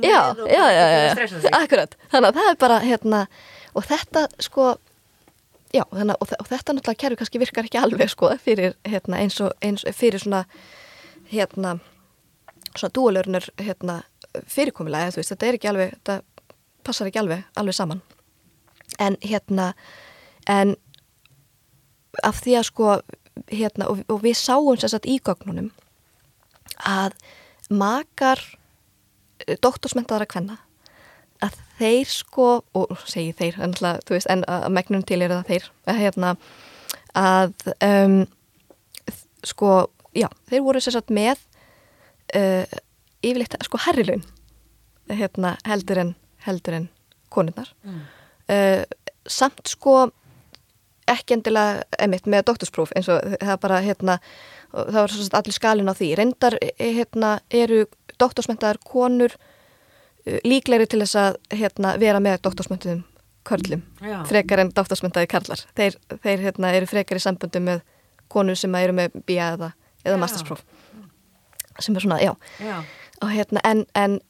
já, 0.03 0.21
já, 0.51 0.65
já, 0.75 0.85
já, 0.91 1.53
akkurat. 1.53 1.97
Þannig 2.13 2.29
að 2.29 2.41
það 2.41 2.51
er 2.51 2.59
bara 2.61 2.81
hérna 2.85 3.21
og 3.75 3.87
þetta 3.89 4.25
sko 4.43 4.69
já, 5.75 5.85
þannig, 5.91 6.19
og, 6.21 6.35
og 6.39 6.51
þetta 6.51 6.77
náttúrulega 6.77 7.01
kerfi 7.03 7.21
kannski 7.21 7.43
virkar 7.43 7.69
ekki 7.69 7.81
alveg 7.81 8.13
sko 8.13 8.31
fyrir 8.43 8.77
hérna 8.87 9.23
eins 9.23 9.41
og 9.43 9.55
eins, 9.65 9.87
fyrir 9.97 10.23
svona 10.23 10.45
hérna 11.33 11.79
svona 12.75 12.95
dúalörnur 12.95 13.49
hérna 13.63 14.03
fyrirkomulega, 14.51 15.13
þú 15.15 15.23
veist, 15.23 15.35
þetta 15.35 15.47
er 15.47 15.59
ekki 15.59 15.71
alveg 15.71 15.93
þetta 15.95 16.21
passar 16.85 17.09
ekki 17.09 17.23
alveg, 17.23 17.45
alveg 17.57 17.77
saman. 17.77 18.03
En 19.01 19.17
hérna 19.23 19.73
en 20.51 20.75
af 22.23 22.43
því 22.43 22.59
að 22.59 22.69
sko 22.69 22.91
hérna, 23.51 23.89
og, 23.91 24.03
og 24.11 24.21
við 24.23 24.37
sáum 24.39 24.77
sérstaklega 24.79 25.15
í 25.17 25.23
gögnunum 25.25 25.71
að 26.87 27.17
makar 27.79 28.41
eh, 29.47 29.57
doktorsmentaðara 29.63 30.29
kvenna 30.31 30.59
að 31.45 31.59
þeir 31.79 32.11
sko 32.11 32.49
og 32.77 32.95
segi 33.11 33.35
þeir, 33.37 33.59
en, 33.59 33.75
alltaf, 33.75 34.13
veist, 34.13 34.31
en 34.31 34.45
að 34.49 34.69
megnum 34.77 35.05
til 35.07 35.21
er 35.25 35.35
það 35.35 35.51
þeir 35.51 35.69
að, 35.91 36.01
hérna, 36.01 36.33
að 37.19 37.55
um, 37.85 38.17
sko, 39.45 39.73
já, 40.17 40.29
þeir 40.51 40.65
voru 40.65 40.83
sérstaklega 40.83 41.19
með 41.19 41.43
uh, 42.39 42.77
yfirleitt 43.25 43.59
sko 43.67 43.81
herrilun 43.87 44.25
hérna, 45.11 45.57
heldur 45.69 46.01
en 46.01 46.13
heldur 46.47 46.79
en 46.79 46.87
konurnar 47.35 47.71
mm. 47.85 48.03
uh, 48.55 48.83
samt 49.27 49.67
sko 49.69 50.09
ekki 51.11 51.37
endilega 51.37 51.85
emitt 52.03 52.29
með 52.31 52.47
doktorspróf 52.51 52.93
eins 52.97 53.09
og 53.13 53.37
það 53.41 53.59
bara 53.63 53.81
hérna 53.85 54.19
það 54.75 55.01
var 55.01 55.15
svona 55.15 55.41
allir 55.41 55.57
skalin 55.57 55.91
á 55.91 55.95
því. 55.95 56.11
Reyndar 56.19 56.57
e, 56.61 56.71
hérna 56.99 57.35
eru 57.55 57.85
doktorsmentaðar 58.21 58.81
konur 58.87 59.35
e, 60.25 60.41
líklegri 60.47 60.89
til 60.91 61.03
þess 61.05 61.19
að 61.21 61.39
hérna 61.55 61.95
vera 62.03 62.23
með 62.25 62.41
doktorsmentaðum 62.47 63.05
körlum 63.45 63.83
já. 64.01 64.19
frekar 64.29 64.63
en 64.63 64.73
doktorsmentaði 64.75 65.29
karlar. 65.31 65.65
Þeir, 65.77 65.99
þeir 66.25 66.45
hérna 66.49 66.73
eru 66.77 66.89
frekar 66.89 67.21
í 67.21 67.25
sambundu 67.25 67.61
með 67.61 67.83
konur 68.33 68.59
sem 68.59 68.75
eru 68.81 68.97
með 68.97 69.19
bíja 69.29 69.53
eða, 69.59 70.19
masterspróf. 70.21 70.65
Sem 71.83 71.97
er 71.97 72.05
svona, 72.05 72.21
já, 72.23 72.33
já. 72.63 72.79
og 73.21 73.33
hérna 73.35 73.61
en, 73.67 73.83
en 73.99 74.21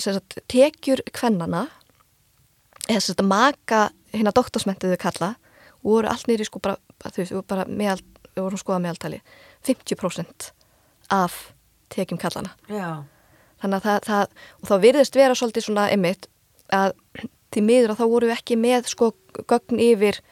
sagt, 0.00 0.40
tekjur 0.50 1.00
kvennana 1.14 1.68
eða 2.90 3.04
sagt, 3.06 3.22
maka 3.24 3.86
hérna 4.12 4.34
doktorsmentaðu 4.34 4.98
karla 5.00 5.34
voru 5.84 6.10
allt 6.10 6.28
nýri 6.30 6.46
sko 6.48 6.62
bara, 6.62 6.76
þú 7.04 7.22
veist, 7.22 7.38
bara 7.50 7.66
meðal, 7.68 8.00
við 8.32 8.44
vorum 8.44 8.60
skoðað 8.60 8.84
meðaltali 8.86 9.22
50% 9.66 10.52
af 11.12 11.38
tekjum 11.92 12.20
kallana 12.20 12.54
Já. 12.70 13.04
þannig 13.62 13.78
að 13.78 13.88
það, 13.88 13.98
það, 14.08 14.36
og 14.60 14.70
þá 14.70 14.76
virðist 14.86 15.18
vera 15.18 15.38
svolítið 15.38 15.66
svona 15.68 15.88
emitt 15.94 16.28
að 16.72 16.94
til 17.52 17.64
miður 17.66 17.92
að 17.92 18.00
þá 18.00 18.06
voru 18.14 18.30
við 18.30 18.38
ekki 18.38 18.58
með 18.60 18.88
sko 18.92 19.10
gögn 19.50 19.80
yfir 19.82 20.22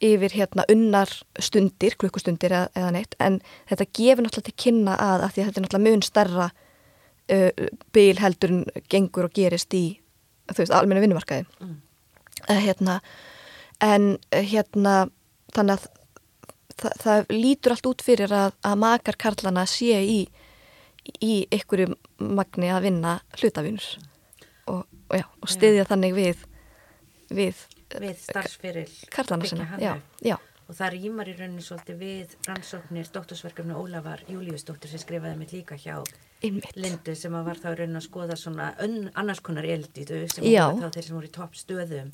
yfir 0.00 0.32
hérna 0.32 0.64
unnar 0.72 1.10
stundir, 1.42 1.96
klukkustundir 2.00 2.54
eða, 2.56 2.68
eða 2.76 2.92
neitt 2.96 3.16
en 3.20 3.38
þetta 3.68 3.86
gefur 3.96 4.24
náttúrulega 4.24 4.48
til 4.48 4.60
kynna 4.64 4.96
að, 4.96 5.24
að 5.26 5.34
því 5.34 5.42
að 5.42 5.48
þetta 5.48 5.60
er 5.60 5.66
náttúrulega 5.66 5.90
mun 5.90 6.04
starra 6.06 6.46
uh, 7.34 7.66
bil 7.96 8.20
heldur 8.20 8.54
en 8.54 8.62
gengur 8.92 9.28
og 9.28 9.34
gerist 9.36 9.76
í 9.76 9.84
þú 10.50 10.62
veist, 10.62 10.74
almenna 10.74 11.04
vinnumarkaði 11.04 11.44
mm. 11.60 11.76
uh, 12.46 12.56
hérna 12.64 13.00
en 13.84 14.12
uh, 14.16 14.42
hérna 14.42 14.94
þannig 15.54 15.78
að 15.78 15.88
það, 16.80 16.92
það 17.04 17.32
lítur 17.34 17.74
allt 17.74 17.90
út 17.90 18.04
fyrir 18.04 18.34
að, 18.34 18.54
að 18.66 18.78
makar 18.84 19.18
karlana 19.20 19.66
sé 19.68 19.98
í 20.04 20.20
í 21.24 21.40
ykkur 21.52 21.86
magni 22.20 22.68
að 22.70 22.86
vinna 22.88 23.16
hlutafinur 23.38 23.86
og, 24.70 24.84
og, 24.84 25.16
já, 25.16 25.24
og 25.26 25.50
stiðja 25.50 25.84
já. 25.84 25.88
þannig 25.88 26.14
við 26.16 26.46
við 27.30 27.66
við 27.98 28.22
starfsfyril 28.22 28.86
Karlana 29.10 29.48
sinna, 29.48 29.66
og 30.70 30.76
það 30.78 30.92
rýmar 30.94 31.30
í 31.30 31.34
rauninni 31.34 31.64
svolítið 31.66 31.96
við 31.98 32.34
rannsóknir 32.46 33.08
doktorsverkefni 33.14 33.74
Ólafar 33.74 34.22
Júliusdóttir 34.30 34.92
sem 34.92 35.02
skrifaði 35.02 35.40
mitt 35.40 35.54
líka 35.56 35.78
hjá 35.80 35.96
Einmitt. 36.40 36.76
Lindu 36.78 37.16
sem 37.18 37.34
var 37.34 37.58
þá 37.58 37.72
raunin 37.74 37.98
að 37.98 38.06
skoða 38.06 38.36
svona 38.38 38.70
annars 39.18 39.42
konar 39.44 39.66
elditu 39.66 40.22
sem 40.30 40.46
voru 40.46 40.84
þá 40.84 40.94
þeir 40.94 41.08
sem 41.08 41.16
voru 41.18 41.30
í 41.30 41.34
topp 41.34 41.58
stöðum 41.58 42.12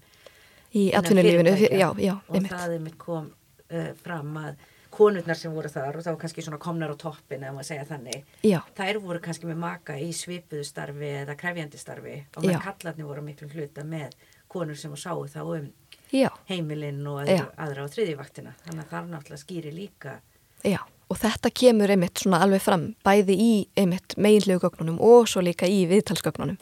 í 0.77 0.87
atvinnulífinu 0.97 1.57
og 1.57 2.49
það 2.51 2.73
er 2.77 2.81
mitt 2.85 2.99
kom 3.01 3.29
uh, 3.33 3.93
fram 4.03 4.41
að 4.43 4.65
konurnar 4.97 5.37
sem 5.37 5.53
voru 5.53 5.69
þar 5.69 5.99
og 5.99 6.05
það 6.05 6.15
var 6.15 6.21
kannski 6.23 6.45
svona 6.45 6.61
komnar 6.63 6.93
á 6.93 6.97
toppin 6.97 7.43
eða 7.43 7.53
maður 7.57 7.69
segja 7.69 7.89
þannig 7.91 8.39
Já. 8.47 8.61
þær 8.79 9.01
voru 9.05 9.21
kannski 9.25 9.49
með 9.51 9.59
maka 9.61 9.99
í 10.01 10.09
svipuðu 10.17 10.65
starfi 10.65 11.11
eða 11.21 11.37
krefjandi 11.37 11.81
starfi. 11.81 12.17
Og 12.37 12.47
með 12.47 12.63
kallarni 12.65 13.05
voru 13.09 13.25
miklu 13.27 13.51
hluta 13.53 13.85
með 13.85 14.17
konur 14.49 14.79
sem 14.81 14.95
sáu 14.97 15.27
þá 15.29 15.43
um 15.45 15.69
Já. 16.15 16.31
heimilinn 16.49 17.03
og 17.11 17.25
aðra, 17.25 17.49
aðra 17.61 17.85
á 17.85 17.93
þriðjivaktina 17.93 18.55
þannig 18.63 18.85
að 18.85 18.93
það 18.93 19.09
náttúrulega 19.13 19.43
skýri 19.43 19.73
líka 19.75 20.21
Já, 20.65 20.79
og 21.07 21.19
þetta 21.21 21.53
kemur 21.55 21.93
einmitt 21.93 22.19
svona 22.19 22.41
alveg 22.43 22.63
fram 22.65 22.89
bæði 23.07 23.37
í 23.39 23.51
einmitt 23.79 24.17
meginlegu 24.19 24.65
gögnunum 24.65 24.97
og 25.05 25.29
svo 25.31 25.43
líka 25.45 25.69
í 25.71 25.85
viðtalsgögnunum. 25.91 26.59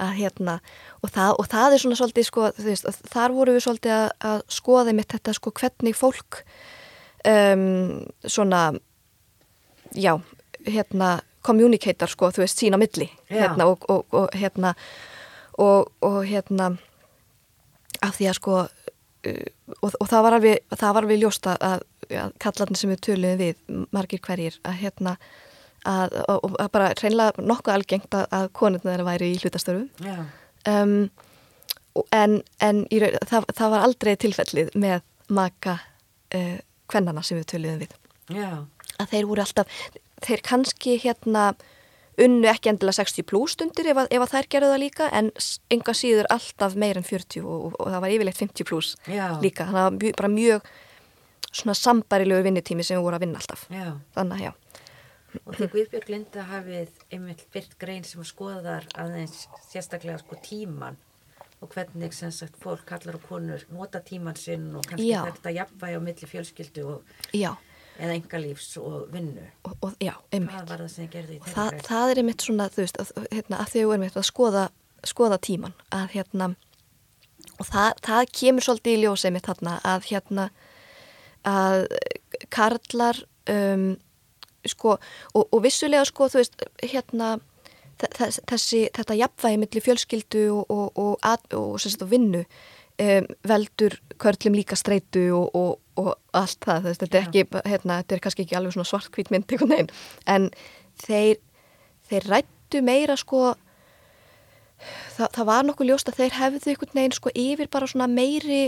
Að 0.00 0.12
hérna 0.18 0.58
og 1.00 1.14
það, 1.14 1.32
og 1.40 1.48
það 1.48 1.76
er 1.76 1.82
svona 1.84 2.00
svolítið 2.00 2.28
sko 2.28 2.50
veist, 2.60 2.90
þar 3.08 3.36
voru 3.38 3.56
við 3.56 3.64
svolítið 3.64 3.96
að, 3.96 4.10
að 4.32 4.44
skoða 4.52 4.92
einmitt 4.92 5.16
þetta 5.16 5.36
sko 5.38 5.54
hvernig 5.62 5.96
fólk 5.96 6.42
um, 7.24 7.64
svona 8.26 8.60
já, 9.96 10.12
hérna 10.68 11.20
communicator 11.46 12.10
sko, 12.12 12.28
þú 12.34 12.44
veist, 12.44 12.60
sína 12.60 12.76
milli 12.80 13.08
hérna 13.30 13.70
og, 13.70 13.88
og, 13.88 14.04
og 14.12 14.36
hérna 14.36 14.74
og, 15.56 15.88
og 16.04 16.20
hérna 16.28 16.74
af 18.04 18.16
því 18.16 18.28
að 18.28 18.36
sko 18.36 18.58
og, 19.26 19.92
og 19.92 20.08
það 20.08 20.24
var 20.26 20.36
alveg, 20.38 20.66
það 20.72 20.94
var 20.96 21.06
alveg 21.06 21.22
ljósta 21.22 21.54
að, 21.60 21.86
að 22.10 22.34
kallarnir 22.42 22.80
sem 22.80 22.92
við 22.92 23.02
töluðum 23.06 23.40
við 23.40 23.86
margir 23.94 24.22
hverjir 24.24 24.58
að 24.64 24.78
hérna 24.80 25.16
að, 25.88 26.16
og 26.28 26.56
að 26.60 26.70
bara 26.74 26.92
reynlega 27.00 27.44
nokkuð 27.44 27.74
algengt 27.74 28.16
að, 28.16 28.26
að 28.36 28.48
konurna 28.56 28.92
þeirra 28.92 29.08
væri 29.08 29.30
í 29.32 29.38
hlutastöru 29.40 29.86
um, 30.68 30.96
en, 32.16 32.40
en 32.64 32.82
í, 32.88 33.00
það, 33.00 33.48
það 33.56 33.74
var 33.74 33.86
aldrei 33.86 34.12
tilfellið 34.20 34.74
með 34.80 35.00
maka 35.30 35.78
uh, 36.36 36.58
kvennana 36.90 37.24
sem 37.24 37.38
við 37.38 37.50
töluðum 37.54 37.84
við. 37.84 37.96
Já. 38.30 38.50
að 39.02 39.12
þeir 39.12 39.26
voru 39.26 39.42
alltaf 39.42 39.82
þeir 40.22 40.42
kannski 40.46 40.96
hérna 41.02 41.50
unnu 42.24 42.48
ekki 42.50 42.70
endilega 42.72 43.00
60 43.00 43.26
pluss 43.28 43.56
stundir 43.56 43.90
ef, 43.92 44.02
ef 44.06 44.24
að 44.24 44.32
þær 44.34 44.48
gerðu 44.54 44.70
það 44.72 44.82
líka 44.84 45.08
en 45.16 45.32
enga 45.72 45.94
síður 45.96 46.28
alltaf 46.34 46.76
meir 46.78 47.00
en 47.00 47.06
40 47.06 47.42
og, 47.44 47.66
og, 47.70 47.76
og 47.80 47.90
það 47.94 48.04
var 48.04 48.14
yfirleitt 48.14 48.40
50 48.40 48.68
pluss 48.68 48.94
líka. 49.42 49.66
Þannig 49.68 49.82
að 49.82 49.98
var 50.04 50.18
bara 50.22 50.32
mjög 50.34 50.70
svona 51.50 51.76
sambarilegu 51.78 52.46
vinnitími 52.46 52.86
sem 52.86 52.98
við 52.98 53.06
vorum 53.06 53.18
að 53.18 53.26
vinna 53.26 53.42
alltaf. 53.42 53.66
Já. 53.72 53.92
þannig 54.16 54.40
að 54.40 54.44
já. 54.46 54.52
Og 55.46 55.54
því 55.54 55.68
Guðbjörg 55.74 56.08
Linda 56.10 56.44
hafið 56.48 57.04
einmitt 57.14 57.44
byrt 57.54 57.76
grein 57.78 58.06
sem 58.06 58.22
skoðar 58.26 58.86
aðeins 58.98 59.46
sérstaklega 59.70 60.18
sko 60.18 60.38
tíman 60.42 60.98
og 61.60 61.70
hvernig 61.74 62.14
sem 62.16 62.32
sagt 62.34 62.56
fólk 62.58 62.86
kallar 62.88 63.18
og 63.18 63.26
konur 63.28 63.62
nota 63.70 64.00
tíman 64.02 64.38
sinn 64.38 64.70
og 64.74 64.86
kannski 64.88 65.12
þetta 65.12 65.52
jafnvægi 65.54 65.98
á 65.98 66.02
milli 66.02 66.30
fjölskyldu 66.30 66.86
og 66.94 67.34
já 67.36 67.52
eða 68.00 68.16
engalífs 68.16 68.72
og 68.80 69.10
vinnu. 69.12 69.44
Og, 69.68 69.76
og, 69.84 69.94
já, 70.00 70.14
hvað 70.32 70.72
var 70.72 70.82
það 70.82 70.90
sem 70.92 71.04
þið 71.04 71.12
gerði 71.14 71.36
í 71.36 71.42
þeirra 71.44 71.54
það, 71.56 71.84
það 71.86 72.12
er 72.12 72.22
einmitt 72.22 72.46
svona 72.46 72.68
þú 72.72 72.82
veist 72.84 73.00
að, 73.02 73.12
hérna, 73.28 73.60
að 73.60 73.72
þau 73.74 73.80
erum 73.82 74.04
eitthvað 74.06 74.22
að 74.22 74.28
skoða, 74.30 74.64
skoða 75.12 75.40
tíman 75.46 75.76
að 75.96 76.06
hérna 76.16 76.50
og 77.60 77.68
það, 77.68 77.90
það 78.06 78.22
kemur 78.40 78.66
svolítið 78.66 78.96
í 78.96 79.02
ljósið 79.04 79.34
mitt 79.36 79.50
hérna 79.50 79.76
að 79.92 80.08
hérna 80.10 80.48
að 81.48 81.86
karlar 82.52 83.22
um, 83.50 83.86
sko 84.68 84.96
og, 84.96 85.44
og 85.44 85.62
vissulega 85.64 86.04
sko 86.08 86.28
þú 86.32 86.42
veist 86.42 86.66
hérna 86.82 87.38
þessi 88.00 88.86
þetta 88.96 89.16
jafnvægi 89.18 89.60
millir 89.60 89.84
fjölskyldu 89.84 90.44
og, 90.56 90.70
og 90.96 92.08
vinnu 92.08 92.44
um, 92.44 93.26
veldur 93.48 93.96
körlum 94.20 94.56
líka 94.56 94.76
streitu 94.76 95.26
og, 95.36 95.50
og, 96.00 96.12
allt 96.36 96.58
það, 96.66 96.86
þess, 96.88 97.02
þetta, 97.02 97.18
er 97.18 97.26
ekki, 97.28 97.46
hérna, 97.68 97.98
þetta 98.02 98.16
er 98.16 98.22
kannski 98.26 98.46
ekki 98.46 98.58
alveg 98.58 98.76
svona 98.76 98.90
svartkvít 98.90 99.32
mynd 99.34 99.94
en 100.34 100.50
þeir, 101.04 101.40
þeir 102.10 102.28
rættu 102.34 102.82
meira 102.86 103.16
sko 103.20 103.54
það, 104.80 105.28
það 105.36 105.48
var 105.50 105.66
nokkuð 105.68 105.90
ljóst 105.90 106.10
að 106.10 106.20
þeir 106.22 106.38
hefðu 106.38 106.72
einhvern 106.72 106.96
veginn 107.00 107.16
sko 107.16 107.34
yfir 107.34 107.72
bara 107.72 107.90
svona 107.90 108.08
meiri 108.10 108.62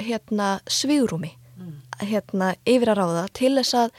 hérna 0.00 0.52
svigrúmi 0.70 1.32
mm. 1.56 1.74
hérna 2.10 2.54
yfir 2.68 2.92
að 2.92 3.02
ráða 3.02 3.24
til 3.36 3.54
þess 3.58 3.76
að 3.84 3.94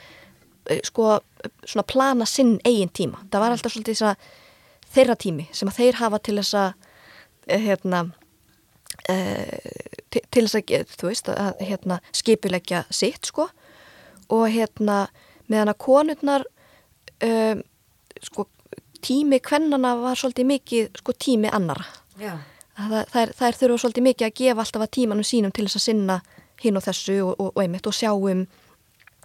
eh, 0.70 0.82
sko 0.86 1.18
svona 1.64 1.86
plana 1.88 2.28
sinn 2.28 2.58
eigin 2.66 2.92
tíma, 2.92 3.22
það 3.30 3.44
var 3.44 3.56
alltaf 3.56 3.74
svolítið 3.74 4.00
svona 4.02 4.16
þeirra 4.92 5.16
tími 5.18 5.48
sem 5.54 5.70
að 5.70 5.78
þeir 5.80 6.00
hafa 6.02 6.20
til 6.22 6.36
þess 6.40 6.58
að 6.60 6.88
eh, 7.48 7.64
hérna 7.66 8.04
uh, 9.08 10.01
til, 10.12 10.22
til 10.30 10.46
þess 10.46 10.60
að, 10.60 10.94
þú 11.00 11.10
veist, 11.10 11.28
að 11.32 11.66
hérna, 11.68 11.98
skipilegja 12.14 12.84
sitt 12.92 13.28
sko. 13.30 13.48
Og 14.32 14.46
hérna 14.52 15.06
meðan 15.50 15.72
að 15.72 15.80
konurnar 15.82 16.46
um, 17.24 17.62
sko 18.22 18.46
tími 19.02 19.40
kvennana 19.42 19.96
var 19.98 20.18
svolítið 20.18 20.48
mikið 20.48 21.00
sko 21.00 21.14
tími 21.18 21.50
annara 21.52 21.84
það, 22.76 23.06
það, 23.10 23.20
er, 23.22 23.32
það 23.38 23.46
er 23.48 23.58
þurfa 23.60 23.78
svolítið 23.82 24.06
mikið 24.06 24.28
að 24.28 24.36
gefa 24.40 24.64
alltaf 24.64 24.84
að 24.84 24.92
tímanum 24.96 25.26
sínum 25.26 25.54
til 25.54 25.66
þess 25.66 25.80
að 25.80 25.86
sinna 25.88 26.18
hinn 26.62 26.78
og 26.78 26.84
þessu 26.86 27.16
og, 27.24 27.32
og, 27.34 27.48
og 27.50 27.64
einmitt 27.64 27.88
og 27.90 27.96
sjáum 27.96 28.44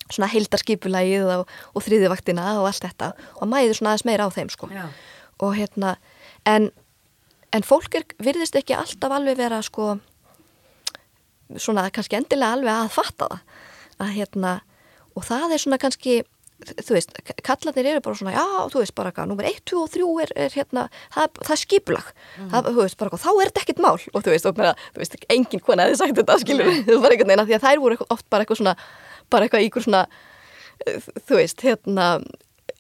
svona 0.08 0.32
heildarskipulægið 0.32 1.30
og, 1.36 1.54
og 1.76 1.84
þriðivaktina 1.84 2.48
og 2.62 2.70
allt 2.70 2.86
þetta. 2.86 3.12
Og 3.42 3.50
mæður 3.52 3.78
svona 3.78 3.94
aðeins 3.94 4.08
meira 4.08 4.28
á 4.28 4.30
þeim 4.32 4.52
sko. 4.54 4.70
Já. 4.72 4.86
og 5.38 5.54
hérna 5.54 5.98
en 6.48 6.72
en 7.54 7.64
fólk 7.64 7.96
er, 7.96 8.06
virðist 8.24 8.56
ekki 8.60 8.76
alltaf 8.76 9.14
alveg 9.14 9.38
vera 9.40 9.62
sko 9.66 9.98
svona 11.56 11.88
kannski 11.94 12.18
endilega 12.20 12.58
alveg 12.58 12.74
að 12.74 12.96
fatta 12.96 13.30
það. 13.32 13.62
Að 13.98 14.16
hérna 14.18 14.56
og 15.18 15.26
það 15.26 15.54
er 15.56 15.64
svona 15.64 15.80
kannski 15.82 16.18
þú 16.58 16.96
veist, 16.96 17.12
kallanir 17.46 17.86
eru 17.92 18.02
bara 18.02 18.18
svona 18.18 18.34
já, 18.34 18.46
þú 18.74 18.82
veist 18.82 18.96
bara 18.98 19.12
hvað, 19.14 19.28
nummer 19.30 19.46
1, 19.46 19.60
2 19.70 19.82
og 19.84 19.92
3 19.94 20.08
er, 20.24 20.32
er 20.48 20.56
hérna, 20.58 20.88
það, 21.14 21.36
það 21.44 21.54
er 21.54 21.62
skipulag. 21.62 22.08
Mm. 22.38 22.48
það, 22.54 22.70
þú 22.72 22.82
veist, 22.82 22.98
bara 22.98 23.14
hvað, 23.14 23.24
þá 23.26 23.30
er 23.30 23.52
þetta 23.52 23.64
ekkit 23.64 23.82
mál. 23.86 23.94
Og 23.94 24.26
þú 24.26 24.34
veist, 24.34 24.50
og 24.50 24.58
bara, 24.58 24.74
þú 24.96 25.04
veist, 25.04 25.20
enginn 25.36 25.64
kona 25.68 25.86
hefði 25.86 26.00
sagt 26.02 26.18
þetta 26.18 26.40
skilur, 26.42 26.72
þú 26.90 26.98
var 27.04 27.14
einhvern 27.14 27.30
veginn 27.30 27.44
að 27.46 27.52
því 27.52 27.58
að 27.60 27.68
þær 27.68 27.84
voru 27.86 28.00
oft 28.18 28.28
bara 28.34 28.46
eitthvað 28.46 28.62
svona, 28.64 28.76
bara 29.30 29.48
eitthvað 29.48 29.68
íkur 29.68 29.86
svona 29.86 30.04
þú 31.28 31.40
veist, 31.44 31.62
hérna 31.66 32.10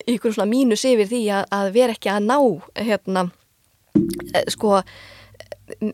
íkur 0.09 0.33
svona 0.33 0.49
mínus 0.49 0.85
yfir 0.87 1.09
því 1.09 1.21
að, 1.37 1.45
að 1.59 1.71
vera 1.77 1.97
ekki 1.97 2.13
að 2.13 2.25
ná 2.31 2.37
hérna 2.81 3.29
Eh, 4.33 4.45
sko 4.51 4.81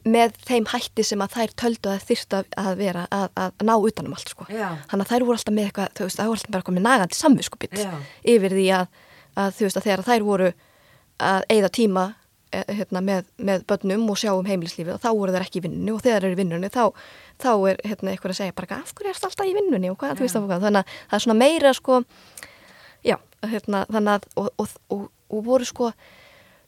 með 0.06 0.36
þeim 0.47 0.68
hætti 0.72 1.06
sem 1.08 1.24
að 1.24 1.38
þær 1.38 1.54
töldu 1.60 1.91
að 1.91 2.04
þyrstu 2.10 2.41
að 2.62 2.74
vera 2.80 3.06
að, 3.14 3.26
að 3.39 3.66
ná 3.68 3.74
utanum 3.78 4.16
allt 4.18 4.34
sko. 4.34 4.47
Þannig 4.49 5.06
að 5.06 5.10
þær 5.12 5.26
voru 5.28 5.39
alltaf 5.39 5.56
með 5.56 5.70
eitthvað, 5.70 5.95
þú 5.97 6.08
veist, 6.08 6.20
það 6.20 6.30
voru 6.32 6.41
alltaf 6.41 6.56
bara 6.58 6.76
með 6.76 6.86
nagandi 6.88 7.20
samvinskupitt 7.20 7.80
yfir 8.36 8.58
því 8.58 8.68
að, 8.80 9.01
að 9.43 9.58
þú 9.58 9.68
veist 9.68 9.80
að 9.80 9.88
þegar 9.88 10.06
þær 10.10 10.28
voru 10.28 10.51
að 11.24 11.45
eigða 11.54 11.72
tíma 11.74 12.06
eh, 12.54 12.64
hérna, 12.80 13.01
með, 13.06 13.28
með 13.38 13.66
börnum 13.70 14.08
og 14.14 14.20
sjá 14.20 14.32
um 14.34 14.47
heimilislífið 14.47 14.95
og 14.95 15.04
þá 15.04 15.10
voru 15.12 15.36
þær 15.36 15.45
ekki 15.45 15.62
í 15.62 15.66
vinnunni 15.68 15.93
og 15.93 16.01
þegar 16.04 16.24
þær 16.24 16.30
eru 16.30 16.38
í 16.38 16.41
vinnunni 16.41 16.72
þá, 16.74 16.84
þá 17.41 17.51
er 17.70 17.84
hérna 17.84 18.14
eitthvað 18.14 18.34
að 18.34 18.39
segja 18.41 18.58
bara 18.58 18.80
af 18.80 18.95
hverju 18.97 19.14
er 19.14 19.20
það 19.20 19.30
alltaf 19.30 19.51
í 19.51 19.56
vinnunni? 19.60 19.91
og 19.93 19.99
hvað, 20.01 20.18
þú 20.18 20.26
veist 20.26 20.39
það 20.39 20.66
þannig 20.66 20.82
að 20.82 20.97
það 20.97 21.18
er 21.20 21.26
svona 21.26 21.39
meira 21.39 21.74
sko 21.78 22.01
já, 23.04 23.18
hérna, 23.54 23.86
þannig 23.91 24.18
að 24.18 24.28
og, 24.41 24.49
og, 24.58 24.76
og, 24.95 25.08
og 25.30 25.45
voru 25.47 25.70
sko 25.70 25.91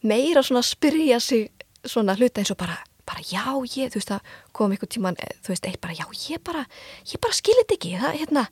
meira 0.05 0.43
svona 0.45 0.61
að 0.61 0.71
spyrja 0.71 1.19
sig 1.23 1.49
svona 1.89 2.17
hluta 2.17 2.41
eins 2.41 2.51
og 2.53 2.59
bara, 2.59 2.77
bara 3.07 3.23
já, 3.23 3.45
ég, 3.77 3.93
þú 3.93 4.01
veist 4.01 4.13
að 4.15 4.35
kom 4.55 4.75
einhvern 4.75 4.93
tíman, 4.95 5.17
eh, 5.21 5.33
þú 5.45 5.53
veist, 5.53 5.69
eitt 5.69 5.81
bara 5.81 5.97
já, 5.97 6.05
ég 6.29 6.43
bara, 6.43 6.65
ég 7.11 7.21
bara 7.21 7.39
skilit 7.39 7.73
ekki 7.75 7.95
það, 8.01 8.19
hérna, 8.21 8.45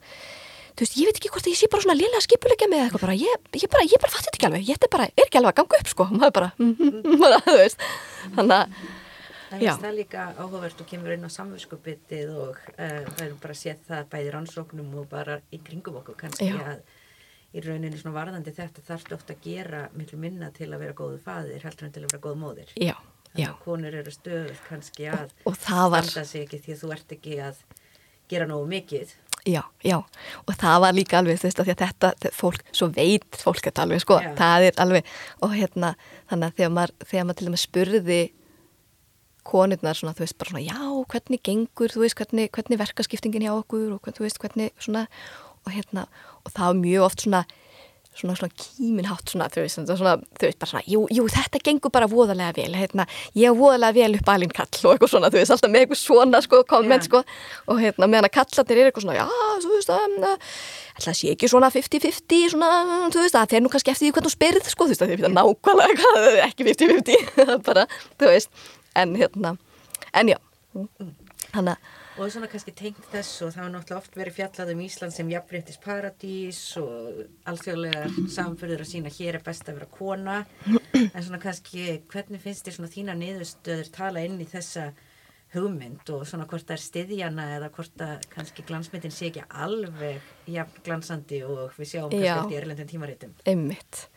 þú 0.73 0.85
veist, 0.85 0.97
ég 0.97 1.09
veit 1.09 1.21
ekki 1.21 1.31
hvort 1.35 1.51
ég 1.51 1.59
sé 1.59 1.69
bara 1.71 1.85
svona 1.85 1.99
lila 1.99 2.23
skipulegja 2.23 2.71
með 2.71 2.87
eitthvað 2.87 3.05
bara 3.07 3.19
ég, 3.19 3.47
ég 3.59 3.69
bara, 3.69 3.85
ég 3.87 4.03
bara 4.03 4.15
fatt 4.15 4.27
þetta 4.27 4.39
ekki 4.39 4.49
alveg, 4.49 4.67
ég 4.69 4.77
er 4.81 4.93
bara, 4.97 5.07
er 5.13 5.27
ekki 5.27 5.41
alveg 5.41 5.53
að 5.53 5.61
ganga 5.61 5.81
upp 5.83 5.93
sko, 5.93 6.09
maður 6.11 6.35
bara, 6.39 6.51
bara 7.23 7.39
þú 7.47 7.57
veist, 7.61 7.87
þannig 8.35 8.59
að 8.59 8.91
Það 9.53 9.83
er 9.85 9.93
líka 9.93 10.23
áhugavert 10.33 10.79
og 10.81 10.87
kemur 10.89 11.13
inn 11.13 11.27
á 11.27 11.29
samverðskupitið 11.29 12.31
og 12.41 12.57
uh, 12.73 13.03
það 13.05 13.23
er 13.27 13.33
bara 13.43 13.55
setja 13.57 13.85
það 13.85 14.07
bæði 14.09 14.31
rannsóknum 14.33 14.95
og 14.97 15.05
bara 15.11 15.35
í 15.53 15.59
kringum 15.61 15.99
okkur 15.99 16.17
kannski 16.23 16.47
Já. 16.49 16.57
að 16.71 16.81
í 17.53 17.61
rauninni 17.61 17.99
svona 18.01 18.17
varðandi 18.17 18.53
þetta 18.55 18.81
þarfst 18.87 19.13
ofta 19.13 19.35
að 19.35 19.43
gera 19.45 19.83
miklu 19.93 20.17
minna 20.21 20.49
til 20.55 20.71
að 20.71 20.85
vera 20.87 20.97
góðu 20.97 21.19
faðir 21.21 21.65
heldur 21.67 21.87
en 21.87 21.93
til 21.93 22.01
að 22.01 22.07
vera 22.09 22.23
góð 22.23 22.39
móðir. 22.41 22.73
Já. 22.81 22.95
Þannig 23.33 23.49
að 23.49 23.61
konur 23.65 23.95
eru 23.97 24.13
stöðuð 24.13 24.59
kannski 24.67 25.09
að 25.09 25.31
var... 25.43 26.05
standa 26.05 26.25
sig 26.29 26.45
ekki 26.45 26.61
því 26.61 26.75
að 26.75 26.81
þú 26.83 26.91
ert 26.93 27.13
ekki 27.15 27.37
að 27.41 27.61
gera 28.29 28.47
nógu 28.49 28.67
mikið. 28.69 29.13
Já, 29.43 29.59
já, 29.83 29.97
og 30.47 30.53
það 30.55 30.77
var 30.85 30.95
líka 30.95 31.17
alveg 31.19 31.41
veist 31.41 31.59
að 31.59 31.73
þetta, 31.73 32.13
fólk, 32.31 32.61
svo 32.71 32.87
veit 32.95 33.35
fólk 33.35 33.59
þetta 33.65 33.83
alveg 33.83 33.99
sko, 33.99 34.21
já. 34.23 34.29
það 34.37 34.67
er 34.69 34.77
alveg 34.79 35.09
og 35.43 35.55
hérna, 35.57 35.89
þannig 36.31 36.47
að 36.47 36.61
þegar 36.61 36.71
maður, 36.77 36.93
þegar 37.09 37.25
maður 37.27 37.39
til 37.39 37.47
dæmis 37.49 37.65
spurði 37.67 38.19
konurnar 39.43 39.99
svona, 39.99 40.13
þú 40.15 40.23
veist, 40.23 40.37
bara 40.39 40.53
svona, 40.53 40.63
já, 40.63 40.79
hvernig 41.11 41.43
gengur, 41.43 41.91
þú 41.91 42.05
veist, 42.05 42.17
hvernig, 42.21 42.53
hvernig 42.55 42.79
verkaskiptingin 42.79 43.43
hjá 43.43 43.51
okkur 43.57 43.97
og 43.97 44.07
þú 44.07 44.23
veist, 44.23 44.39
hvernig 44.39 44.71
svona 44.79 45.03
og 45.63 45.75
hérna, 45.75 46.07
og 46.43 46.55
það 46.55 46.69
var 46.69 46.79
mjög 46.79 47.05
oft 47.09 47.25
svona 47.25 47.43
svona 48.17 48.35
svona 48.37 48.53
kíminhátt 48.59 49.33
svona 49.33 49.49
þau 49.53 49.61
veist, 49.63 49.79
svona, 49.89 50.15
þau 50.37 50.45
veist 50.45 50.59
bara 50.61 50.71
svona 50.71 50.83
jú, 50.89 51.03
jú, 51.13 51.25
þetta 51.33 51.61
gengur 51.65 51.93
bara 51.93 52.09
voðalega 52.11 52.53
vel 52.57 52.77
hérna, 52.77 53.07
ég 53.37 53.49
er 53.49 53.57
voðalega 53.57 53.97
vel 53.97 54.19
upp 54.19 54.31
alveg 54.33 54.53
kall 54.57 54.69
og 54.83 54.93
eitthvað 54.93 55.13
svona, 55.15 55.31
þau 55.33 55.39
veist, 55.39 55.55
alltaf 55.55 55.73
með 55.73 55.85
eitthvað 55.85 56.01
svona 56.03 56.43
sko, 56.45 56.61
komment 56.69 57.07
yeah. 57.07 57.09
sko, 57.09 57.23
og 57.73 57.81
hérna, 57.81 58.09
meðan 58.11 58.29
að 58.29 58.35
kallarnir 58.37 58.83
er 58.83 58.91
eitthvað 58.91 59.07
svona, 59.07 59.17
já, 59.17 59.25
þú 59.63 59.73
veist, 59.73 59.93
að 59.93 61.03
það 61.03 61.17
sé 61.19 61.33
ekki 61.33 61.49
svona 61.49 61.71
50-50 61.73 62.53
svona, 62.53 62.71
þú 63.09 63.25
veist, 63.25 63.37
það 63.39 63.55
fer 63.55 63.65
nú 63.65 63.73
kannski 63.73 63.95
eftir 63.95 64.07
því 64.07 64.13
hvernig 64.13 64.29
þú 64.29 64.35
spyrð, 64.37 64.69
sko, 64.69 64.85
þú 64.85 64.93
veist, 64.93 65.03
það 65.03 65.15
er 65.17 65.33
nákvæmlega 65.33 66.47
ekki 66.47 66.69
50-50, 66.69 67.43
bara, 67.67 67.87
þú 68.21 68.29
veist 68.29 68.63
en 68.99 69.17
hérna, 69.17 69.57
en 70.13 70.33
já 70.35 70.37
þannig 71.53 71.75
að 71.75 71.91
og 72.17 72.29
svona 72.29 72.49
kannski 72.51 72.73
tengt 72.77 73.05
þess 73.09 73.41
og 73.45 73.53
það 73.55 73.63
har 73.63 73.71
náttúrulega 73.73 74.01
oft 74.01 74.17
verið 74.17 74.35
fjallað 74.37 74.71
um 74.73 74.81
Ísland 74.85 75.15
sem 75.15 75.31
jafnbreyttis 75.31 75.79
paradís 75.81 76.59
og 76.81 77.23
alþjóðlega 77.49 78.03
samfyrður 78.35 78.83
að 78.83 78.91
sína 78.91 79.13
hér 79.13 79.39
er 79.39 79.45
best 79.45 79.69
að 79.69 79.79
vera 79.79 79.89
kona. 79.97 80.35
En 80.93 81.23
svona 81.23 81.41
kannski 81.41 81.87
hvernig 82.11 82.43
finnst 82.43 82.67
þér 82.67 82.77
svona 82.77 82.93
þína 82.93 83.17
niðurstöður 83.17 83.89
tala 83.95 84.25
inn 84.27 84.37
í 84.43 84.47
þessa 84.49 84.91
hugmynd 85.53 86.09
og 86.13 86.27
svona 86.27 86.45
hvort 86.49 86.67
það 86.67 86.75
er 86.75 86.83
stiðjana 86.83 87.47
eða 87.57 87.71
hvort 87.73 87.97
það 87.97 88.29
kannski 88.33 88.65
glansmyndin 88.67 89.13
sé 89.13 89.29
ekki 89.29 89.43
alveg 89.49 90.49
jafn 90.49 90.85
glansandi 90.85 91.41
og 91.45 91.75
við 91.77 91.91
sjáum 91.91 92.13
kannski 92.13 92.31
eftir 92.33 92.61
erlendin 92.63 92.89
tímarítum 92.89 93.35
Emmitt, 93.49 94.07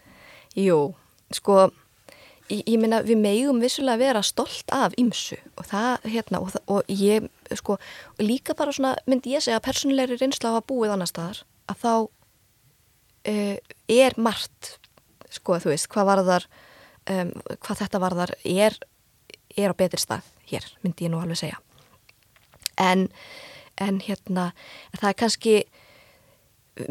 jú, 0.56 0.78
sko 1.36 1.66
ég, 2.48 2.62
ég 2.62 2.78
minna 2.80 3.02
við 3.04 3.20
megum 3.20 3.60
vissulega 3.60 4.00
vera 4.00 4.24
stolt 4.24 4.72
af 4.72 4.96
ymsu 5.00 5.36
og 5.56 5.68
það 5.68 6.08
hérna 6.14 6.40
og, 6.40 6.56
og 6.72 6.88
ég 6.88 7.28
sko 7.54 7.78
líka 8.22 8.56
bara 8.58 8.74
svona 8.74 8.96
myndi 9.06 9.34
ég 9.34 9.44
segja 9.44 9.60
að 9.60 9.68
personleiri 9.68 10.18
reynsla 10.20 10.54
á 10.54 10.58
að 10.58 10.66
búið 10.70 10.94
annar 10.94 11.10
staðar 11.10 11.42
að 11.70 11.82
þá 11.82 11.92
uh, 13.30 13.56
er 13.88 14.16
margt 14.16 14.76
sko 15.32 15.58
þú 15.62 15.72
veist 15.72 15.90
hvað 15.92 16.10
varðar 16.12 16.48
um, 17.10 17.32
hvað 17.62 17.82
þetta 17.84 18.02
varðar 18.02 18.34
er, 18.44 18.78
er 19.56 19.74
á 19.74 19.78
betri 19.78 20.00
stað 20.00 20.26
hér 20.50 20.66
myndi 20.84 21.06
ég 21.06 21.12
nú 21.12 21.20
alveg 21.22 21.40
segja. 21.40 21.58
En, 22.76 23.08
en 23.80 24.00
hérna 24.04 24.50
það 24.98 25.10
er 25.10 25.18
kannski 25.22 25.56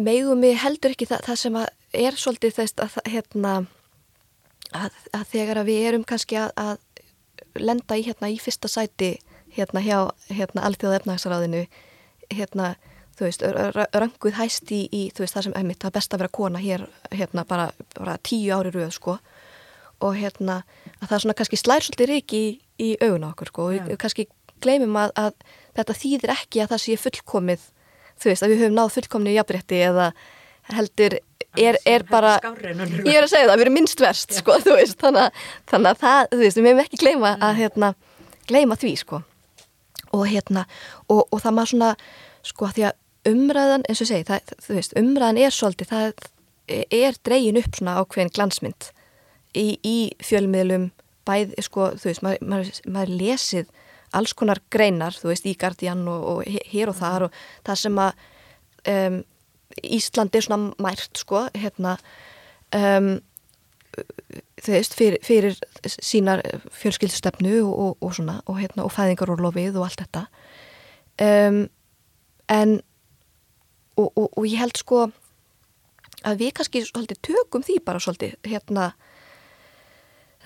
megum 0.02 0.42
við 0.42 0.58
heldur 0.64 0.96
ekki 0.96 1.08
það, 1.10 1.26
það 1.28 1.42
sem 1.42 1.60
er 2.06 2.20
svolítið 2.20 2.56
þess 2.58 2.82
að 2.82 3.12
hérna 3.14 3.54
að, 4.74 4.96
að 5.14 5.26
þegar 5.32 5.62
að 5.62 5.70
við 5.70 5.88
erum 5.92 6.06
kannski 6.08 6.40
að, 6.42 6.52
að 6.58 7.62
lenda 7.62 7.98
í 7.98 8.06
hérna 8.08 8.32
í 8.34 8.40
fyrsta 8.42 8.72
sæti 8.72 9.16
hérna 9.56 9.84
hjá 9.86 10.00
hérna 10.30 10.66
alþjóða 10.70 11.02
efnagsraðinu 11.02 11.66
hérna 12.34 12.76
þú 13.16 13.28
veist, 13.28 13.44
ranguð 13.96 14.38
hæst 14.40 14.72
í, 14.76 14.86
í 14.92 15.02
þú 15.16 15.24
veist 15.24 15.38
það 15.38 15.48
sem 15.48 15.58
emitt, 15.62 15.80
það 15.82 15.92
er 15.92 15.98
best 15.98 16.16
að 16.16 16.24
vera 16.24 16.36
kona 16.36 16.62
hér 16.62 16.86
hérna 17.14 17.46
bara, 17.48 17.68
bara 17.96 18.18
tíu 18.26 18.56
ári 18.56 18.74
rauð 18.76 18.96
sko. 18.96 19.18
Og 20.04 20.18
hérna 20.20 20.64
að 21.00 21.06
það 21.06 21.16
er 21.16 21.24
svona 21.24 21.38
kannski 21.40 21.60
slær 21.60 21.86
svolítið 21.86 22.12
rík 22.12 22.36
í, 22.36 22.46
í 22.84 22.90
augun 23.00 23.30
okkur 23.30 23.52
sko. 23.52 23.70
Og 23.70 23.88
við 23.88 24.00
kannski 24.02 24.28
gleymum 24.64 24.98
að, 25.00 25.14
að 25.16 25.32
þetta 25.78 25.98
þýðir 26.02 26.34
ekki 26.36 26.64
að 26.64 26.74
það 26.74 26.84
sé 26.84 26.98
fullkomið 27.06 27.70
þú 28.20 28.32
veist 28.32 28.46
að 28.46 28.52
við 28.52 28.64
höfum 28.64 28.76
náð 28.80 28.92
fullkomni 28.96 29.32
í 29.32 29.38
jafnrétti 29.38 29.80
eða 29.84 30.10
heldur 30.76 31.18
er, 31.56 31.78
er 31.88 32.04
bara, 32.10 32.36
ég 32.42 33.16
er 33.16 33.26
að 33.26 33.32
segja 33.32 33.48
það, 33.48 33.56
við 33.56 33.66
erum 33.66 33.78
minnst 33.78 34.02
verst 34.02 34.36
sko, 34.40 34.58
þú 34.64 34.76
veist, 34.80 34.98
þannig 35.00 35.28
að, 35.28 35.46
þannig 35.72 35.92
að 35.92 36.02
það, 36.02 36.22
þú 36.32 36.42
veist, 36.42 36.60
við 36.60 36.68
meðum 36.68 36.84
ekki 36.84 37.02
gleyma 37.04 37.34
að, 37.38 37.60
hérna, 37.62 37.92
gleyma 38.50 38.80
því, 38.82 38.94
sko 39.04 39.22
og 40.16 40.30
hérna, 40.32 40.66
og, 41.10 41.26
og 41.30 41.42
það 41.44 41.58
maður 41.58 41.72
svona 41.74 41.92
sko, 42.46 42.70
því 42.76 42.88
að 42.90 43.32
umræðan 43.32 43.86
eins 43.90 44.04
og 44.04 44.10
segi, 44.10 44.28
það, 44.28 44.54
þú 44.66 44.78
veist, 44.78 44.98
umræðan 45.00 45.42
er 45.42 45.56
svolítið, 45.56 45.94
það 45.94 46.28
er 47.00 47.18
dregin 47.26 47.60
upp 47.62 47.78
svona 47.78 47.98
ákveðin 48.02 48.34
glansmynd 48.36 48.90
í, 49.58 49.68
í 49.86 49.98
fjölmiðlum 50.26 50.90
bæð, 51.26 51.56
sko, 51.66 51.92
þú 52.00 52.10
veist, 52.12 52.26
maður, 52.26 52.48
maður, 52.52 52.80
maður 52.96 53.14
lesið 53.22 53.74
alls 54.16 54.34
konar 54.38 54.62
greinar, 54.72 55.16
þú 55.18 55.32
veist, 55.32 55.48
í 55.50 55.56
Guardian 55.60 56.06
og, 56.10 56.26
og 56.32 56.60
hér 56.72 56.92
og 56.92 57.00
þar 57.00 57.28
og 57.28 57.40
það 57.68 57.82
sem 57.82 58.02
að 58.06 58.26
um, 58.92 59.22
Íslandi 59.84 60.40
er 60.40 60.46
svona 60.46 60.74
mært 60.80 61.20
sko 61.20 61.48
hérna 61.58 61.96
um, 62.76 63.16
þú 64.62 64.74
veist 64.74 64.96
fyrir, 64.98 65.20
fyrir 65.26 65.58
sínar 65.86 66.44
fjölskyldstefnu 66.74 67.58
og, 67.64 67.74
og, 67.74 67.98
og 68.02 68.16
svona 68.18 68.40
og 68.46 68.60
hérna 68.60 68.86
og 68.86 68.94
fæðingarorlofið 68.96 69.80
og 69.80 69.88
allt 69.88 70.04
þetta. 70.06 70.26
Um, 71.26 71.62
en 72.52 72.80
og 73.96 74.44
ég 74.44 74.60
held 74.60 74.76
sko 74.76 75.06
að 76.26 76.42
við 76.42 76.56
kannski 76.58 76.82
svolítið 76.84 77.22
tökum 77.30 77.64
því 77.64 77.78
bara 77.86 78.02
svolítið 78.04 78.36
hérna 78.44 78.90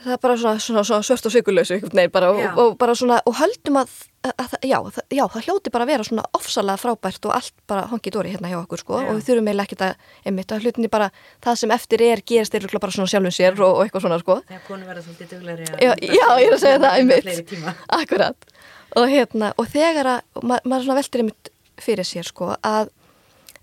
það 0.04 0.14
er 0.16 0.22
bara 0.24 0.36
svona, 0.40 0.62
svona, 0.64 0.84
svona 0.88 1.06
svört 1.06 1.28
og 1.28 1.34
sykulösu 1.34 1.78
og, 1.80 2.40
og 2.62 2.78
bara 2.80 2.96
svona 2.96 3.20
og 3.28 3.36
höldum 3.40 3.80
að, 3.82 3.92
að, 4.24 4.34
að 4.44 4.54
já, 4.70 4.78
það, 4.96 5.04
já, 5.18 5.24
það 5.34 5.48
hljóti 5.48 5.74
bara 5.74 5.86
að 5.86 5.92
vera 5.92 6.06
svona 6.08 6.26
ofsalega 6.38 6.82
frábært 6.82 7.28
og 7.28 7.36
allt 7.36 7.56
bara 7.70 7.88
hongið 7.92 8.16
dóri 8.16 8.34
hérna 8.34 8.52
hjá 8.52 8.60
okkur 8.62 8.84
sko 8.84 9.02
já. 9.02 9.08
og 9.10 9.18
við 9.18 9.26
þurfum 9.28 9.50
eiginlega 9.50 9.68
ekkert 9.68 9.86
að 9.88 10.30
einmitt 10.32 10.54
að 10.56 10.68
hlutinni 10.68 10.92
bara 10.92 11.10
það 11.46 11.60
sem 11.64 11.74
eftir 11.76 12.06
er 12.08 12.24
gerist 12.32 12.56
er 12.56 12.68
bara 12.76 12.96
svona 12.96 13.12
sjálfum 13.12 13.36
sér 13.36 13.60
og, 13.60 13.74
og 13.80 13.84
eitthvað 13.84 14.06
svona 14.06 14.20
sko. 14.22 14.38
Já, 14.48 14.60
konu 14.68 14.88
verða 14.88 15.04
svolítið 15.08 15.34
dugleiri 15.36 15.68
Já, 15.84 15.92
ég 16.00 16.48
er 16.48 16.56
að 16.56 16.64
segja 16.64 16.84
það 16.84 17.00
einmitt. 17.00 17.56
Akkurat. 18.00 18.54
Og 19.00 19.10
hérna, 19.12 19.52
og 19.60 19.68
þegar 19.70 20.14
að 20.16 20.46
ma 20.48 20.62
maður 20.64 20.88
svona 20.88 21.02
veldir 21.02 21.26
einmitt 21.26 21.52
fyrir 21.80 22.08
sér 22.08 22.28
sko 22.28 22.54
að, 22.56 22.90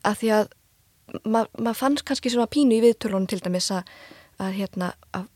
að 0.06 0.20
því 0.20 0.34
að 0.40 0.52
maður 1.24 1.64
ma 1.64 1.72
fannst 1.76 2.04
kannski 2.06 2.32
svona 2.32 2.50
pínu 2.50 2.76
í 2.76 2.84
viðtölunum 2.84 3.28
til 3.30 3.40
dæmis 3.44 3.70
að, 3.74 3.88
að 4.42 4.54
hérna 4.60 4.92
að 5.16 5.26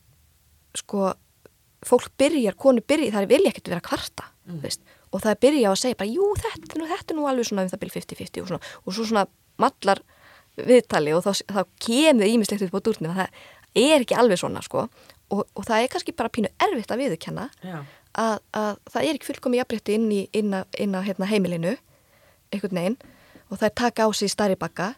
sko 0.78 1.12
fólk 1.86 2.10
byrjar, 2.20 2.56
konu 2.60 2.82
byrjar, 2.84 3.14
það 3.14 3.24
er 3.24 3.30
vilja 3.30 3.52
ekkert 3.52 3.68
að 3.68 3.74
vera 3.74 3.86
kvarta 3.88 4.26
mm. 4.46 4.64
og 5.10 5.22
það 5.24 5.38
byrja 5.46 5.70
að 5.70 5.78
segja 5.80 5.98
bara 6.02 6.12
jú 6.12 6.26
þetta, 6.36 6.80
þetta 6.92 7.14
er 7.14 7.18
nú 7.18 7.28
alveg 7.30 7.48
svona 7.48 7.64
um 7.64 7.70
það 7.72 7.82
byrja 7.84 8.02
50-50 8.02 8.42
og, 8.44 8.66
og 8.84 8.96
svo 8.96 9.06
svona 9.08 9.24
mallar 9.60 10.02
viðtali 10.60 11.14
og 11.16 11.24
þá, 11.24 11.30
þá 11.46 11.62
kemur 11.80 12.28
ímislegt 12.28 12.66
upp 12.66 12.76
á 12.76 12.84
dúrnum 12.84 13.14
að 13.14 13.22
það 13.22 13.40
er 13.80 14.04
ekki 14.04 14.18
alveg 14.18 14.40
svona 14.40 14.62
sko. 14.66 14.88
Og, 15.30 15.44
og 15.54 15.62
það 15.62 15.84
er 15.84 15.90
kannski 15.92 16.14
bara 16.18 16.32
pínu 16.32 16.50
erfitt 16.66 16.90
að 16.90 17.04
viðkenna 17.04 17.46
að, 17.62 18.40
að 18.50 18.72
það 18.90 19.04
er 19.04 19.14
ekki 19.14 19.28
fullkomi 19.28 19.60
jafnrétti 19.60 19.94
inn, 19.94 20.08
inn 20.34 20.56
á, 20.56 20.66
inn 20.82 20.96
á 20.98 21.00
hérna, 21.06 21.28
heimilinu 21.30 21.76
einhvern 22.50 22.80
veginn 22.80 22.96
og 23.46 23.60
það 23.60 23.68
er 23.68 23.76
taka 23.78 24.06
á 24.06 24.08
sig 24.10 24.32
starri 24.32 24.58
bakka 24.58 24.88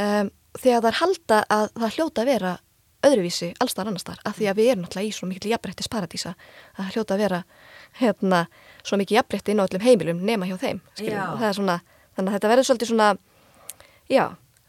um, 0.00 0.30
þegar 0.56 0.80
það 0.80 0.88
er 0.90 0.98
halda 1.00 1.40
að 1.52 1.66
það 1.76 1.96
hljóta 1.96 2.24
að 2.24 2.30
vera 2.32 2.54
öðruvísi 3.06 3.52
allstar 3.62 3.88
annastar 3.88 4.20
af 4.28 4.36
því 4.36 4.50
að 4.50 4.58
við 4.60 4.70
erum 4.72 4.84
náttúrulega 4.84 5.08
í 5.08 5.14
svo 5.16 5.28
mikil 5.30 5.52
jafnbrettis 5.54 5.88
paradísa 5.92 6.34
að 6.76 6.90
hljóta 6.94 7.16
að 7.16 7.22
vera 7.24 7.40
hérna, 8.00 8.42
svo 8.84 8.98
mikil 9.00 9.16
jafnbretti 9.18 9.54
inn 9.54 9.62
á 9.62 9.66
öllum 9.66 9.84
heimilum 9.84 10.20
nema 10.26 10.48
hjá 10.50 10.56
þeim 10.60 10.82
svona, 10.98 11.80
þannig 12.16 12.28
að 12.28 12.36
þetta 12.36 12.52
verður 12.52 12.68
svolítið 12.68 12.92
svona 12.92 13.08
já, 14.10 14.24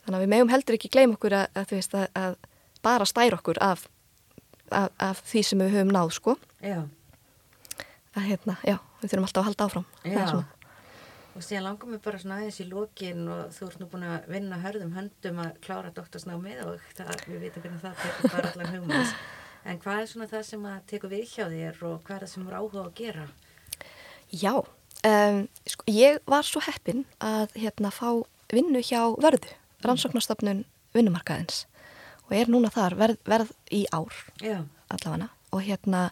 þannig 0.06 0.18
að 0.18 0.24
við 0.24 0.32
meðum 0.36 0.54
heldur 0.54 0.78
ekki 0.80 0.94
gleym 0.94 1.18
okkur 1.18 1.38
að, 1.42 1.46
að, 1.60 1.76
veist, 1.76 1.98
að, 1.98 2.08
að 2.16 2.40
bara 2.86 3.10
stæra 3.10 3.42
okkur 3.42 3.60
af, 3.62 3.86
af, 4.72 4.90
af 4.98 5.22
því 5.28 5.44
sem 5.50 5.62
við 5.66 5.76
höfum 5.76 5.94
náð 5.94 6.16
sko. 6.18 6.38
Já. 6.64 6.82
að 8.16 8.26
hérna, 8.32 8.58
já, 8.68 8.78
við 9.02 9.12
þurfum 9.14 9.28
alltaf 9.28 9.44
að 9.44 9.50
halda 9.50 9.68
áfram. 9.68 9.88
Það 10.04 10.18
er 10.24 10.34
svona 10.34 10.61
og 11.32 11.46
síðan 11.46 11.68
langar 11.70 11.92
mér 11.92 12.02
bara 12.04 12.20
svona 12.20 12.40
aðeins 12.42 12.60
í 12.60 12.68
lókin 12.68 13.22
og 13.32 13.54
þú 13.56 13.68
ert 13.70 13.80
nú 13.82 13.88
búin 13.92 14.08
að 14.08 14.28
vinna 14.34 14.60
hörðum 14.64 14.92
höndum 14.98 15.40
að 15.44 15.54
klára 15.64 15.94
doktorsnámið 15.96 16.60
og 16.66 16.90
það, 16.98 17.14
við 17.28 17.46
veitum 17.46 17.64
hvernig 17.64 17.86
það 17.86 18.02
tekur 18.02 18.36
bara 18.36 18.52
allan 18.52 18.76
hugmans 18.76 19.16
en 19.72 19.80
hvað 19.84 20.02
er 20.02 20.12
svona 20.12 20.30
það 20.32 20.46
sem 20.50 20.68
að 20.74 20.84
teku 20.92 21.12
við 21.12 21.26
hjá 21.32 21.46
þér 21.54 21.82
og 21.88 21.96
hvað 22.04 22.18
er 22.18 22.26
það 22.26 22.34
sem 22.34 22.46
voru 22.50 22.60
áhuga 22.60 22.84
að 22.84 22.94
gera? 23.00 23.26
Já, 24.32 24.54
um, 24.60 25.42
sko, 25.74 25.88
ég 25.92 26.22
var 26.36 26.48
svo 26.48 26.64
heppin 26.68 27.06
að 27.24 27.58
hérna 27.64 27.94
fá 27.96 28.08
vinnu 28.52 28.84
hjá 28.84 29.02
vörðu, 29.16 29.56
rannsóknarstofnun 29.86 30.66
vinnumarkaðins 30.96 31.66
og 32.28 32.36
er 32.36 32.52
núna 32.52 32.72
þar 32.72 32.98
verð, 33.00 33.20
verð 33.28 33.56
í 33.72 33.86
ár 33.96 34.16
Já. 34.44 34.64
allavega 34.92 35.32
og 35.52 35.64
hérna 35.64 36.10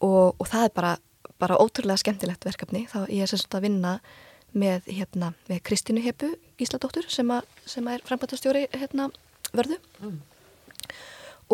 og, 0.00 0.34
og 0.38 0.46
það 0.48 0.66
er 0.66 0.74
bara 0.74 0.96
bara 1.40 1.58
ótrúlega 1.60 2.00
skemmtilegt 2.02 2.44
verkefni 2.46 2.86
þá 2.90 3.04
ég 3.08 3.24
er 3.24 3.30
sem 3.30 3.40
sagt 3.40 3.56
að 3.56 3.66
vinna 3.68 3.98
með, 4.52 4.86
hérna, 4.90 5.32
með 5.48 5.62
Kristínu 5.66 6.02
Hepu 6.04 6.32
Ísladóttur 6.60 7.06
sem, 7.10 7.28
a, 7.30 7.40
sem 7.68 7.86
er 7.90 8.02
frambættastjóri 8.06 8.66
hérna, 8.74 9.08
vörðu 9.54 9.78
mm. 10.02 10.16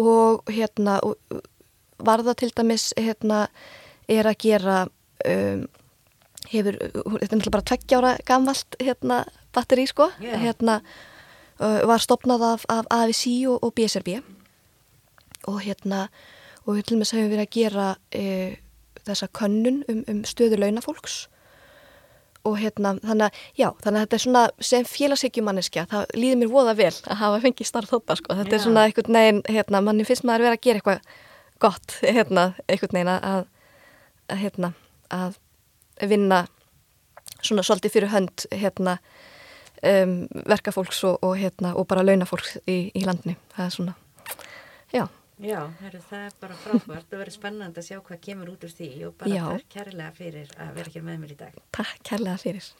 og 0.02 0.52
hérna 0.52 0.98
og, 1.04 1.16
varða 1.98 2.36
til 2.36 2.52
dæmis 2.56 2.90
hérna 2.96 3.46
er 4.08 4.28
að 4.28 4.40
gera 4.44 4.78
um, 4.86 5.66
hefur, 6.50 6.78
þetta 6.78 7.02
er 7.02 7.36
náttúrulega 7.36 7.56
bara 7.56 7.68
tveggjára 7.72 8.14
gamvalt 8.28 8.78
hérna 8.80 9.22
batteri 9.56 9.86
sko 9.88 10.10
yeah. 10.20 10.40
hérna 10.42 10.80
uh, 11.60 11.82
var 11.88 12.04
stopnað 12.04 12.44
af, 12.52 12.66
af 12.68 12.88
AFC 12.92 13.26
og, 13.48 13.60
og 13.62 13.74
BSRB 13.76 14.18
og 15.46 15.60
hérna 15.64 16.06
og 16.66 16.76
við 16.76 16.86
til 16.88 16.96
og 16.96 17.02
með 17.02 17.12
hefum 17.14 17.32
verið 17.32 17.46
að 17.46 17.56
gera 17.56 17.88
uh, 17.96 18.62
þessa 19.06 19.30
könnun 19.36 19.82
um, 19.90 20.02
um 20.10 20.22
stöðu 20.28 20.60
launafólks. 20.60 21.26
Og 22.46 22.60
hérna 22.60 22.94
þannig 23.02 23.26
að 23.26 23.38
já 23.58 23.68
þannig 23.82 23.96
að 23.98 24.02
þetta 24.04 24.16
er 24.16 24.22
svona 24.22 24.42
sem 24.62 24.84
félagsíkjumanniska 24.86 25.86
það 25.90 26.12
líður 26.14 26.42
mér 26.42 26.52
voða 26.52 26.74
vel 26.78 26.92
að 26.94 27.22
hafa 27.22 27.40
fengið 27.42 27.70
starf 27.70 27.90
þópa 27.90 28.18
sko. 28.20 28.36
Þetta 28.38 28.54
já. 28.54 28.58
er 28.58 28.64
svona 28.66 28.84
einhvern 28.86 29.18
veginn 29.18 29.40
hérna 29.50 29.82
manni 29.82 30.06
finnst 30.06 30.26
maður 30.26 30.44
að 30.44 30.48
vera 30.48 30.60
að 30.60 30.66
gera 30.68 30.82
eitthvað 30.82 31.16
gott 31.64 31.96
hérna 32.02 32.44
einhvern 32.68 32.98
veginn 33.00 33.12
að, 33.16 33.48
að 34.30 34.44
hérna 34.44 34.72
að 35.10 35.40
vinna 36.06 36.44
svona 37.40 37.64
svolítið 37.66 37.94
fyrir 37.96 38.12
hönd 38.12 38.46
hérna 38.52 38.96
um, 39.82 40.16
verkafólks 40.48 41.02
og, 41.04 41.18
og 41.22 41.36
hérna 41.40 41.74
og 41.76 41.86
bara 41.90 42.04
launafólks 42.06 42.56
í, 42.66 42.90
í 42.94 43.04
landni 43.06 43.36
það 43.54 43.64
er 43.66 43.74
svona, 43.74 43.94
já 44.94 45.06
Já, 45.36 45.58
heru, 45.82 45.98
það 46.08 46.22
er 46.24 46.36
bara 46.40 46.54
frábært. 46.62 47.10
Og 47.12 47.20
verið 47.20 47.34
spennand 47.34 47.76
að 47.76 47.84
sjá 47.90 47.98
hvað 48.00 48.20
kemur 48.24 48.52
út 48.54 48.62
úr 48.64 48.72
því 48.72 48.88
og 49.04 49.16
bara 49.20 49.34
já. 49.34 49.42
takk 49.52 49.74
kærlega 49.74 50.14
fyrir 50.16 50.54
að 50.56 50.70
vera 50.78 50.92
hér 50.94 51.04
með 51.04 51.18
mér 51.22 51.34
í 51.34 51.38
dag. 51.42 51.58
Takk 51.76 52.00
kærlega 52.08 52.40
fyrir 52.40 52.68